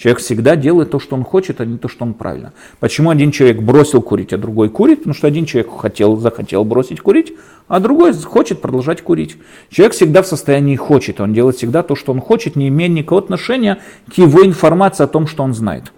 Человек 0.00 0.20
всегда 0.20 0.56
делает 0.56 0.90
то, 0.90 0.98
что 0.98 1.14
он 1.14 1.24
хочет, 1.24 1.60
а 1.60 1.66
не 1.66 1.76
то, 1.76 1.86
что 1.86 2.06
он 2.06 2.14
правильно. 2.14 2.54
Почему 2.78 3.10
один 3.10 3.32
человек 3.32 3.60
бросил 3.60 4.00
курить, 4.00 4.32
а 4.32 4.38
другой 4.38 4.70
курит? 4.70 5.00
Потому 5.00 5.12
что 5.12 5.26
один 5.26 5.44
человек 5.44 5.70
хотел, 5.78 6.16
захотел 6.16 6.64
бросить 6.64 7.02
курить, 7.02 7.34
а 7.68 7.80
другой 7.80 8.14
хочет 8.14 8.62
продолжать 8.62 9.02
курить. 9.02 9.36
Человек 9.68 9.92
всегда 9.92 10.22
в 10.22 10.26
состоянии 10.26 10.74
хочет, 10.74 11.20
он 11.20 11.34
делает 11.34 11.56
всегда 11.56 11.82
то, 11.82 11.96
что 11.96 12.12
он 12.12 12.22
хочет, 12.22 12.56
не 12.56 12.68
имея 12.68 12.88
никакого 12.88 13.20
отношения 13.20 13.76
к 14.10 14.14
его 14.14 14.42
информации 14.42 15.04
о 15.04 15.06
том, 15.06 15.26
что 15.26 15.42
он 15.42 15.52
знает. 15.52 15.92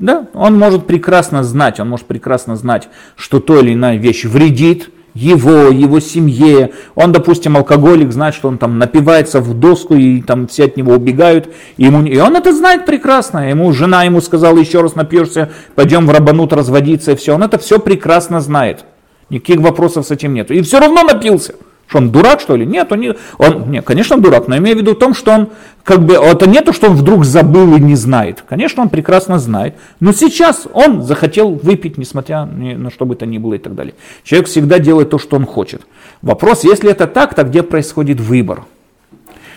Да, 0.00 0.26
он 0.34 0.58
может 0.58 0.88
прекрасно 0.88 1.44
знать, 1.44 1.78
он 1.78 1.88
может 1.88 2.06
прекрасно 2.06 2.56
знать, 2.56 2.88
что 3.14 3.38
то 3.38 3.60
или 3.60 3.72
иная 3.72 3.98
вещь 3.98 4.24
вредит, 4.24 4.90
его, 5.14 5.68
его 5.68 6.00
семье. 6.00 6.72
Он, 6.94 7.12
допустим, 7.12 7.56
алкоголик, 7.56 8.12
знает, 8.12 8.34
что 8.34 8.48
он 8.48 8.58
там 8.58 8.78
напивается 8.78 9.40
в 9.40 9.54
доску, 9.54 9.94
и 9.94 10.22
там 10.22 10.46
все 10.46 10.64
от 10.64 10.76
него 10.76 10.94
убегают. 10.94 11.48
И, 11.76 11.84
ему, 11.84 12.04
и 12.04 12.18
он 12.18 12.36
это 12.36 12.52
знает 12.52 12.86
прекрасно. 12.86 13.50
Ему 13.50 13.72
жена 13.72 14.04
ему 14.04 14.20
сказала, 14.20 14.58
еще 14.58 14.80
раз 14.80 14.94
напьешься, 14.94 15.50
пойдем 15.74 16.06
в 16.06 16.10
рабанут 16.10 16.52
разводиться, 16.52 17.12
и 17.12 17.16
все. 17.16 17.34
Он 17.34 17.42
это 17.42 17.58
все 17.58 17.78
прекрасно 17.78 18.40
знает. 18.40 18.84
Никаких 19.28 19.60
вопросов 19.60 20.06
с 20.06 20.10
этим 20.10 20.34
нет. 20.34 20.50
И 20.50 20.60
все 20.62 20.80
равно 20.80 21.02
напился. 21.02 21.54
Что 21.90 21.98
он 21.98 22.10
дурак, 22.10 22.40
что 22.40 22.54
ли? 22.54 22.64
Нет, 22.64 22.92
он 22.92 23.00
не, 23.00 23.14
он, 23.38 23.68
нет, 23.68 23.84
конечно, 23.84 24.14
он 24.14 24.22
дурак, 24.22 24.46
но 24.46 24.56
имею 24.58 24.76
в 24.76 24.78
виду 24.78 24.94
в 24.94 24.98
том, 25.00 25.12
что 25.12 25.32
он, 25.32 25.48
как 25.82 26.04
бы, 26.04 26.14
это 26.14 26.48
не 26.48 26.60
то, 26.60 26.72
что 26.72 26.88
он 26.88 26.94
вдруг 26.94 27.24
забыл 27.24 27.74
и 27.74 27.80
не 27.80 27.96
знает. 27.96 28.44
Конечно, 28.48 28.84
он 28.84 28.90
прекрасно 28.90 29.40
знает, 29.40 29.74
но 29.98 30.12
сейчас 30.12 30.68
он 30.72 31.02
захотел 31.02 31.50
выпить, 31.50 31.98
несмотря 31.98 32.44
на 32.44 32.90
что 32.92 33.06
бы 33.06 33.16
то 33.16 33.26
ни 33.26 33.38
было 33.38 33.54
и 33.54 33.58
так 33.58 33.74
далее. 33.74 33.94
Человек 34.22 34.46
всегда 34.46 34.78
делает 34.78 35.10
то, 35.10 35.18
что 35.18 35.34
он 35.34 35.46
хочет. 35.46 35.82
Вопрос, 36.22 36.62
если 36.62 36.92
это 36.92 37.08
так, 37.08 37.34
то 37.34 37.42
где 37.42 37.64
происходит 37.64 38.20
выбор? 38.20 38.62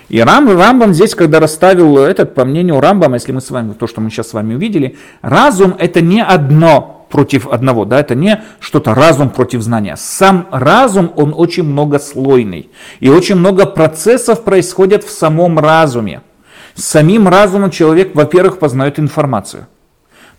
И 0.09 0.19
Рам, 0.19 0.49
Рамбам 0.49 0.95
здесь, 0.95 1.13
когда 1.13 1.39
расставил 1.39 1.99
этот, 1.99 2.33
по 2.33 2.45
мнению 2.45 2.79
Рамбама, 2.79 3.17
если 3.17 3.31
мы 3.31 3.41
с 3.41 3.51
вами, 3.51 3.73
то, 3.73 3.85
что 3.85 4.01
мы 4.01 4.09
сейчас 4.09 4.29
с 4.29 4.33
вами 4.33 4.55
увидели, 4.55 4.97
разум 5.21 5.75
это 5.77 6.01
не 6.01 6.23
одно 6.23 6.92
против 7.13 7.47
одного, 7.47 7.85
да, 7.85 7.99
это 7.99 8.15
не 8.15 8.41
что-то 8.59 8.95
разум 8.95 9.29
против 9.29 9.61
знания. 9.61 9.95
Сам 9.97 10.47
разум, 10.49 11.13
он 11.15 11.31
очень 11.37 11.61
многослойный, 11.61 12.71
и 12.99 13.09
очень 13.09 13.35
много 13.35 13.67
процессов 13.67 14.43
происходят 14.43 15.03
в 15.03 15.11
самом 15.11 15.59
разуме. 15.59 16.23
Самим 16.73 17.27
разумом 17.27 17.69
человек, 17.69 18.15
во-первых, 18.15 18.57
познает 18.57 18.97
информацию. 18.97 19.67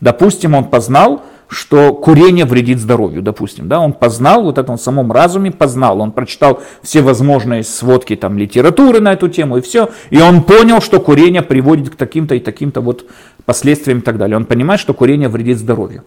Допустим, 0.01 0.53
он 0.53 0.65
познал, 0.65 1.21
что 1.47 1.93
курение 1.93 2.43
вредит 2.43 2.79
здоровью, 2.81 3.21
допустим, 3.21 3.69
да, 3.69 3.79
он 3.79 3.93
познал, 3.93 4.43
вот 4.43 4.57
это 4.57 4.69
он 4.69 4.77
в 4.77 4.81
самом 4.81 5.13
разуме 5.13 5.51
познал, 5.51 6.01
он 6.01 6.11
прочитал 6.11 6.61
все 6.81 7.01
возможные 7.01 7.63
сводки 7.63 8.17
там 8.17 8.37
литературы 8.37 8.99
на 8.99 9.13
эту 9.13 9.29
тему 9.29 9.59
и 9.59 9.61
все, 9.61 9.91
и 10.09 10.19
он 10.19 10.43
понял, 10.43 10.81
что 10.81 10.99
курение 10.99 11.41
приводит 11.41 11.91
к 11.91 11.95
таким-то 11.95 12.35
и 12.35 12.41
таким-то 12.41 12.81
вот 12.81 13.05
последствиям 13.45 13.99
и 13.99 14.01
так 14.01 14.17
далее. 14.17 14.35
Он 14.35 14.45
понимает, 14.45 14.81
что 14.81 14.93
курение 14.93 15.29
вредит 15.29 15.57
здоровью. 15.57 16.03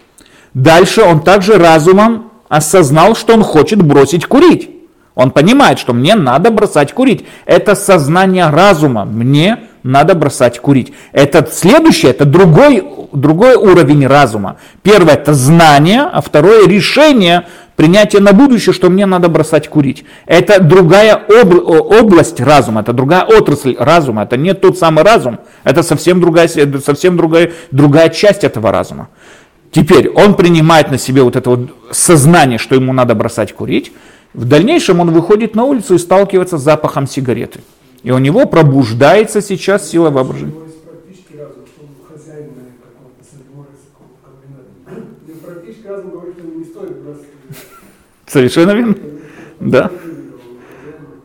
Дальше 0.54 1.02
он 1.02 1.20
также 1.20 1.58
разумом 1.58 2.30
осознал, 2.48 3.14
что 3.14 3.34
он 3.34 3.42
хочет 3.42 3.82
бросить 3.82 4.26
курить. 4.26 4.70
Он 5.14 5.32
понимает, 5.32 5.78
что 5.78 5.92
мне 5.92 6.14
надо 6.14 6.50
бросать 6.50 6.92
курить. 6.92 7.26
Это 7.44 7.74
сознание 7.74 8.50
разума. 8.50 9.04
Мне 9.04 9.64
надо 9.82 10.14
бросать 10.14 10.60
курить. 10.60 10.92
Это 11.12 11.48
следующее, 11.50 12.12
это 12.12 12.24
другой, 12.24 12.84
другой 13.12 13.56
уровень 13.56 14.06
разума. 14.06 14.58
Первое 14.82 15.14
это 15.14 15.34
знание, 15.34 16.02
а 16.02 16.20
второе 16.20 16.68
решение, 16.68 17.46
принятие 17.74 18.20
на 18.22 18.32
будущее, 18.32 18.72
что 18.72 18.90
мне 18.90 19.06
надо 19.06 19.28
бросать 19.28 19.68
курить. 19.68 20.04
Это 20.26 20.62
другая 20.62 21.14
об, 21.14 21.52
область 21.52 22.40
разума, 22.40 22.82
это 22.82 22.92
другая 22.92 23.24
отрасль 23.24 23.76
разума. 23.78 24.22
Это 24.22 24.36
не 24.36 24.54
тот 24.54 24.78
самый 24.78 25.04
разум, 25.04 25.40
это 25.64 25.82
совсем 25.82 26.20
другая, 26.20 26.48
совсем 26.48 27.16
другая, 27.16 27.52
другая 27.70 28.08
часть 28.10 28.44
этого 28.44 28.70
разума. 28.70 29.08
Теперь 29.78 30.08
он 30.08 30.34
принимает 30.34 30.90
на 30.90 30.98
себе 30.98 31.22
вот 31.22 31.36
это 31.36 31.50
вот 31.50 31.70
сознание, 31.92 32.58
что 32.58 32.74
ему 32.74 32.92
надо 32.92 33.14
бросать 33.14 33.52
курить. 33.52 33.92
В 34.34 34.44
дальнейшем 34.44 34.98
он 34.98 35.12
выходит 35.12 35.54
на 35.54 35.62
улицу 35.62 35.94
и 35.94 35.98
сталкивается 35.98 36.58
с 36.58 36.62
запахом 36.62 37.06
сигареты. 37.06 37.60
И 38.02 38.10
у 38.10 38.18
него 38.18 38.44
пробуждается 38.46 39.40
сейчас 39.40 39.88
сила 39.88 40.10
воображения. 40.10 40.52
Совершенно 48.26 48.72
верно. 48.72 48.96
Да. 49.60 49.92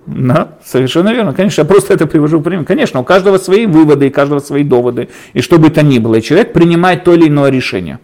Да, 0.06 0.60
совершенно 0.64 1.12
верно. 1.12 1.34
Конечно, 1.34 1.62
я 1.62 1.66
просто 1.66 1.96
это 1.96 2.06
привожу 2.06 2.38
в 2.38 2.44
пример. 2.44 2.66
Конечно, 2.66 3.00
у 3.00 3.04
каждого 3.04 3.40
свои 3.40 3.66
выводы, 3.66 4.08
и 4.08 4.10
каждого 4.12 4.38
свои 4.38 4.64
доводы, 4.64 5.10
и 5.34 5.42
что 5.42 5.58
бы 5.58 5.72
то 5.72 5.82
ни 5.82 5.98
было. 5.98 6.16
И 6.16 6.22
человек 6.22 6.54
принимает 6.54 7.04
то 7.04 7.16
или 7.16 7.28
иное 7.28 7.50
решение. 7.50 7.98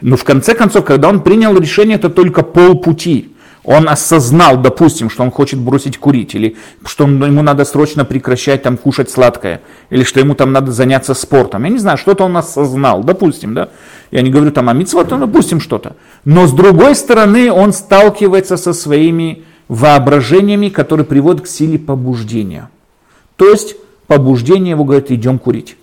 Но 0.00 0.16
в 0.16 0.24
конце 0.24 0.54
концов, 0.54 0.84
когда 0.84 1.08
он 1.08 1.22
принял 1.22 1.56
решение, 1.58 1.96
это 1.96 2.08
только 2.08 2.42
полпути. 2.42 3.32
Он 3.62 3.88
осознал, 3.88 4.56
допустим, 4.56 5.10
что 5.10 5.22
он 5.22 5.30
хочет 5.30 5.60
бросить 5.60 5.98
курить, 5.98 6.34
или 6.34 6.56
что 6.84 7.04
ему 7.04 7.42
надо 7.42 7.66
срочно 7.66 8.06
прекращать 8.06 8.62
там 8.62 8.78
кушать 8.78 9.10
сладкое, 9.10 9.60
или 9.90 10.02
что 10.02 10.18
ему 10.18 10.34
там 10.34 10.52
надо 10.52 10.72
заняться 10.72 11.12
спортом. 11.12 11.64
Я 11.64 11.70
не 11.70 11.78
знаю, 11.78 11.98
что-то 11.98 12.24
он 12.24 12.36
осознал, 12.38 13.04
допустим, 13.04 13.52
да. 13.52 13.68
Я 14.10 14.22
не 14.22 14.30
говорю 14.30 14.50
там 14.50 14.70
о 14.70 14.72
митцвот, 14.72 15.10
но 15.10 15.18
допустим 15.18 15.60
что-то. 15.60 15.96
Но 16.24 16.46
с 16.46 16.52
другой 16.52 16.94
стороны, 16.94 17.52
он 17.52 17.74
сталкивается 17.74 18.56
со 18.56 18.72
своими 18.72 19.44
воображениями, 19.68 20.70
которые 20.70 21.04
приводят 21.04 21.42
к 21.42 21.46
силе 21.46 21.78
побуждения. 21.78 22.70
То 23.36 23.50
есть 23.50 23.76
побуждение 24.06 24.70
его 24.70 24.84
говорит, 24.84 25.10
идем 25.10 25.38
курить. 25.38 25.76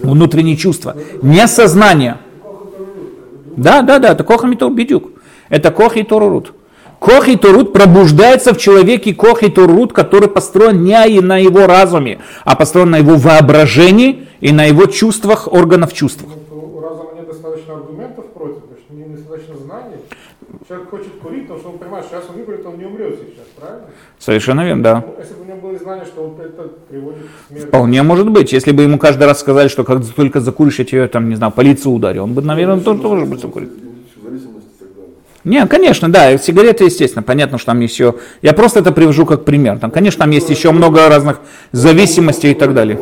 Внутренние 0.00 0.56
чувства. 0.56 0.96
Не 1.22 1.46
сознание. 1.46 2.18
Да, 3.56 3.82
да, 3.82 3.98
да, 3.98 4.12
это 4.12 4.24
коха 4.24 4.46
митор 4.46 4.70
бедюк. 4.70 5.10
Это 5.48 5.70
кох 5.70 5.96
и 5.96 6.02
торурут. 6.02 6.54
Кох 6.98 7.28
и 7.28 7.36
торут 7.36 7.72
пробуждается 7.72 8.54
в 8.54 8.58
человеке 8.58 9.14
кох 9.14 9.42
и 9.42 9.50
торут, 9.50 9.92
который 9.92 10.28
построен 10.28 10.82
не 10.82 11.20
на 11.20 11.36
его 11.36 11.66
разуме, 11.66 12.20
а 12.44 12.56
построен 12.56 12.90
на 12.90 12.96
его 12.96 13.16
воображении 13.16 14.26
и 14.40 14.52
на 14.52 14.64
его 14.64 14.86
чувствах, 14.86 15.52
органов 15.52 15.92
чувств. 15.92 16.24
Ну, 16.50 16.76
у 16.76 16.80
разума 16.80 17.10
недостаточно 17.20 17.74
аргументов 17.74 18.26
против, 18.32 18.62
потому 18.62 18.80
что 18.80 18.94
недостаточно 18.94 19.56
знаний. 19.56 19.96
Человек 20.66 20.88
хочет 20.88 21.12
курить, 21.22 21.42
потому 21.42 21.60
что 21.60 21.68
он 21.68 21.78
понимает, 21.78 22.06
что 22.06 22.16
сейчас 22.16 22.30
он 22.30 22.36
выкурит, 22.36 22.64
он 22.64 22.78
не 22.78 22.86
умрет 22.86 23.18
сейчас, 23.18 23.44
правильно? 23.60 23.84
Совершенно 24.18 24.64
верно, 24.64 24.82
да. 24.82 25.04
Ну, 25.06 25.14
если 25.18 25.34
бы 25.34 25.42
у 25.42 25.44
него 25.44 25.56
было 25.58 25.78
знание, 25.78 26.06
что 26.06 26.22
вот 26.22 26.40
это 26.40 26.68
приводит 26.88 27.20
к 27.20 27.48
смерти. 27.48 27.66
Вполне 27.66 28.02
может 28.02 28.30
быть. 28.30 28.52
Если 28.52 28.72
бы 28.72 28.82
ему 28.82 28.98
каждый 28.98 29.24
раз 29.24 29.40
сказали, 29.40 29.68
что 29.68 29.84
как 29.84 30.02
только 30.16 30.40
закуришь, 30.40 30.78
я 30.78 30.86
тебе, 30.86 31.06
там, 31.06 31.28
не 31.28 31.34
знаю, 31.34 31.52
полицию 31.52 31.92
ударю, 31.92 32.22
он 32.22 32.32
бы, 32.32 32.40
наверное, 32.40 32.80
тоже, 32.80 33.02
тоже 33.02 33.26
бы 33.26 33.36
закурил. 33.36 33.68
Не, 35.44 35.66
конечно, 35.66 36.10
да, 36.10 36.38
сигареты, 36.38 36.84
естественно, 36.84 37.22
понятно, 37.22 37.58
что 37.58 37.66
там 37.66 37.80
еще... 37.80 38.14
Я 38.40 38.54
просто 38.54 38.80
это 38.80 38.90
привожу 38.92 39.26
как 39.26 39.44
пример. 39.44 39.78
Там, 39.78 39.90
конечно, 39.90 40.20
там 40.20 40.30
есть 40.30 40.48
еще 40.48 40.70
много 40.70 41.06
разных 41.10 41.40
зависимостей 41.72 42.52
и 42.52 42.54
так 42.54 42.72
далее. 42.72 42.98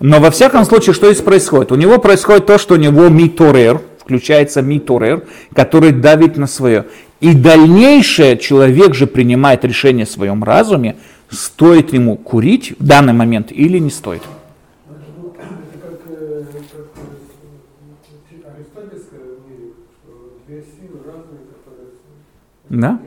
Но 0.00 0.20
во 0.20 0.30
всяком 0.30 0.64
случае, 0.64 0.94
что 0.94 1.12
здесь 1.12 1.22
происходит? 1.22 1.70
У 1.70 1.74
него 1.74 1.98
происходит 1.98 2.46
то, 2.46 2.56
что 2.56 2.74
у 2.74 2.78
него 2.78 3.10
миторер, 3.10 3.82
включается 4.04 4.62
миторер, 4.62 5.24
который 5.54 5.92
давит 5.92 6.36
на 6.36 6.46
свое. 6.46 6.84
И 7.20 7.32
дальнейшее 7.34 8.36
человек 8.36 8.94
же 8.94 9.06
принимает 9.06 9.64
решение 9.64 10.04
в 10.04 10.10
своем 10.10 10.44
разуме, 10.44 10.96
стоит 11.30 11.92
ему 11.92 12.16
курить 12.16 12.74
в 12.78 12.84
данный 12.84 13.14
момент 13.14 13.50
или 13.50 13.78
не 13.78 13.90
стоит. 13.90 14.22
Да? 22.68 23.00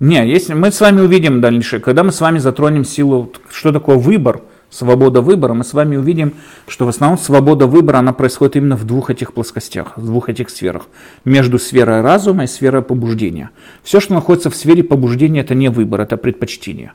Не, 0.00 0.28
если 0.28 0.52
мы 0.52 0.70
с 0.70 0.80
вами 0.80 1.00
увидим 1.00 1.40
дальше, 1.40 1.80
когда 1.80 2.02
мы 2.02 2.12
с 2.12 2.20
вами 2.20 2.38
затронем 2.38 2.84
силу, 2.84 3.32
что 3.50 3.72
такое 3.72 3.96
выбор, 3.96 4.42
свобода 4.74 5.20
выбора, 5.20 5.54
мы 5.54 5.64
с 5.64 5.72
вами 5.72 5.96
увидим, 5.96 6.34
что 6.66 6.84
в 6.84 6.88
основном 6.88 7.18
свобода 7.18 7.66
выбора, 7.66 7.98
она 7.98 8.12
происходит 8.12 8.56
именно 8.56 8.76
в 8.76 8.84
двух 8.84 9.10
этих 9.10 9.32
плоскостях, 9.32 9.96
в 9.96 10.04
двух 10.04 10.28
этих 10.28 10.50
сферах. 10.50 10.88
Между 11.24 11.58
сферой 11.58 12.00
разума 12.00 12.44
и 12.44 12.46
сферой 12.46 12.82
побуждения. 12.82 13.50
Все, 13.82 14.00
что 14.00 14.14
находится 14.14 14.50
в 14.50 14.56
сфере 14.56 14.82
побуждения, 14.82 15.40
это 15.40 15.54
не 15.54 15.68
выбор, 15.68 16.00
это 16.00 16.16
предпочтение. 16.16 16.92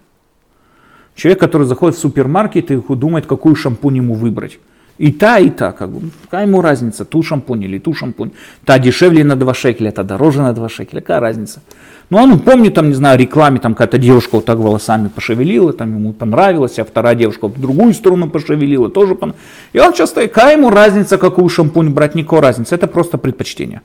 Человек, 1.15 1.39
который 1.39 1.67
заходит 1.67 1.97
в 1.97 1.99
супермаркет 1.99 2.71
и 2.71 2.81
думает, 2.95 3.25
какую 3.25 3.55
шампунь 3.55 3.97
ему 3.97 4.13
выбрать. 4.13 4.59
И 4.99 5.13
та, 5.13 5.39
и 5.39 5.49
та, 5.49 5.71
как 5.71 5.89
бы, 5.89 6.11
какая 6.23 6.45
ему 6.45 6.61
разница, 6.61 7.05
ту 7.05 7.23
шампунь 7.23 7.63
или 7.63 7.79
ту 7.79 7.93
шампунь. 7.93 8.31
Та 8.65 8.79
дешевле 8.79 9.23
на 9.23 9.37
2 9.37 9.53
шекеля, 9.53 9.91
та 9.91 10.03
дороже 10.03 10.41
на 10.41 10.53
2 10.53 10.69
шекеля, 10.69 10.99
какая 10.99 11.21
разница. 11.21 11.61
Ну, 12.09 12.17
он 12.17 12.39
помнит, 12.39 12.73
там, 12.73 12.89
не 12.89 12.95
знаю, 12.95 13.17
рекламе, 13.17 13.59
там 13.59 13.75
какая-то 13.75 13.97
девушка 13.97 14.35
вот 14.35 14.45
так 14.45 14.57
волосами 14.57 15.07
пошевелила, 15.07 15.71
там 15.71 15.95
ему 15.95 16.11
понравилось, 16.11 16.79
а 16.79 16.83
вторая 16.83 17.15
девушка 17.15 17.47
в 17.47 17.61
другую 17.61 17.93
сторону 17.93 18.29
пошевелила, 18.29 18.89
тоже 18.89 19.15
понравилось. 19.15 19.45
И 19.71 19.79
он 19.79 19.93
сейчас 19.93 20.09
стоит, 20.09 20.33
какая 20.33 20.57
ему 20.57 20.69
разница, 20.69 21.17
какую 21.17 21.47
шампунь 21.47 21.89
брать, 21.91 22.15
никакой 22.15 22.41
разницы, 22.41 22.75
это 22.75 22.87
просто 22.87 23.17
предпочтение. 23.17 23.81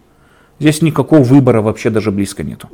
Здесь 0.58 0.82
никакого 0.82 1.22
выбора 1.22 1.62
вообще 1.62 1.90
даже 1.90 2.10
близко 2.10 2.42
нету. 2.42 2.68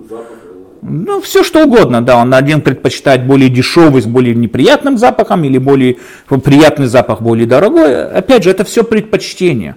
Ну, 0.82 1.20
все 1.20 1.44
что 1.44 1.64
угодно, 1.64 2.00
да, 2.00 2.16
он 2.16 2.32
один 2.32 2.62
предпочитает 2.62 3.26
более 3.26 3.50
дешевый 3.50 4.00
с 4.00 4.06
более 4.06 4.34
неприятным 4.34 4.96
запахом 4.96 5.44
или 5.44 5.58
более 5.58 5.98
приятный 6.42 6.86
запах 6.86 7.20
более 7.20 7.46
дорогой. 7.46 8.04
Опять 8.06 8.44
же, 8.44 8.50
это 8.50 8.64
все 8.64 8.82
предпочтение. 8.82 9.76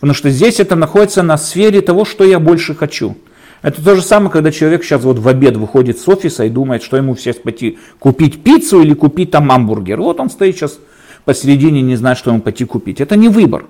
Потому 0.00 0.14
что 0.14 0.30
здесь 0.30 0.58
это 0.58 0.74
находится 0.76 1.22
на 1.22 1.36
сфере 1.36 1.82
того, 1.82 2.04
что 2.04 2.24
я 2.24 2.40
больше 2.40 2.74
хочу. 2.74 3.16
Это 3.62 3.84
то 3.84 3.94
же 3.94 4.02
самое, 4.02 4.30
когда 4.30 4.50
человек 4.50 4.82
сейчас 4.82 5.02
вот 5.02 5.18
в 5.18 5.28
обед 5.28 5.56
выходит 5.56 5.98
с 5.98 6.08
офиса 6.08 6.44
и 6.44 6.48
думает, 6.48 6.82
что 6.82 6.96
ему 6.96 7.14
сейчас 7.14 7.36
пойти 7.36 7.78
купить 7.98 8.42
пиццу 8.42 8.80
или 8.80 8.94
купить 8.94 9.30
там 9.30 9.46
гамбургер. 9.46 10.00
Вот 10.00 10.18
он 10.18 10.30
стоит 10.30 10.56
сейчас 10.56 10.78
посередине, 11.26 11.82
не 11.82 11.96
знает, 11.96 12.18
что 12.18 12.30
ему 12.30 12.40
пойти 12.40 12.64
купить. 12.64 13.00
Это 13.00 13.16
не 13.16 13.28
выбор. 13.28 13.66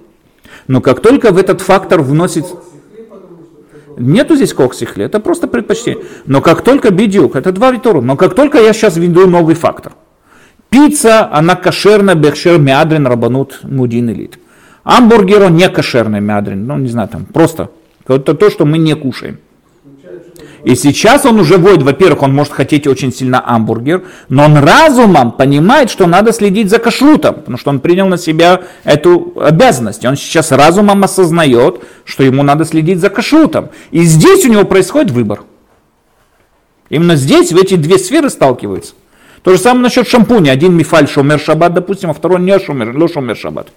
Но 0.69 0.81
как 0.81 1.01
только 1.01 1.33
в 1.33 1.37
этот 1.37 1.61
фактор 1.61 2.01
вносит... 2.01 2.47
Нету 4.01 4.35
здесь 4.35 4.55
коксихли, 4.55 5.05
это 5.05 5.21
просто 5.21 5.47
предпочтение. 5.47 6.03
Но 6.25 6.41
как 6.41 6.63
только 6.63 6.91
бедюк, 6.91 7.37
это 7.37 7.53
два 7.53 7.71
витору, 7.71 8.01
но 8.01 8.17
как 8.17 8.35
только 8.35 8.59
я 8.59 8.73
сейчас 8.73 8.97
введу 8.97 9.27
новый 9.27 9.55
фактор. 9.55 9.93
Пицца, 10.71 11.29
она 11.31 11.55
кошерная, 11.55 12.15
бехшер, 12.15 12.59
мядрин, 12.59 13.07
рабанут, 13.07 13.61
мудин, 13.63 14.11
элит. 14.11 14.39
Амбургер, 14.85 15.43
он 15.43 15.57
не 15.57 15.69
кошерный 15.69 16.21
мядрин, 16.21 16.67
ну 16.67 16.79
не 16.79 16.89
знаю, 16.89 17.09
там 17.09 17.27
просто. 17.27 17.71
Это 18.09 18.35
то, 18.35 18.51
что 18.51 18.65
мы 18.65 18.79
не 18.79 18.95
кушаем. 18.95 19.39
И 20.65 20.75
сейчас 20.75 21.25
он 21.25 21.41
уже 21.41 21.57
воет, 21.57 21.83
во-первых, 21.83 22.23
он 22.23 22.35
может 22.35 22.53
хотеть 22.53 22.87
очень 22.87 23.13
сильно 23.13 23.43
амбургер, 23.45 24.05
но 24.29 24.45
он 24.45 24.59
разумом 24.59 25.33
понимает, 25.33 25.91
что 25.91 26.07
надо 26.07 26.33
следить 26.33 26.69
за 26.69 26.79
кашрутом, 26.79 27.37
потому 27.37 27.57
что 27.57 27.71
он 27.71 27.81
принял 27.81 28.07
на 28.07 28.19
себя 28.19 28.63
эту 28.85 29.33
обязанность. 29.41 30.05
И 30.05 30.07
он 30.07 30.17
сейчас 30.17 30.53
разумом 30.53 31.03
осознает, 31.03 31.83
что 32.05 32.23
ему 32.23 32.43
надо 32.43 32.65
следить 32.65 33.01
за 33.01 33.09
кашрутом. 33.09 33.71
И 33.91 34.03
здесь 34.03 34.45
у 34.45 34.49
него 34.49 34.65
происходит 34.65 35.11
выбор. 35.11 35.43
Именно 36.91 37.17
здесь, 37.17 37.53
в 37.53 37.57
эти 37.57 37.77
две 37.77 37.99
сферы 37.99 38.29
сталкиваются. 38.29 38.95
То 39.43 39.53
же 39.53 39.59
самое 39.59 39.85
насчет 39.85 40.07
шампуня. 40.07 40.51
Один 40.51 40.75
мифаль 40.77 41.09
шомер 41.09 41.41
шаббат, 41.41 41.73
допустим, 41.73 42.11
а 42.11 42.13
второй 42.13 42.41
не 42.41 42.59
шомер, 42.59 42.97
ло 42.97 43.09
шомер 43.09 43.37
шаббат. 43.37 43.69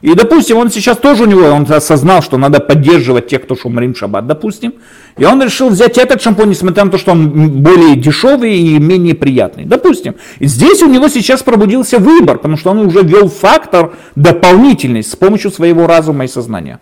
И, 0.00 0.14
допустим, 0.14 0.58
он 0.58 0.70
сейчас 0.70 0.96
тоже 0.96 1.24
у 1.24 1.26
него, 1.26 1.42
он 1.42 1.66
осознал, 1.68 2.22
что 2.22 2.36
надо 2.36 2.60
поддерживать 2.60 3.26
тех, 3.26 3.42
кто 3.42 3.56
шумрим 3.56 3.96
шаббат, 3.96 4.26
допустим. 4.26 4.74
И 5.16 5.24
он 5.24 5.42
решил 5.42 5.70
взять 5.70 5.98
этот 5.98 6.22
шампунь, 6.22 6.50
несмотря 6.50 6.84
на 6.84 6.90
то, 6.92 6.98
что 6.98 7.12
он 7.12 7.62
более 7.62 7.96
дешевый 7.96 8.56
и 8.58 8.78
менее 8.78 9.16
приятный. 9.16 9.64
Допустим. 9.64 10.14
И 10.38 10.46
здесь 10.46 10.82
у 10.82 10.88
него 10.88 11.08
сейчас 11.08 11.42
пробудился 11.42 11.98
выбор, 11.98 12.36
потому 12.36 12.56
что 12.56 12.70
он 12.70 12.78
уже 12.78 13.02
ввел 13.02 13.28
фактор 13.28 13.94
дополнительный 14.14 15.02
с 15.02 15.16
помощью 15.16 15.50
своего 15.50 15.88
разума 15.88 16.24
и 16.24 16.28
сознания. 16.28 16.78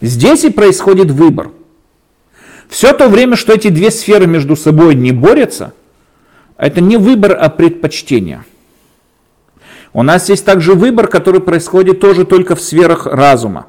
Здесь 0.00 0.44
и 0.44 0.50
происходит 0.50 1.12
выбор. 1.12 1.50
Все 2.68 2.92
то 2.92 3.08
время, 3.08 3.36
что 3.36 3.52
эти 3.52 3.68
две 3.68 3.92
сферы 3.92 4.26
между 4.26 4.56
собой 4.56 4.96
не 4.96 5.12
борются, 5.12 5.72
это 6.56 6.80
не 6.80 6.96
выбор, 6.96 7.36
а 7.40 7.48
предпочтение. 7.48 8.44
У 9.92 10.02
нас 10.02 10.28
есть 10.28 10.44
также 10.44 10.74
выбор, 10.74 11.08
который 11.08 11.40
происходит 11.40 12.00
тоже 12.00 12.24
только 12.24 12.54
в 12.54 12.60
сферах 12.60 13.06
разума. 13.06 13.66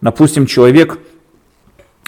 Допустим, 0.00 0.46
человек, 0.46 0.98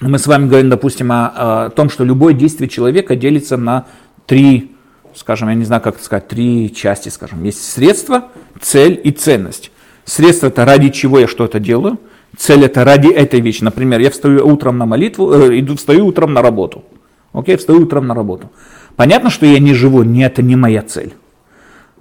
мы 0.01 0.19
с 0.19 0.27
вами 0.27 0.49
говорим, 0.49 0.69
допустим, 0.69 1.13
о, 1.13 1.67
о 1.67 1.71
том, 1.71 1.89
что 1.89 2.05
любое 2.05 2.35
действие 2.35 2.69
человека 2.69 3.17
делится 3.17 3.57
на 3.57 3.87
три, 4.27 4.73
скажем, 5.15 5.49
я 5.49 5.55
не 5.55 5.65
знаю, 5.65 5.81
как 5.83 6.01
сказать, 6.01 6.29
три 6.29 6.73
части, 6.75 7.09
скажем. 7.09 7.43
Есть 7.45 7.63
средство, 7.71 8.29
цель 8.61 9.01
и 9.03 9.11
ценность. 9.13 9.71
Средство 10.05 10.49
это 10.49 10.65
ради 10.65 10.91
чего 10.91 11.19
я 11.19 11.29
что-то 11.29 11.59
делаю, 11.59 11.99
цель 12.37 12.65
это 12.65 12.85
ради 12.85 13.09
этой 13.09 13.41
вещи. 13.41 13.63
Например, 13.65 14.01
я 14.01 14.11
встаю 14.11 14.47
утром 14.47 14.77
на 14.77 14.85
молитву, 14.85 15.33
э, 15.33 15.61
иду, 15.61 15.77
встаю 15.77 16.07
утром 16.07 16.35
на 16.35 16.43
работу. 16.43 16.85
Окей, 17.33 17.57
встаю 17.57 17.83
утром 17.83 18.07
на 18.07 18.15
работу. 18.15 18.51
Понятно, 18.97 19.31
что 19.31 19.47
я 19.47 19.59
не 19.59 19.73
живу, 19.73 20.03
не 20.03 20.23
это 20.23 20.43
не 20.43 20.57
моя 20.57 20.83
цель. 20.83 21.15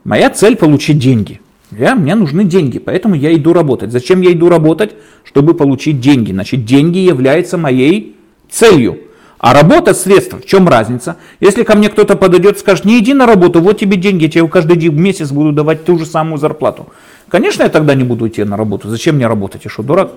Моя 0.04 0.30
цель 0.30 0.56
получить 0.56 1.00
деньги. 1.00 1.42
Я, 1.72 1.96
мне 1.96 2.16
нужны 2.16 2.44
деньги, 2.44 2.80
поэтому 2.80 3.16
я 3.16 3.34
иду 3.34 3.54
работать. 3.54 3.92
Зачем 3.92 4.22
я 4.22 4.32
иду 4.34 4.50
работать? 4.50 4.92
Чтобы 5.24 5.54
получить 5.54 6.02
деньги. 6.02 6.32
Значит, 6.32 6.66
деньги 6.66 6.98
являются 6.98 7.58
моей 7.58 8.16
целью. 8.50 9.00
А 9.38 9.54
работа– 9.54 9.94
средство. 9.96 10.38
В 10.38 10.46
чем 10.46 10.68
разница? 10.68 11.18
Если 11.40 11.64
ко 11.64 11.76
мне 11.76 11.90
кто-то 11.90 12.16
подойдет 12.16 12.58
и 12.58 12.60
скажет, 12.60 12.86
не 12.86 13.00
иди 13.00 13.14
на 13.14 13.26
работу, 13.26 13.60
вот 13.62 13.80
тебе 13.80 13.98
деньги, 13.98 14.26
я 14.26 14.30
тебе 14.30 14.48
каждый 14.48 14.90
месяц 14.90 15.32
буду 15.32 15.52
давать 15.52 15.86
ту 15.86 15.98
же 15.98 16.06
самую 16.06 16.38
зарплату. 16.38 16.88
Конечно, 17.28 17.64
я 17.64 17.70
тогда 17.70 17.96
не 17.96 18.04
буду 18.04 18.28
идти 18.28 18.44
на 18.44 18.58
работу. 18.58 18.90
Зачем 18.90 19.16
мне 19.16 19.26
работать? 19.26 19.62
Я 19.64 19.72
что, 19.72 19.82
дурак? 19.82 20.12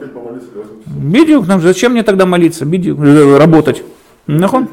Бедюк, 0.86 1.46
зачем 1.46 1.92
мне 1.92 2.02
тогда 2.02 2.26
молиться? 2.26 2.64
Бедюк, 2.66 2.98
э, 3.00 3.38
работать. 3.38 3.82
Нахон? 4.26 4.68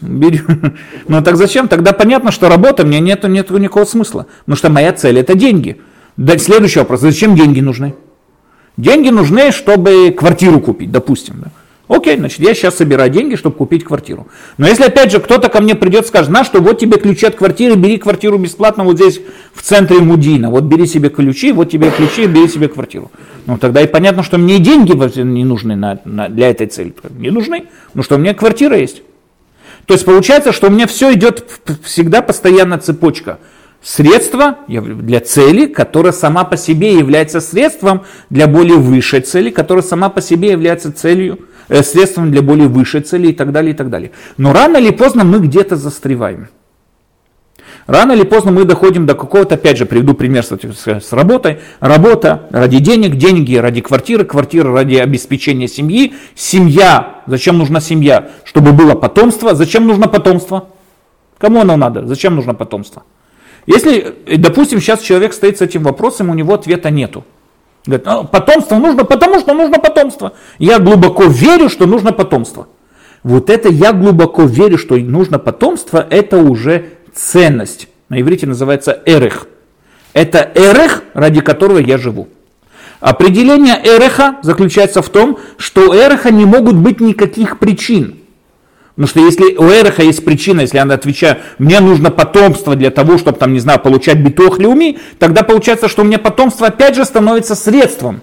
Бери. 0.00 0.40
Ну 1.08 1.22
так 1.22 1.36
зачем? 1.36 1.68
Тогда 1.68 1.92
понятно, 1.92 2.30
что 2.30 2.48
работа 2.48 2.84
мне 2.86 3.00
нет, 3.00 3.24
нет 3.24 3.50
никакого 3.50 3.84
смысла. 3.84 4.26
Потому 4.40 4.56
что 4.56 4.70
моя 4.70 4.92
цель 4.92 5.18
это 5.18 5.34
деньги. 5.34 5.80
Да, 6.16 6.36
следующий 6.38 6.80
вопрос. 6.80 7.00
Зачем 7.00 7.34
деньги 7.34 7.60
нужны? 7.60 7.94
Деньги 8.76 9.08
нужны, 9.08 9.50
чтобы 9.50 10.14
квартиру 10.16 10.60
купить, 10.60 10.90
допустим. 10.90 11.36
Да? 11.44 11.50
Окей, 11.88 12.18
значит, 12.18 12.40
я 12.40 12.54
сейчас 12.54 12.76
собираю 12.76 13.10
деньги, 13.10 13.34
чтобы 13.34 13.56
купить 13.56 13.82
квартиру. 13.82 14.28
Но 14.58 14.68
если 14.68 14.84
опять 14.84 15.10
же 15.10 15.20
кто-то 15.20 15.48
ко 15.48 15.60
мне 15.60 15.74
придет 15.74 16.04
и 16.04 16.08
скажет, 16.08 16.30
на 16.30 16.44
что, 16.44 16.60
вот 16.60 16.78
тебе 16.78 16.98
ключи 16.98 17.26
от 17.26 17.34
квартиры, 17.34 17.76
бери 17.76 17.96
квартиру 17.96 18.36
бесплатно 18.36 18.84
вот 18.84 18.96
здесь 18.96 19.20
в 19.54 19.62
центре 19.62 19.98
Мудина, 19.98 20.50
вот 20.50 20.64
бери 20.64 20.86
себе 20.86 21.08
ключи, 21.08 21.50
вот 21.50 21.70
тебе 21.70 21.90
ключи, 21.90 22.26
бери 22.26 22.46
себе 22.46 22.68
квартиру. 22.68 23.10
Ну 23.46 23.56
тогда 23.56 23.80
и 23.80 23.86
понятно, 23.86 24.22
что 24.22 24.36
мне 24.36 24.58
деньги 24.58 24.92
не 25.22 25.44
нужны 25.44 25.76
на, 25.76 25.98
на, 26.04 26.28
для 26.28 26.50
этой 26.50 26.66
цели. 26.66 26.94
Не 27.18 27.30
нужны, 27.30 27.64
ну 27.94 28.02
что 28.02 28.16
у 28.16 28.18
меня 28.18 28.34
квартира 28.34 28.76
есть. 28.76 29.02
То 29.88 29.94
есть 29.94 30.04
получается, 30.04 30.52
что 30.52 30.66
у 30.66 30.70
меня 30.70 30.86
все 30.86 31.14
идет 31.14 31.44
всегда 31.82 32.20
постоянно 32.20 32.76
цепочка. 32.78 33.38
Средство 33.82 34.58
для 34.68 35.20
цели, 35.20 35.64
которая 35.64 36.12
сама 36.12 36.44
по 36.44 36.58
себе 36.58 36.92
является 36.92 37.40
средством 37.40 38.04
для 38.28 38.48
более 38.48 38.76
высшей 38.76 39.22
цели, 39.22 39.48
которая 39.48 39.82
сама 39.82 40.10
по 40.10 40.20
себе 40.20 40.50
является 40.50 40.92
целью, 40.92 41.38
э, 41.68 41.82
средством 41.82 42.30
для 42.30 42.42
более 42.42 42.68
высшей 42.68 43.00
цели 43.00 43.28
и 43.28 43.32
так 43.32 43.50
далее, 43.50 43.72
и 43.72 43.74
так 43.74 43.88
далее. 43.88 44.10
Но 44.36 44.52
рано 44.52 44.76
или 44.76 44.90
поздно 44.90 45.24
мы 45.24 45.38
где-то 45.38 45.76
застреваем. 45.76 46.48
Рано 47.88 48.12
или 48.12 48.22
поздно 48.22 48.52
мы 48.52 48.64
доходим 48.64 49.06
до 49.06 49.14
какого-то, 49.14 49.54
опять 49.54 49.78
же, 49.78 49.86
приведу 49.86 50.12
пример 50.12 50.44
с, 50.44 51.12
работой. 51.12 51.60
Работа 51.80 52.42
ради 52.50 52.80
денег, 52.80 53.16
деньги 53.16 53.56
ради 53.56 53.80
квартиры, 53.80 54.26
квартира 54.26 54.70
ради 54.70 54.96
обеспечения 54.96 55.68
семьи. 55.68 56.12
Семья, 56.34 57.22
зачем 57.26 57.56
нужна 57.56 57.80
семья? 57.80 58.28
Чтобы 58.44 58.74
было 58.74 58.94
потомство. 58.94 59.54
Зачем 59.54 59.86
нужно 59.86 60.06
потомство? 60.06 60.68
Кому 61.38 61.62
оно 61.62 61.78
надо? 61.78 62.06
Зачем 62.06 62.34
нужно 62.36 62.54
потомство? 62.54 63.04
Если, 63.64 64.14
допустим, 64.36 64.82
сейчас 64.82 65.00
человек 65.00 65.32
стоит 65.32 65.56
с 65.56 65.62
этим 65.62 65.82
вопросом, 65.82 66.28
у 66.28 66.34
него 66.34 66.52
ответа 66.52 66.90
нету. 66.90 67.24
Говорит, 67.86 68.06
«А, 68.06 68.24
потомство 68.24 68.76
нужно, 68.76 69.06
потому 69.06 69.40
что 69.40 69.54
нужно 69.54 69.78
потомство. 69.78 70.34
Я 70.58 70.78
глубоко 70.78 71.24
верю, 71.24 71.70
что 71.70 71.86
нужно 71.86 72.12
потомство. 72.12 72.66
Вот 73.22 73.50
это 73.50 73.68
я 73.68 73.92
глубоко 73.92 74.42
верю, 74.42 74.78
что 74.78 74.96
нужно 74.96 75.38
потомство, 75.38 76.06
это 76.08 76.38
уже 76.38 76.97
ценность. 77.14 77.88
На 78.08 78.20
иврите 78.20 78.46
называется 78.46 79.02
эрех. 79.04 79.46
Это 80.12 80.50
эрех, 80.54 81.02
ради 81.14 81.40
которого 81.40 81.78
я 81.78 81.98
живу. 81.98 82.28
Определение 83.00 83.76
эреха 83.76 84.38
заключается 84.42 85.02
в 85.02 85.08
том, 85.08 85.38
что 85.56 85.90
у 85.90 85.94
эреха 85.94 86.30
не 86.30 86.44
могут 86.44 86.76
быть 86.76 87.00
никаких 87.00 87.58
причин. 87.58 88.18
Потому 88.96 89.08
что 89.08 89.20
если 89.20 89.56
у 89.56 89.68
эреха 89.70 90.02
есть 90.02 90.24
причина, 90.24 90.62
если 90.62 90.78
она 90.78 90.94
отвечает, 90.94 91.38
мне 91.58 91.78
нужно 91.78 92.10
потомство 92.10 92.74
для 92.74 92.90
того, 92.90 93.16
чтобы, 93.16 93.38
там, 93.38 93.52
не 93.52 93.60
знаю, 93.60 93.78
получать 93.78 94.18
битох 94.18 94.58
тогда 95.20 95.44
получается, 95.44 95.86
что 95.86 96.02
у 96.02 96.04
меня 96.04 96.18
потомство 96.18 96.66
опять 96.66 96.96
же 96.96 97.04
становится 97.04 97.54
средством. 97.54 98.22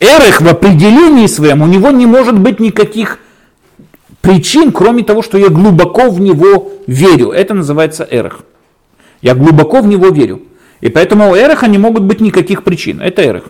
Эрех 0.00 0.40
в 0.40 0.48
определении 0.48 1.28
своем, 1.28 1.62
у 1.62 1.66
него 1.66 1.92
не 1.92 2.06
может 2.06 2.36
быть 2.36 2.58
никаких 2.58 3.20
причин, 4.26 4.72
кроме 4.72 5.04
того, 5.04 5.22
что 5.22 5.38
я 5.38 5.48
глубоко 5.48 6.10
в 6.10 6.20
него 6.20 6.72
верю. 6.88 7.30
Это 7.30 7.54
называется 7.54 8.06
эрх. 8.10 8.40
Я 9.22 9.34
глубоко 9.34 9.80
в 9.80 9.86
него 9.86 10.08
верю. 10.08 10.42
И 10.80 10.88
поэтому 10.88 11.30
у 11.30 11.36
эреха 11.36 11.68
не 11.68 11.78
могут 11.78 12.02
быть 12.02 12.20
никаких 12.20 12.64
причин. 12.64 13.00
Это 13.00 13.22
эрех. 13.22 13.44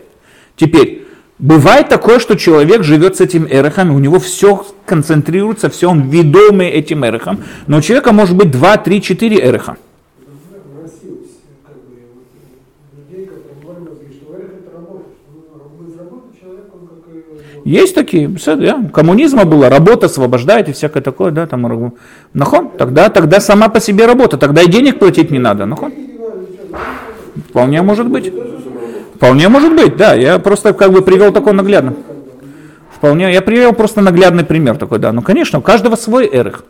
Теперь, 0.55 1.07
бывает 1.39 1.89
такое, 1.89 2.19
что 2.19 2.37
человек 2.37 2.83
живет 2.83 3.17
с 3.17 3.23
этим 3.23 3.47
эрехом, 3.51 3.95
у 3.95 3.99
него 3.99 4.19
все 4.19 4.67
концентрируется, 4.85 5.71
все 5.71 5.89
он 5.89 6.11
ведомый 6.11 6.69
этим 6.69 7.05
эрехом, 7.07 7.43
но 7.67 7.79
у 7.79 7.81
человека 7.81 8.13
может 8.13 8.37
быть 8.37 8.51
2, 8.51 8.77
3, 8.77 9.03
4 9.03 9.37
эреха. 9.39 9.77
Есть 17.67 17.97
такие, 17.97 18.29
да, 18.29 18.79
коммунизма 18.95 19.45
было, 19.45 19.69
работа 19.69 20.07
освобождает 20.07 20.69
и 20.69 20.73
всякое 20.73 21.03
такое, 21.03 21.33
да, 21.33 21.49
там, 21.49 21.93
нахон, 22.33 22.71
тогда, 22.79 23.09
тогда 23.09 23.41
сама 23.41 23.69
по 23.69 23.81
себе 23.81 24.07
работа, 24.07 24.39
тогда 24.39 24.63
и 24.63 24.69
денег 24.69 25.01
платить 25.01 25.33
не 25.33 25.41
надо, 25.41 25.67
нахон. 25.67 25.93
Вполне 27.49 27.83
может 27.83 28.07
быть. 28.07 28.33
Вполне 29.17 29.49
может 29.49 29.75
быть, 29.75 29.97
да, 29.97 30.15
я 30.15 30.39
просто 30.39 30.75
как 30.75 30.93
бы 30.93 31.03
привел 31.03 31.33
такой 31.33 31.55
наглядный. 31.55 31.97
Вполне, 32.95 33.33
я 33.33 33.43
привел 33.43 33.73
просто 33.73 34.01
наглядный 34.01 34.45
пример 34.45 34.77
такой, 34.77 35.01
да, 35.01 35.11
ну, 35.11 35.21
конечно, 35.21 35.59
у 35.59 35.63
каждого 35.63 35.97
свой 35.97 36.31
эрых. 36.33 36.65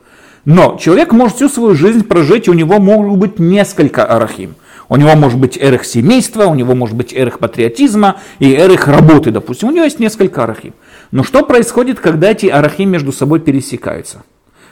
Но 0.47 0.79
человек 0.81 1.13
может 1.13 1.37
всю 1.37 1.51
свою 1.51 1.75
жизнь 1.75 2.05
прожить, 2.05 2.47
и 2.47 2.51
у 2.51 2.55
него 2.55 2.79
могут 2.79 3.19
быть 3.19 3.39
несколько 3.39 4.07
арахим. 4.07 4.55
У 4.89 4.97
него 4.97 5.15
может 5.17 5.39
быть 5.39 5.59
эрых 5.61 5.85
семейства, 5.85 6.45
у 6.45 6.55
него 6.55 6.75
может 6.75 6.97
быть 6.97 7.13
эрых 7.13 7.39
патриотизма 7.39 8.17
и 8.39 8.55
эрых 8.55 8.87
работы, 8.87 9.31
допустим. 9.31 9.69
У 9.69 9.73
него 9.73 9.85
есть 9.85 9.99
несколько 9.99 10.45
арахим. 10.45 10.73
Но 11.11 11.23
что 11.23 11.45
происходит, 11.45 12.01
когда 12.01 12.31
эти 12.33 12.47
арахи 12.47 12.83
между 12.83 13.13
собой 13.13 13.41
пересекаются? 13.41 14.23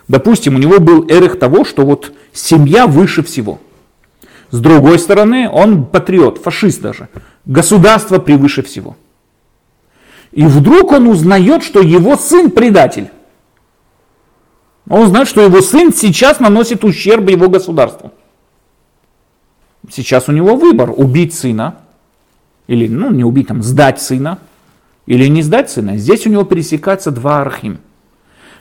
Допустим, 0.09 0.57
у 0.57 0.59
него 0.59 0.81
был 0.81 1.07
эрых 1.09 1.39
того, 1.39 1.65
что 1.65 1.85
вот 1.85 2.13
семья 2.33 2.87
выше 2.87 3.23
всего. 3.23 3.61
С 4.51 4.61
другой 4.61 4.99
стороны, 4.99 5.49
он 5.51 5.87
патриот, 5.87 6.39
фашист 6.39 6.81
даже. 6.81 7.09
Государство 7.45 8.19
превыше 8.19 8.63
всего. 8.63 8.97
И 10.33 10.45
вдруг 10.45 10.93
он 10.93 11.09
узнает, 11.09 11.63
что 11.63 11.81
его 11.81 12.17
сын 12.17 12.51
предатель. 12.51 13.11
Он 14.89 15.07
знает, 15.07 15.29
что 15.29 15.41
его 15.41 15.61
сын 15.61 15.95
сейчас 15.95 16.41
наносит 16.41 16.85
ущерб 16.85 17.31
его 17.31 17.49
государству. 17.49 18.13
Сейчас 19.91 20.29
у 20.29 20.33
него 20.33 20.57
выбор, 20.57 20.93
убить 20.95 21.35
сына, 21.35 21.77
или, 22.67 22.89
ну, 22.89 23.11
не 23.11 23.25
убить, 23.25 23.49
там, 23.49 23.63
сдать 23.63 24.01
сына, 24.01 24.39
или 25.07 25.27
не 25.29 25.43
сдать 25.43 25.71
сына. 25.71 25.97
Здесь 25.97 26.27
у 26.27 26.31
него 26.31 26.45
пересекаются 26.45 27.11
два 27.11 27.41
архим. 27.41 27.79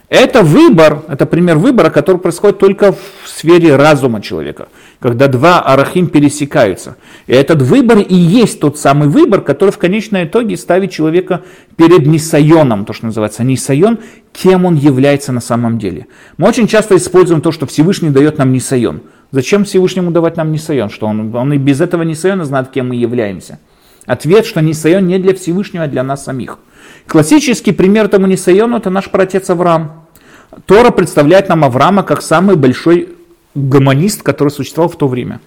Это 0.09 0.43
выбор, 0.43 1.01
это 1.07 1.25
пример 1.25 1.57
выбора, 1.57 1.89
который 1.89 2.17
происходит 2.17 2.59
только 2.59 2.91
в 2.91 2.99
сфере 3.25 3.75
разума 3.75 4.21
человека, 4.21 4.67
когда 4.99 5.27
два 5.27 5.59
арахим 5.59 6.05
пересекаются. 6.05 6.97
И 7.25 7.33
этот 7.33 7.63
выбор 7.63 7.97
и 7.97 8.13
есть 8.13 8.59
тот 8.59 8.77
самый 8.77 9.07
выбор, 9.07 9.41
который 9.41 9.71
в 9.71 9.79
конечном 9.79 10.25
итоге 10.25 10.55
ставит 10.55 10.91
человека 10.91 11.41
перед 11.77 12.05
нисайоном, 12.05 12.85
то, 12.85 12.93
что 12.93 13.07
называется 13.07 13.43
нисайон, 13.43 13.97
кем 14.33 14.65
он 14.65 14.75
является 14.75 15.31
на 15.31 15.41
самом 15.41 15.79
деле. 15.79 16.05
Мы 16.37 16.47
очень 16.47 16.67
часто 16.67 16.95
используем 16.95 17.41
то, 17.41 17.51
что 17.51 17.65
Всевышний 17.65 18.11
дает 18.11 18.37
нам 18.37 18.51
нисайон. 18.51 19.01
Зачем 19.31 19.65
Всевышнему 19.65 20.11
давать 20.11 20.37
нам 20.37 20.51
нисайон? 20.51 20.91
Что 20.91 21.07
он, 21.07 21.33
он 21.33 21.53
и 21.53 21.57
без 21.57 21.81
этого 21.81 22.03
нисайона 22.03 22.45
знает, 22.45 22.69
кем 22.69 22.89
мы 22.89 22.95
являемся. 22.95 23.57
Ответ, 24.05 24.45
что 24.45 24.61
Нисайон 24.61 25.07
не 25.07 25.19
для 25.19 25.33
Всевышнего, 25.33 25.85
а 25.85 25.87
для 25.87 26.03
нас 26.03 26.25
самих. 26.25 26.59
Классический 27.07 27.71
пример 27.71 28.05
этому 28.05 28.27
Нисайону– 28.27 28.77
это 28.77 28.89
наш 28.89 29.09
протец 29.09 29.49
Авраам. 29.49 30.05
Тора 30.65 30.91
представляет 30.91 31.49
нам 31.49 31.63
Авраама 31.63 32.03
как 32.03 32.21
самый 32.21 32.55
большой 32.55 33.09
гуманист, 33.55 34.23
который 34.23 34.49
существовал 34.49 34.89
в 34.89 34.95
то 34.97 35.07
время. 35.07 35.39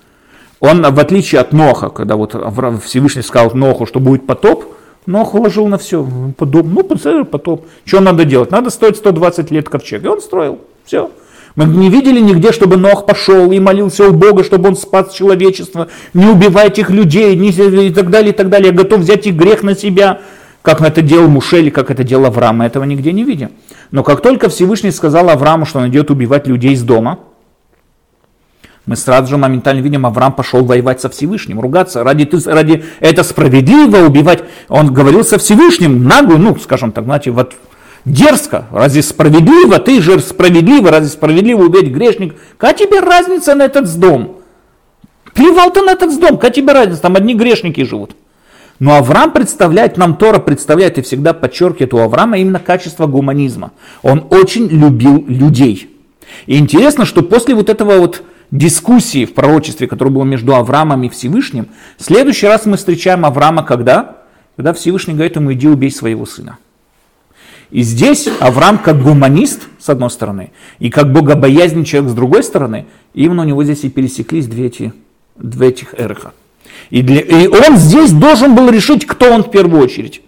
Он, 0.61 0.83
в 0.83 0.99
отличие 0.99 1.41
от 1.41 1.53
Ноха, 1.53 1.91
когда 1.91 2.17
вот 2.17 2.35
Авраам, 2.35 2.81
Всевышний 2.81 3.23
сказал 3.23 3.53
Ноху, 3.55 3.87
что 3.87 4.01
будет 4.01 4.27
потоп, 4.27 4.65
Нох 5.07 5.35
вложил 5.35 5.69
на 5.69 5.79
все. 5.79 6.07
Потоп, 6.37 6.67
ну, 6.67 6.83
потоп. 6.83 7.67
Что 7.85 8.01
надо 8.01 8.25
делать? 8.25 8.51
Надо 8.51 8.71
строить 8.71 8.97
120 8.97 9.51
лет 9.53 9.69
ковчег. 9.69 10.05
И 10.05 10.09
он 10.09 10.21
строил. 10.21 10.61
Все. 10.85 11.11
Мы 11.57 11.65
не 11.65 11.89
видели 11.89 12.21
нигде, 12.21 12.53
чтобы 12.53 12.77
Нох 12.77 13.07
пошел 13.07 13.51
и 13.51 13.59
молился 13.59 14.07
у 14.07 14.13
Бога, 14.13 14.45
чтобы 14.45 14.69
он 14.69 14.77
спас 14.77 15.15
человечество. 15.15 15.89
Не 16.13 16.27
убивай 16.27 16.69
этих 16.69 16.91
людей 16.91 17.35
не, 17.35 17.49
и 17.49 17.93
так 17.93 18.11
далее, 18.11 18.33
и 18.33 18.35
так 18.35 18.51
далее. 18.51 18.73
Я 18.73 18.77
готов 18.77 19.01
взять 19.01 19.27
их 19.27 19.35
грех 19.35 19.63
на 19.63 19.75
себя. 19.75 20.21
Как 20.61 20.83
это 20.83 21.01
делал 21.01 21.29
Мушель, 21.29 21.71
как 21.71 21.91
это 21.91 22.05
делал 22.05 22.27
Авраам. 22.27 22.59
Мы 22.59 22.67
этого 22.67 22.85
нигде 22.85 23.13
не 23.13 23.25
видим. 23.25 23.53
Но 23.91 24.03
как 24.03 24.21
только 24.21 24.51
Всевышний 24.51 24.91
сказал 24.91 25.31
Аврааму, 25.31 25.65
что 25.65 25.79
он 25.79 25.89
идет 25.89 26.11
убивать 26.11 26.47
людей 26.47 26.73
из 26.73 26.83
дома, 26.83 27.21
мы 28.85 28.95
сразу 28.95 29.31
же 29.31 29.37
моментально 29.39 29.81
видим, 29.81 30.05
Авраам 30.05 30.33
пошел 30.33 30.63
воевать 30.63 31.01
со 31.01 31.09
Всевышним, 31.09 31.59
ругаться. 31.59 32.05
Ради, 32.05 32.29
ради 32.47 32.85
это 33.01 33.25
справедливо 33.25 34.07
убивать. 34.07 34.45
Он 34.69 34.93
говорил 34.93 35.25
со 35.25 35.39
Всевышним 35.39 36.05
нагло, 36.05 36.37
ну, 36.37 36.57
скажем 36.57 36.93
так, 36.93 37.05
знаете, 37.05 37.31
вот 37.31 37.55
дерзко, 38.07 38.67
разве 38.73 39.03
справедливо, 39.03 39.79
ты 39.79 40.01
же 40.01 40.19
справедливо, 40.21 40.91
разве 40.91 41.11
справедливо 41.11 41.65
убить 41.65 41.93
грешник? 41.93 42.37
Какая 42.57 42.75
тебе 42.75 43.01
разница 43.01 43.55
на 43.55 43.65
этот 43.65 43.95
дом? 43.99 44.39
Плевал 45.35 45.71
ты 45.71 45.83
на 45.83 45.91
этот 45.91 46.19
дом, 46.19 46.37
какая 46.37 46.53
тебе 46.53 46.73
разница, 46.73 47.03
там 47.03 47.17
одни 47.17 47.35
грешники 47.35 47.85
живут. 47.85 48.17
Но 48.79 48.97
Авраам 48.97 49.33
представляет, 49.33 49.97
нам 49.97 50.17
Тора 50.17 50.39
представляет 50.39 50.99
и 50.99 51.03
всегда 51.03 51.33
подчеркивает 51.35 51.95
у 51.95 51.99
Авраама 51.99 52.39
именно 52.39 52.61
качество 52.61 53.07
гуманизма. 53.07 53.73
Он 54.03 54.27
очень 54.31 54.69
любил 54.69 55.25
людей. 55.27 55.91
И 56.47 56.59
интересно, 56.59 57.05
что 57.05 57.23
после 57.23 57.55
вот 57.55 57.71
этого 57.71 57.99
вот 57.99 58.23
дискуссии 58.51 59.25
в 59.25 59.35
пророчестве, 59.35 59.87
которая 59.87 60.13
была 60.13 60.25
между 60.25 60.55
Авраамом 60.55 61.05
и 61.05 61.09
Всевышним, 61.09 61.69
в 61.99 62.05
следующий 62.05 62.47
раз 62.47 62.67
мы 62.67 62.77
встречаем 62.77 63.25
Авраама 63.25 63.63
когда? 63.63 64.19
Когда 64.57 64.73
Всевышний 64.73 65.15
говорит 65.15 65.37
ему, 65.37 65.53
иди 65.53 65.69
убей 65.69 65.91
своего 65.91 66.27
сына. 66.27 66.59
И 67.77 67.83
здесь 67.83 68.27
Авраам 68.41 68.79
как 68.79 69.03
гуманист, 69.03 69.69
с 69.79 69.91
одной 69.91 70.09
стороны, 70.09 70.51
и 70.79 70.89
как 70.89 71.13
богобоязненный 71.13 71.85
человек 71.85 72.11
с 72.11 72.15
другой 72.15 72.43
стороны, 72.43 72.87
именно 73.13 73.43
у 73.43 73.45
него 73.45 73.63
здесь 73.65 73.85
и 73.85 73.91
пересеклись 73.91 74.47
две, 74.47 74.69
эти, 74.69 74.95
две 75.37 75.69
этих 75.69 75.93
эреха. 75.93 76.33
И, 76.89 77.03
для, 77.03 77.21
и 77.21 77.47
он 77.49 77.77
здесь 77.77 78.13
должен 78.13 78.55
был 78.55 78.71
решить, 78.71 79.05
кто 79.05 79.31
он 79.31 79.43
в 79.43 79.51
первую 79.51 79.83
очередь. 79.83 80.23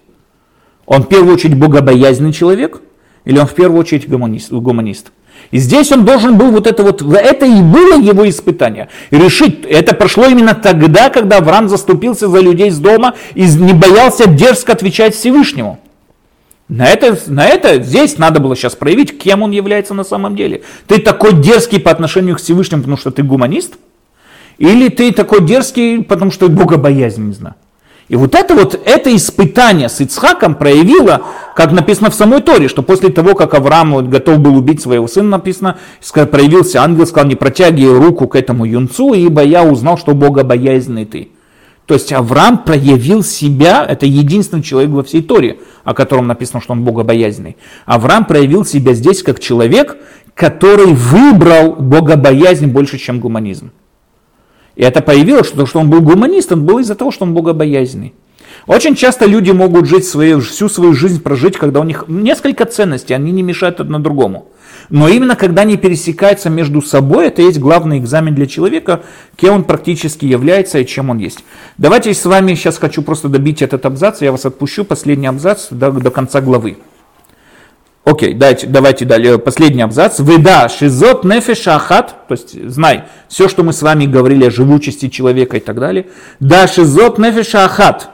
Он 0.85 1.05
в 1.05 1.09
первую 1.09 1.33
очередь 1.33 1.57
богобоязненный 1.57 2.35
человек, 2.35 2.83
или 3.25 3.39
он 3.39 3.47
в 3.47 3.55
первую 3.55 3.81
очередь 3.81 4.07
гуманист. 4.07 4.53
гуманист. 4.53 5.11
И 5.51 5.57
здесь 5.57 5.91
он 5.91 6.05
должен 6.05 6.37
был 6.37 6.51
вот 6.51 6.67
это 6.67 6.83
вот, 6.83 7.01
это 7.01 7.47
и 7.47 7.63
было 7.63 7.99
его 7.99 8.29
испытание. 8.29 8.91
решить, 9.11 9.65
это 9.65 9.95
прошло 9.95 10.27
именно 10.27 10.55
тогда, 10.55 11.09
когда 11.09 11.39
Авраам 11.39 11.71
заступился 11.71 12.29
за 12.29 12.41
людей 12.41 12.71
с 12.71 12.79
дома 12.79 13.15
и 13.35 13.45
не 13.45 13.73
боялся 13.73 14.29
дерзко 14.29 14.75
отвечать 14.75 15.15
Всевышнему. 15.15 15.79
На 16.69 16.87
это, 16.87 17.19
на 17.29 17.47
это 17.47 17.83
здесь 17.83 18.19
надо 18.19 18.41
было 18.41 18.55
сейчас 18.55 18.77
проявить, 18.77 19.19
кем 19.19 19.43
он 19.43 19.53
является 19.53 19.95
на 19.95 20.05
самом 20.05 20.37
деле. 20.37 20.63
Ты 20.87 20.99
такой 20.99 21.33
дерзкий 21.33 21.81
по 21.81 21.91
отношению 21.91 22.37
к 22.37 22.41
Всевышнему, 22.41 22.83
потому 22.83 22.99
что 22.99 23.11
ты 23.11 23.23
гуманист? 23.23 23.75
Или 24.59 24.89
ты 24.89 25.13
такой 25.13 25.47
дерзкий, 25.47 26.03
потому 26.03 26.31
что 26.31 26.49
богобоязненно? 26.49 27.55
И 28.09 28.17
вот 28.17 28.35
это 28.35 28.55
вот, 28.55 28.81
это 28.87 29.15
испытание 29.15 29.89
с 29.89 30.01
Ицхаком 30.01 30.55
проявило, 30.55 31.23
как 31.55 31.73
написано 31.73 32.11
в 32.11 32.15
самой 32.15 32.41
Торе, 32.41 32.69
что 32.69 32.83
после 32.83 33.11
того, 33.11 33.35
как 33.35 33.55
Авраам 33.55 34.09
готов 34.09 34.39
был 34.39 34.57
убить 34.57 34.83
своего 34.83 35.07
сына, 35.07 35.29
написано, 35.29 35.79
проявился 36.31 36.83
ангел, 36.83 37.07
сказал, 37.07 37.29
не 37.29 37.35
протягивай 37.35 37.99
руку 37.99 38.27
к 38.27 38.35
этому 38.35 38.65
юнцу, 38.65 39.13
ибо 39.13 39.43
я 39.43 39.63
узнал, 39.63 39.99
что 39.99 40.15
богобоязненный 40.15 41.05
ты. 41.05 41.29
То 41.89 41.95
есть 41.95 42.13
Авраам 42.13 42.65
проявил 42.65 43.23
себя, 43.23 43.83
это 43.83 44.05
единственный 44.05 44.63
человек 44.63 44.91
во 44.91 45.03
всей 45.03 45.23
Торе, 45.23 45.61
о 45.85 45.95
котором 45.95 46.27
написано, 46.27 46.61
что 46.61 46.75
он 46.75 46.85
богобоязненный. 46.85 47.57
Авраам 47.87 48.27
проявил 48.27 48.67
себя 48.67 48.93
здесь 48.93 49.23
как 49.23 49.41
человек, 49.41 49.97
который 50.35 50.93
выбрал 50.93 51.77
богобоязнь 51.77 52.67
больше, 52.67 52.99
чем 52.99 53.21
гуманизм. 53.21 53.73
И 54.77 54.83
это 54.83 55.01
появилось, 55.01 55.47
что, 55.47 55.65
что 55.65 55.81
он 55.81 55.89
был 55.89 56.03
гуманистом, 56.03 56.67
было 56.67 56.81
из-за 56.81 56.95
того, 56.95 57.11
что 57.11 57.25
он 57.25 57.33
богобоязненный. 57.33 58.13
Очень 58.67 58.95
часто 58.95 59.25
люди 59.25 59.51
могут 59.51 59.87
жить 59.87 60.05
свою, 60.05 60.41
всю 60.41 60.69
свою 60.69 60.93
жизнь 60.93 61.23
прожить, 61.23 61.57
когда 61.57 61.81
у 61.81 61.85
них 61.85 62.05
несколько 62.07 62.67
ценностей, 62.67 63.15
они 63.15 63.33
не 63.33 63.43
мешают 63.43 63.81
одно 63.81 63.99
другому. 63.99 64.49
Но 64.91 65.09
именно 65.09 65.37
когда 65.37 65.63
они 65.63 65.77
пересекаются 65.77 66.49
между 66.49 66.81
собой, 66.81 67.27
это 67.27 67.43
есть 67.43 67.59
главный 67.59 67.99
экзамен 67.99 68.35
для 68.35 68.47
человека, 68.47 69.03
кем 69.37 69.55
он 69.55 69.65
практически 69.65 70.25
является 70.25 70.79
и 70.79 70.87
чем 70.87 71.11
он 71.11 71.19
есть. 71.19 71.45
Давайте 71.77 72.15
с 72.15 72.25
вами 72.25 72.55
сейчас 72.55 72.79
хочу 72.79 73.03
просто 73.03 73.29
добить 73.29 73.61
этот 73.61 73.85
абзац, 73.85 74.23
я 74.23 74.33
вас 74.33 74.47
отпущу, 74.47 74.85
последний 74.85 75.27
абзац 75.27 75.69
до, 75.71 75.91
до 75.91 76.11
конца 76.11 76.41
главы. 76.41 76.79
Окей, 78.05 78.33
дайте, 78.33 78.67
давайте 78.67 79.05
далее, 79.05 79.39
последний 79.39 79.83
абзац. 79.83 80.19
Выда 80.19 80.71
шизот 80.71 81.25
нефеша 81.25 81.77
ахат, 81.77 82.27
то 82.27 82.33
есть 82.33 82.71
знай, 82.71 83.05
все, 83.29 83.49
что 83.49 83.63
мы 83.63 83.75
с 83.75 83.83
вами 83.83 84.07
говорили 84.07 84.47
о 84.47 84.51
живучести 84.51 85.11
человека 85.11 85.59
и 85.59 85.61
так 85.61 85.79
далее. 85.79 86.07
Да 86.41 86.67
шизот 86.67 87.19
нефеша 87.19 87.67
ахат, 87.67 88.09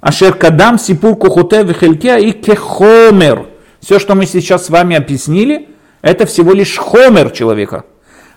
ашер 0.00 0.34
кадам 0.34 0.78
сипур 0.78 1.16
кухуте 1.16 1.64
вихельке 1.64 2.22
и 2.22 2.30
кехомер. 2.30 3.46
Все, 3.80 3.98
что 3.98 4.14
мы 4.14 4.26
сейчас 4.26 4.66
с 4.66 4.70
вами 4.70 4.94
объяснили, 4.94 5.70
это 6.02 6.26
всего 6.26 6.52
лишь 6.52 6.76
хомер 6.76 7.30
человека. 7.30 7.84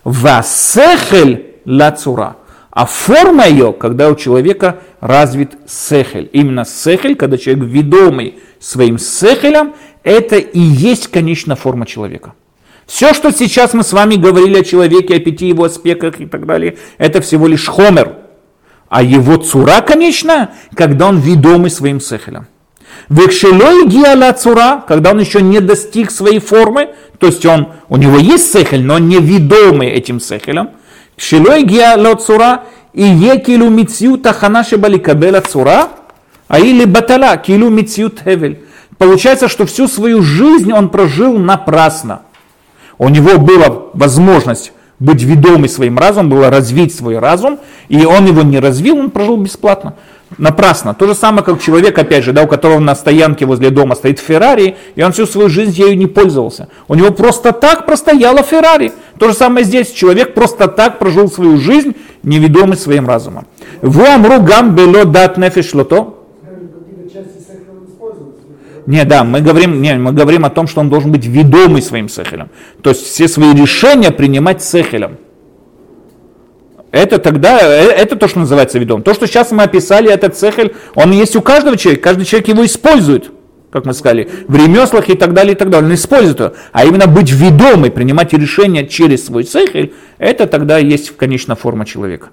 Васехель 0.04 1.56
лацура. 1.64 2.36
А 2.70 2.86
форма 2.86 3.46
ее, 3.46 3.72
когда 3.72 4.08
у 4.08 4.14
человека 4.14 4.80
развит 5.00 5.52
сехель. 5.66 6.30
Именно 6.32 6.64
сехель, 6.64 7.16
когда 7.16 7.38
человек 7.38 7.64
ведомый 7.64 8.38
своим 8.60 8.98
сехелем, 8.98 9.74
это 10.04 10.36
и 10.36 10.60
есть 10.60 11.08
конечная 11.08 11.56
форма 11.56 11.86
человека. 11.86 12.34
Все, 12.86 13.14
что 13.14 13.32
сейчас 13.32 13.74
мы 13.74 13.82
с 13.82 13.92
вами 13.92 14.14
говорили 14.14 14.60
о 14.60 14.64
человеке, 14.64 15.16
о 15.16 15.18
пяти 15.18 15.48
его 15.48 15.64
аспектах 15.64 16.20
и 16.20 16.26
так 16.26 16.46
далее, 16.46 16.76
это 16.98 17.20
всего 17.20 17.48
лишь 17.48 17.66
хомер. 17.66 18.16
А 18.88 19.02
его 19.02 19.38
цура, 19.38 19.80
конечно, 19.80 20.52
когда 20.76 21.08
он 21.08 21.18
ведомый 21.18 21.70
своим 21.70 22.00
сехелем. 22.00 22.46
Векшелой 23.08 23.86
гиала 23.86 24.32
цура, 24.32 24.84
когда 24.86 25.12
он 25.12 25.20
еще 25.20 25.40
не 25.40 25.60
достиг 25.60 26.10
своей 26.10 26.40
формы, 26.40 26.90
то 27.18 27.28
есть 27.28 27.46
он, 27.46 27.68
у 27.88 27.96
него 27.96 28.18
есть 28.18 28.52
сехель, 28.52 28.82
но 28.82 28.98
не 28.98 29.18
ведомый 29.18 29.88
этим 29.88 30.18
сехелем. 30.18 30.70
Кшелой 31.16 31.62
гиала 31.62 32.16
цура 32.16 32.64
и 32.92 33.02
екилу 33.02 33.70
мицью 33.70 34.18
таханаши 34.18 34.76
баликабела 34.76 35.40
цура, 35.40 35.88
а 36.48 36.58
или 36.58 36.84
батала, 36.84 37.36
килу 37.36 37.70
мицью 37.70 38.10
тевель. 38.10 38.60
Получается, 38.98 39.48
что 39.48 39.66
всю 39.66 39.86
свою 39.88 40.22
жизнь 40.22 40.72
он 40.72 40.88
прожил 40.88 41.38
напрасно. 41.38 42.22
У 42.98 43.08
него 43.08 43.38
была 43.38 43.82
возможность 43.92 44.72
быть 44.98 45.22
ведомый 45.22 45.68
своим 45.68 45.98
разумом, 45.98 46.30
было 46.30 46.50
развить 46.50 46.94
свой 46.94 47.18
разум, 47.18 47.58
и 47.88 48.04
он 48.04 48.26
его 48.26 48.42
не 48.42 48.58
развил, 48.58 48.98
он 48.98 49.10
прожил 49.10 49.36
бесплатно. 49.36 49.94
Напрасно. 50.38 50.92
То 50.92 51.06
же 51.06 51.14
самое, 51.14 51.44
как 51.44 51.62
человек, 51.62 51.96
опять 51.98 52.24
же, 52.24 52.32
да, 52.32 52.42
у 52.42 52.48
которого 52.48 52.80
на 52.80 52.94
стоянке 52.96 53.46
возле 53.46 53.70
дома 53.70 53.94
стоит 53.94 54.18
Феррари, 54.18 54.76
и 54.96 55.02
он 55.02 55.12
всю 55.12 55.24
свою 55.24 55.48
жизнь 55.48 55.70
ею 55.70 55.96
не 55.96 56.06
пользовался. 56.06 56.68
У 56.88 56.94
него 56.94 57.12
просто 57.12 57.52
так 57.52 57.86
простояла 57.86 58.42
Феррари. 58.42 58.92
То 59.18 59.28
же 59.28 59.34
самое 59.34 59.64
здесь. 59.64 59.92
Человек 59.92 60.34
просто 60.34 60.66
так 60.66 60.98
прожил 60.98 61.30
свою 61.30 61.58
жизнь, 61.58 61.94
неведомый 62.22 62.76
своим 62.76 63.06
разумом. 63.06 63.46
Вуамру 63.82 64.42
гам 64.42 64.74
бело 64.74 65.04
дат 65.04 65.38
нефиш 65.38 65.74
лото. 65.74 66.24
Не, 68.86 69.04
да, 69.04 69.24
мы 69.24 69.40
говорим, 69.40 69.82
не, 69.82 69.94
мы 69.94 70.12
говорим 70.12 70.44
о 70.44 70.50
том, 70.50 70.68
что 70.68 70.80
он 70.80 70.88
должен 70.88 71.10
быть 71.10 71.26
ведомый 71.26 71.82
своим 71.82 72.08
сехелем. 72.08 72.50
То 72.82 72.90
есть 72.90 73.04
все 73.04 73.26
свои 73.26 73.52
решения 73.52 74.12
принимать 74.12 74.62
сехелем. 74.62 75.18
Это 76.90 77.18
тогда, 77.18 77.58
э, 77.60 77.88
это 77.88 78.16
то, 78.16 78.28
что 78.28 78.40
называется 78.40 78.78
ведом. 78.78 79.02
То, 79.02 79.14
что 79.14 79.26
сейчас 79.26 79.50
мы 79.50 79.64
описали, 79.64 80.10
этот 80.10 80.36
цехель, 80.36 80.74
он 80.94 81.12
есть 81.12 81.36
у 81.36 81.42
каждого 81.42 81.76
человека, 81.76 82.04
каждый 82.04 82.24
человек 82.24 82.48
его 82.48 82.64
использует, 82.64 83.30
как 83.70 83.84
мы 83.84 83.92
сказали, 83.92 84.28
в 84.48 84.56
ремеслах 84.56 85.08
и 85.08 85.14
так 85.14 85.34
далее, 85.34 85.54
и 85.54 85.56
так 85.56 85.70
далее. 85.70 85.88
Он 85.88 85.94
использует 85.94 86.40
его. 86.40 86.52
А 86.72 86.84
именно 86.84 87.06
быть 87.06 87.30
ведомый, 87.30 87.90
принимать 87.90 88.32
решения 88.32 88.86
через 88.86 89.26
свой 89.26 89.44
цехель, 89.44 89.94
это 90.18 90.46
тогда 90.46 90.78
есть 90.78 91.16
конечная 91.16 91.56
форма 91.56 91.84
человека. 91.84 92.30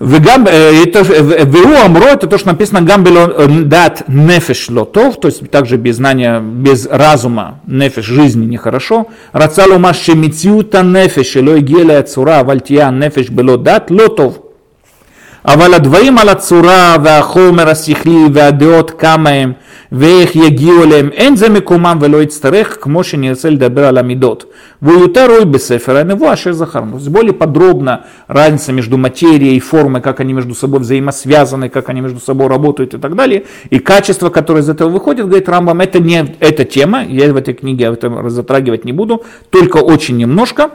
Вегам, 0.00 0.46
это, 0.46 1.02
Веу 1.02 1.84
Амро, 1.84 2.06
это 2.06 2.26
то, 2.26 2.38
что 2.38 2.48
написано 2.48 2.80
Гамбело 2.80 3.46
дат 3.64 4.04
нефеш 4.08 4.70
лотов, 4.70 5.20
то 5.20 5.28
есть 5.28 5.50
также 5.50 5.76
без 5.76 5.96
знания, 5.96 6.40
без 6.40 6.86
разума, 6.86 7.60
нефеш 7.66 8.06
жизни 8.06 8.46
нехорошо. 8.46 9.08
Рацалу 9.32 9.78
маши 9.78 10.14
мициута 10.14 10.82
нефеш, 10.82 11.36
элой 11.36 11.60
геля 11.60 12.02
цура, 12.02 12.42
вальтия 12.44 12.90
нефеш 12.90 13.28
бело 13.28 13.58
дат 13.58 13.90
лотов. 13.90 14.40
אבל 15.47 15.73
הדברים 15.73 16.17
על 16.17 16.29
הצורה 16.29 16.95
והחומר 17.03 17.69
השכלי 17.69 18.25
והדעות 18.33 18.91
כמה 18.91 19.29
הם 19.29 19.53
ואיך 19.91 20.35
יגיעו 20.35 20.83
אליהם, 20.83 21.09
אין 21.13 21.35
זה 21.35 21.49
מקומם 21.49 21.97
ולא 22.01 22.21
יצטרך, 22.21 22.77
כמו 22.81 23.03
שנרצה 23.03 23.49
לדבר 23.49 23.85
על 23.85 23.97
המידות. 23.97 24.45
והוא 24.81 25.01
יותר 25.01 25.27
רואה 25.27 25.45
בספר 25.45 25.97
הנבואה 25.97 26.33
אשר 26.33 26.53
זכרנו. 26.53 26.91
То 26.91 26.97
есть 26.97 27.09
более 27.09 27.33
подробно 27.33 28.03
разница 28.27 28.71
между 28.71 28.97
материей 28.97 29.55
и 29.55 29.59
формой, 29.59 30.01
как 30.01 30.19
они 30.19 30.33
между 30.33 30.53
собой 30.55 30.79
взаимосвязаны, 30.79 31.69
как 31.69 31.89
они 31.89 32.01
между 32.01 32.19
собой 32.19 32.47
работают 32.47 32.93
и 32.93 32.97
так 32.97 33.15
далее. 33.15 33.43
И 33.69 33.79
качество, 33.79 34.29
которое 34.29 34.61
из 34.61 34.69
этого 34.69 34.89
выходит, 34.89 35.25
говорит 35.27 35.47
Рамбам, 35.47 35.79
это 35.81 35.99
не 35.99 36.35
эта 36.39 36.65
тема, 36.65 37.03
я 37.05 37.31
в 37.31 37.37
этой 37.37 37.53
книге 37.53 37.85
это 37.85 38.29
затрагивать 38.29 38.85
не 38.85 38.91
буду, 38.91 39.23
только 39.49 39.77
очень 39.77 40.17
немножко. 40.17 40.71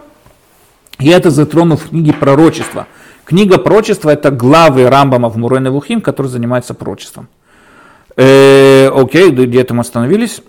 Я 0.98 1.16
это 1.16 1.30
затрону 1.30 1.76
в 1.76 1.88
книге 1.88 2.12
пророчества. 2.12 2.86
Книга 3.25 3.57
пророчества 3.57 4.11
это 4.11 4.29
главы 4.29 4.87
Рамбама 4.87 5.29
в 5.29 5.37
Муройне 5.37 5.71
Вухим, 5.71 5.99
который 5.99 6.27
занимается 6.27 6.75
пророчеством. 6.75 7.27
Э, 8.15 8.87
окей, 8.93 9.31
где-то 9.31 9.73
мы 9.73 9.81
остановились. 9.81 10.41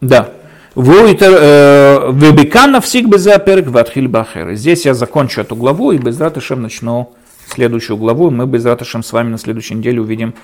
Да. 0.00 0.30
Э, 0.74 2.10
Вебекана 2.12 2.80
всех 2.80 3.08
безаперк 3.08 3.68
ватхиль 3.68 4.08
бахер. 4.08 4.54
Здесь 4.54 4.84
я 4.86 4.94
закончу 4.94 5.40
эту 5.40 5.54
главу 5.54 5.92
и 5.92 5.98
без 5.98 6.18
ратышем 6.20 6.62
начну 6.62 7.12
следующую 7.46 7.96
главу. 7.96 8.30
Мы 8.30 8.46
без 8.46 8.64
ратышем 8.64 9.04
с 9.04 9.12
вами 9.12 9.30
на 9.30 9.38
следующей 9.38 9.74
неделе 9.74 10.00
увидим 10.00 10.34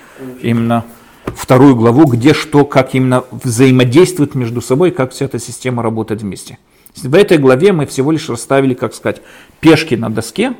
именно 0.41 0.85
вторую 1.25 1.75
главу, 1.75 2.05
где 2.05 2.33
что, 2.33 2.63
как 2.63 2.95
именно 2.95 3.25
взаимодействует 3.29 4.35
между 4.35 4.61
собой, 4.61 4.91
как 4.91 5.11
вся 5.11 5.25
эта 5.25 5.37
система 5.37 5.83
работает 5.83 6.21
вместе. 6.21 6.59
В 6.95 7.13
этой 7.13 7.37
главе 7.37 7.73
мы 7.73 7.85
всего 7.85 8.11
лишь 8.11 8.29
расставили, 8.29 8.73
как 8.73 8.93
сказать, 8.93 9.21
пешки 9.59 9.95
на 9.95 10.09
доске, 10.09 10.53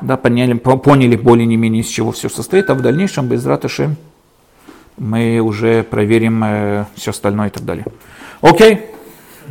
да, 0.00 0.16
поняли, 0.16 0.54
поняли 0.54 1.16
более 1.16 1.46
не 1.46 1.56
менее 1.56 1.82
из 1.82 1.88
чего 1.88 2.12
все 2.12 2.28
состоит, 2.28 2.70
а 2.70 2.74
в 2.74 2.82
дальнейшем 2.82 3.28
без 3.28 3.44
ратышем 3.46 3.96
мы 4.98 5.40
уже 5.40 5.82
проверим 5.82 6.42
э, 6.44 6.84
все 6.94 7.10
остальное 7.10 7.48
и 7.48 7.50
так 7.50 7.64
далее. 7.64 7.86
Окей, 8.40 8.86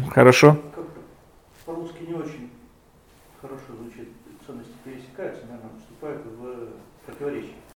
хорошо. 0.10 0.58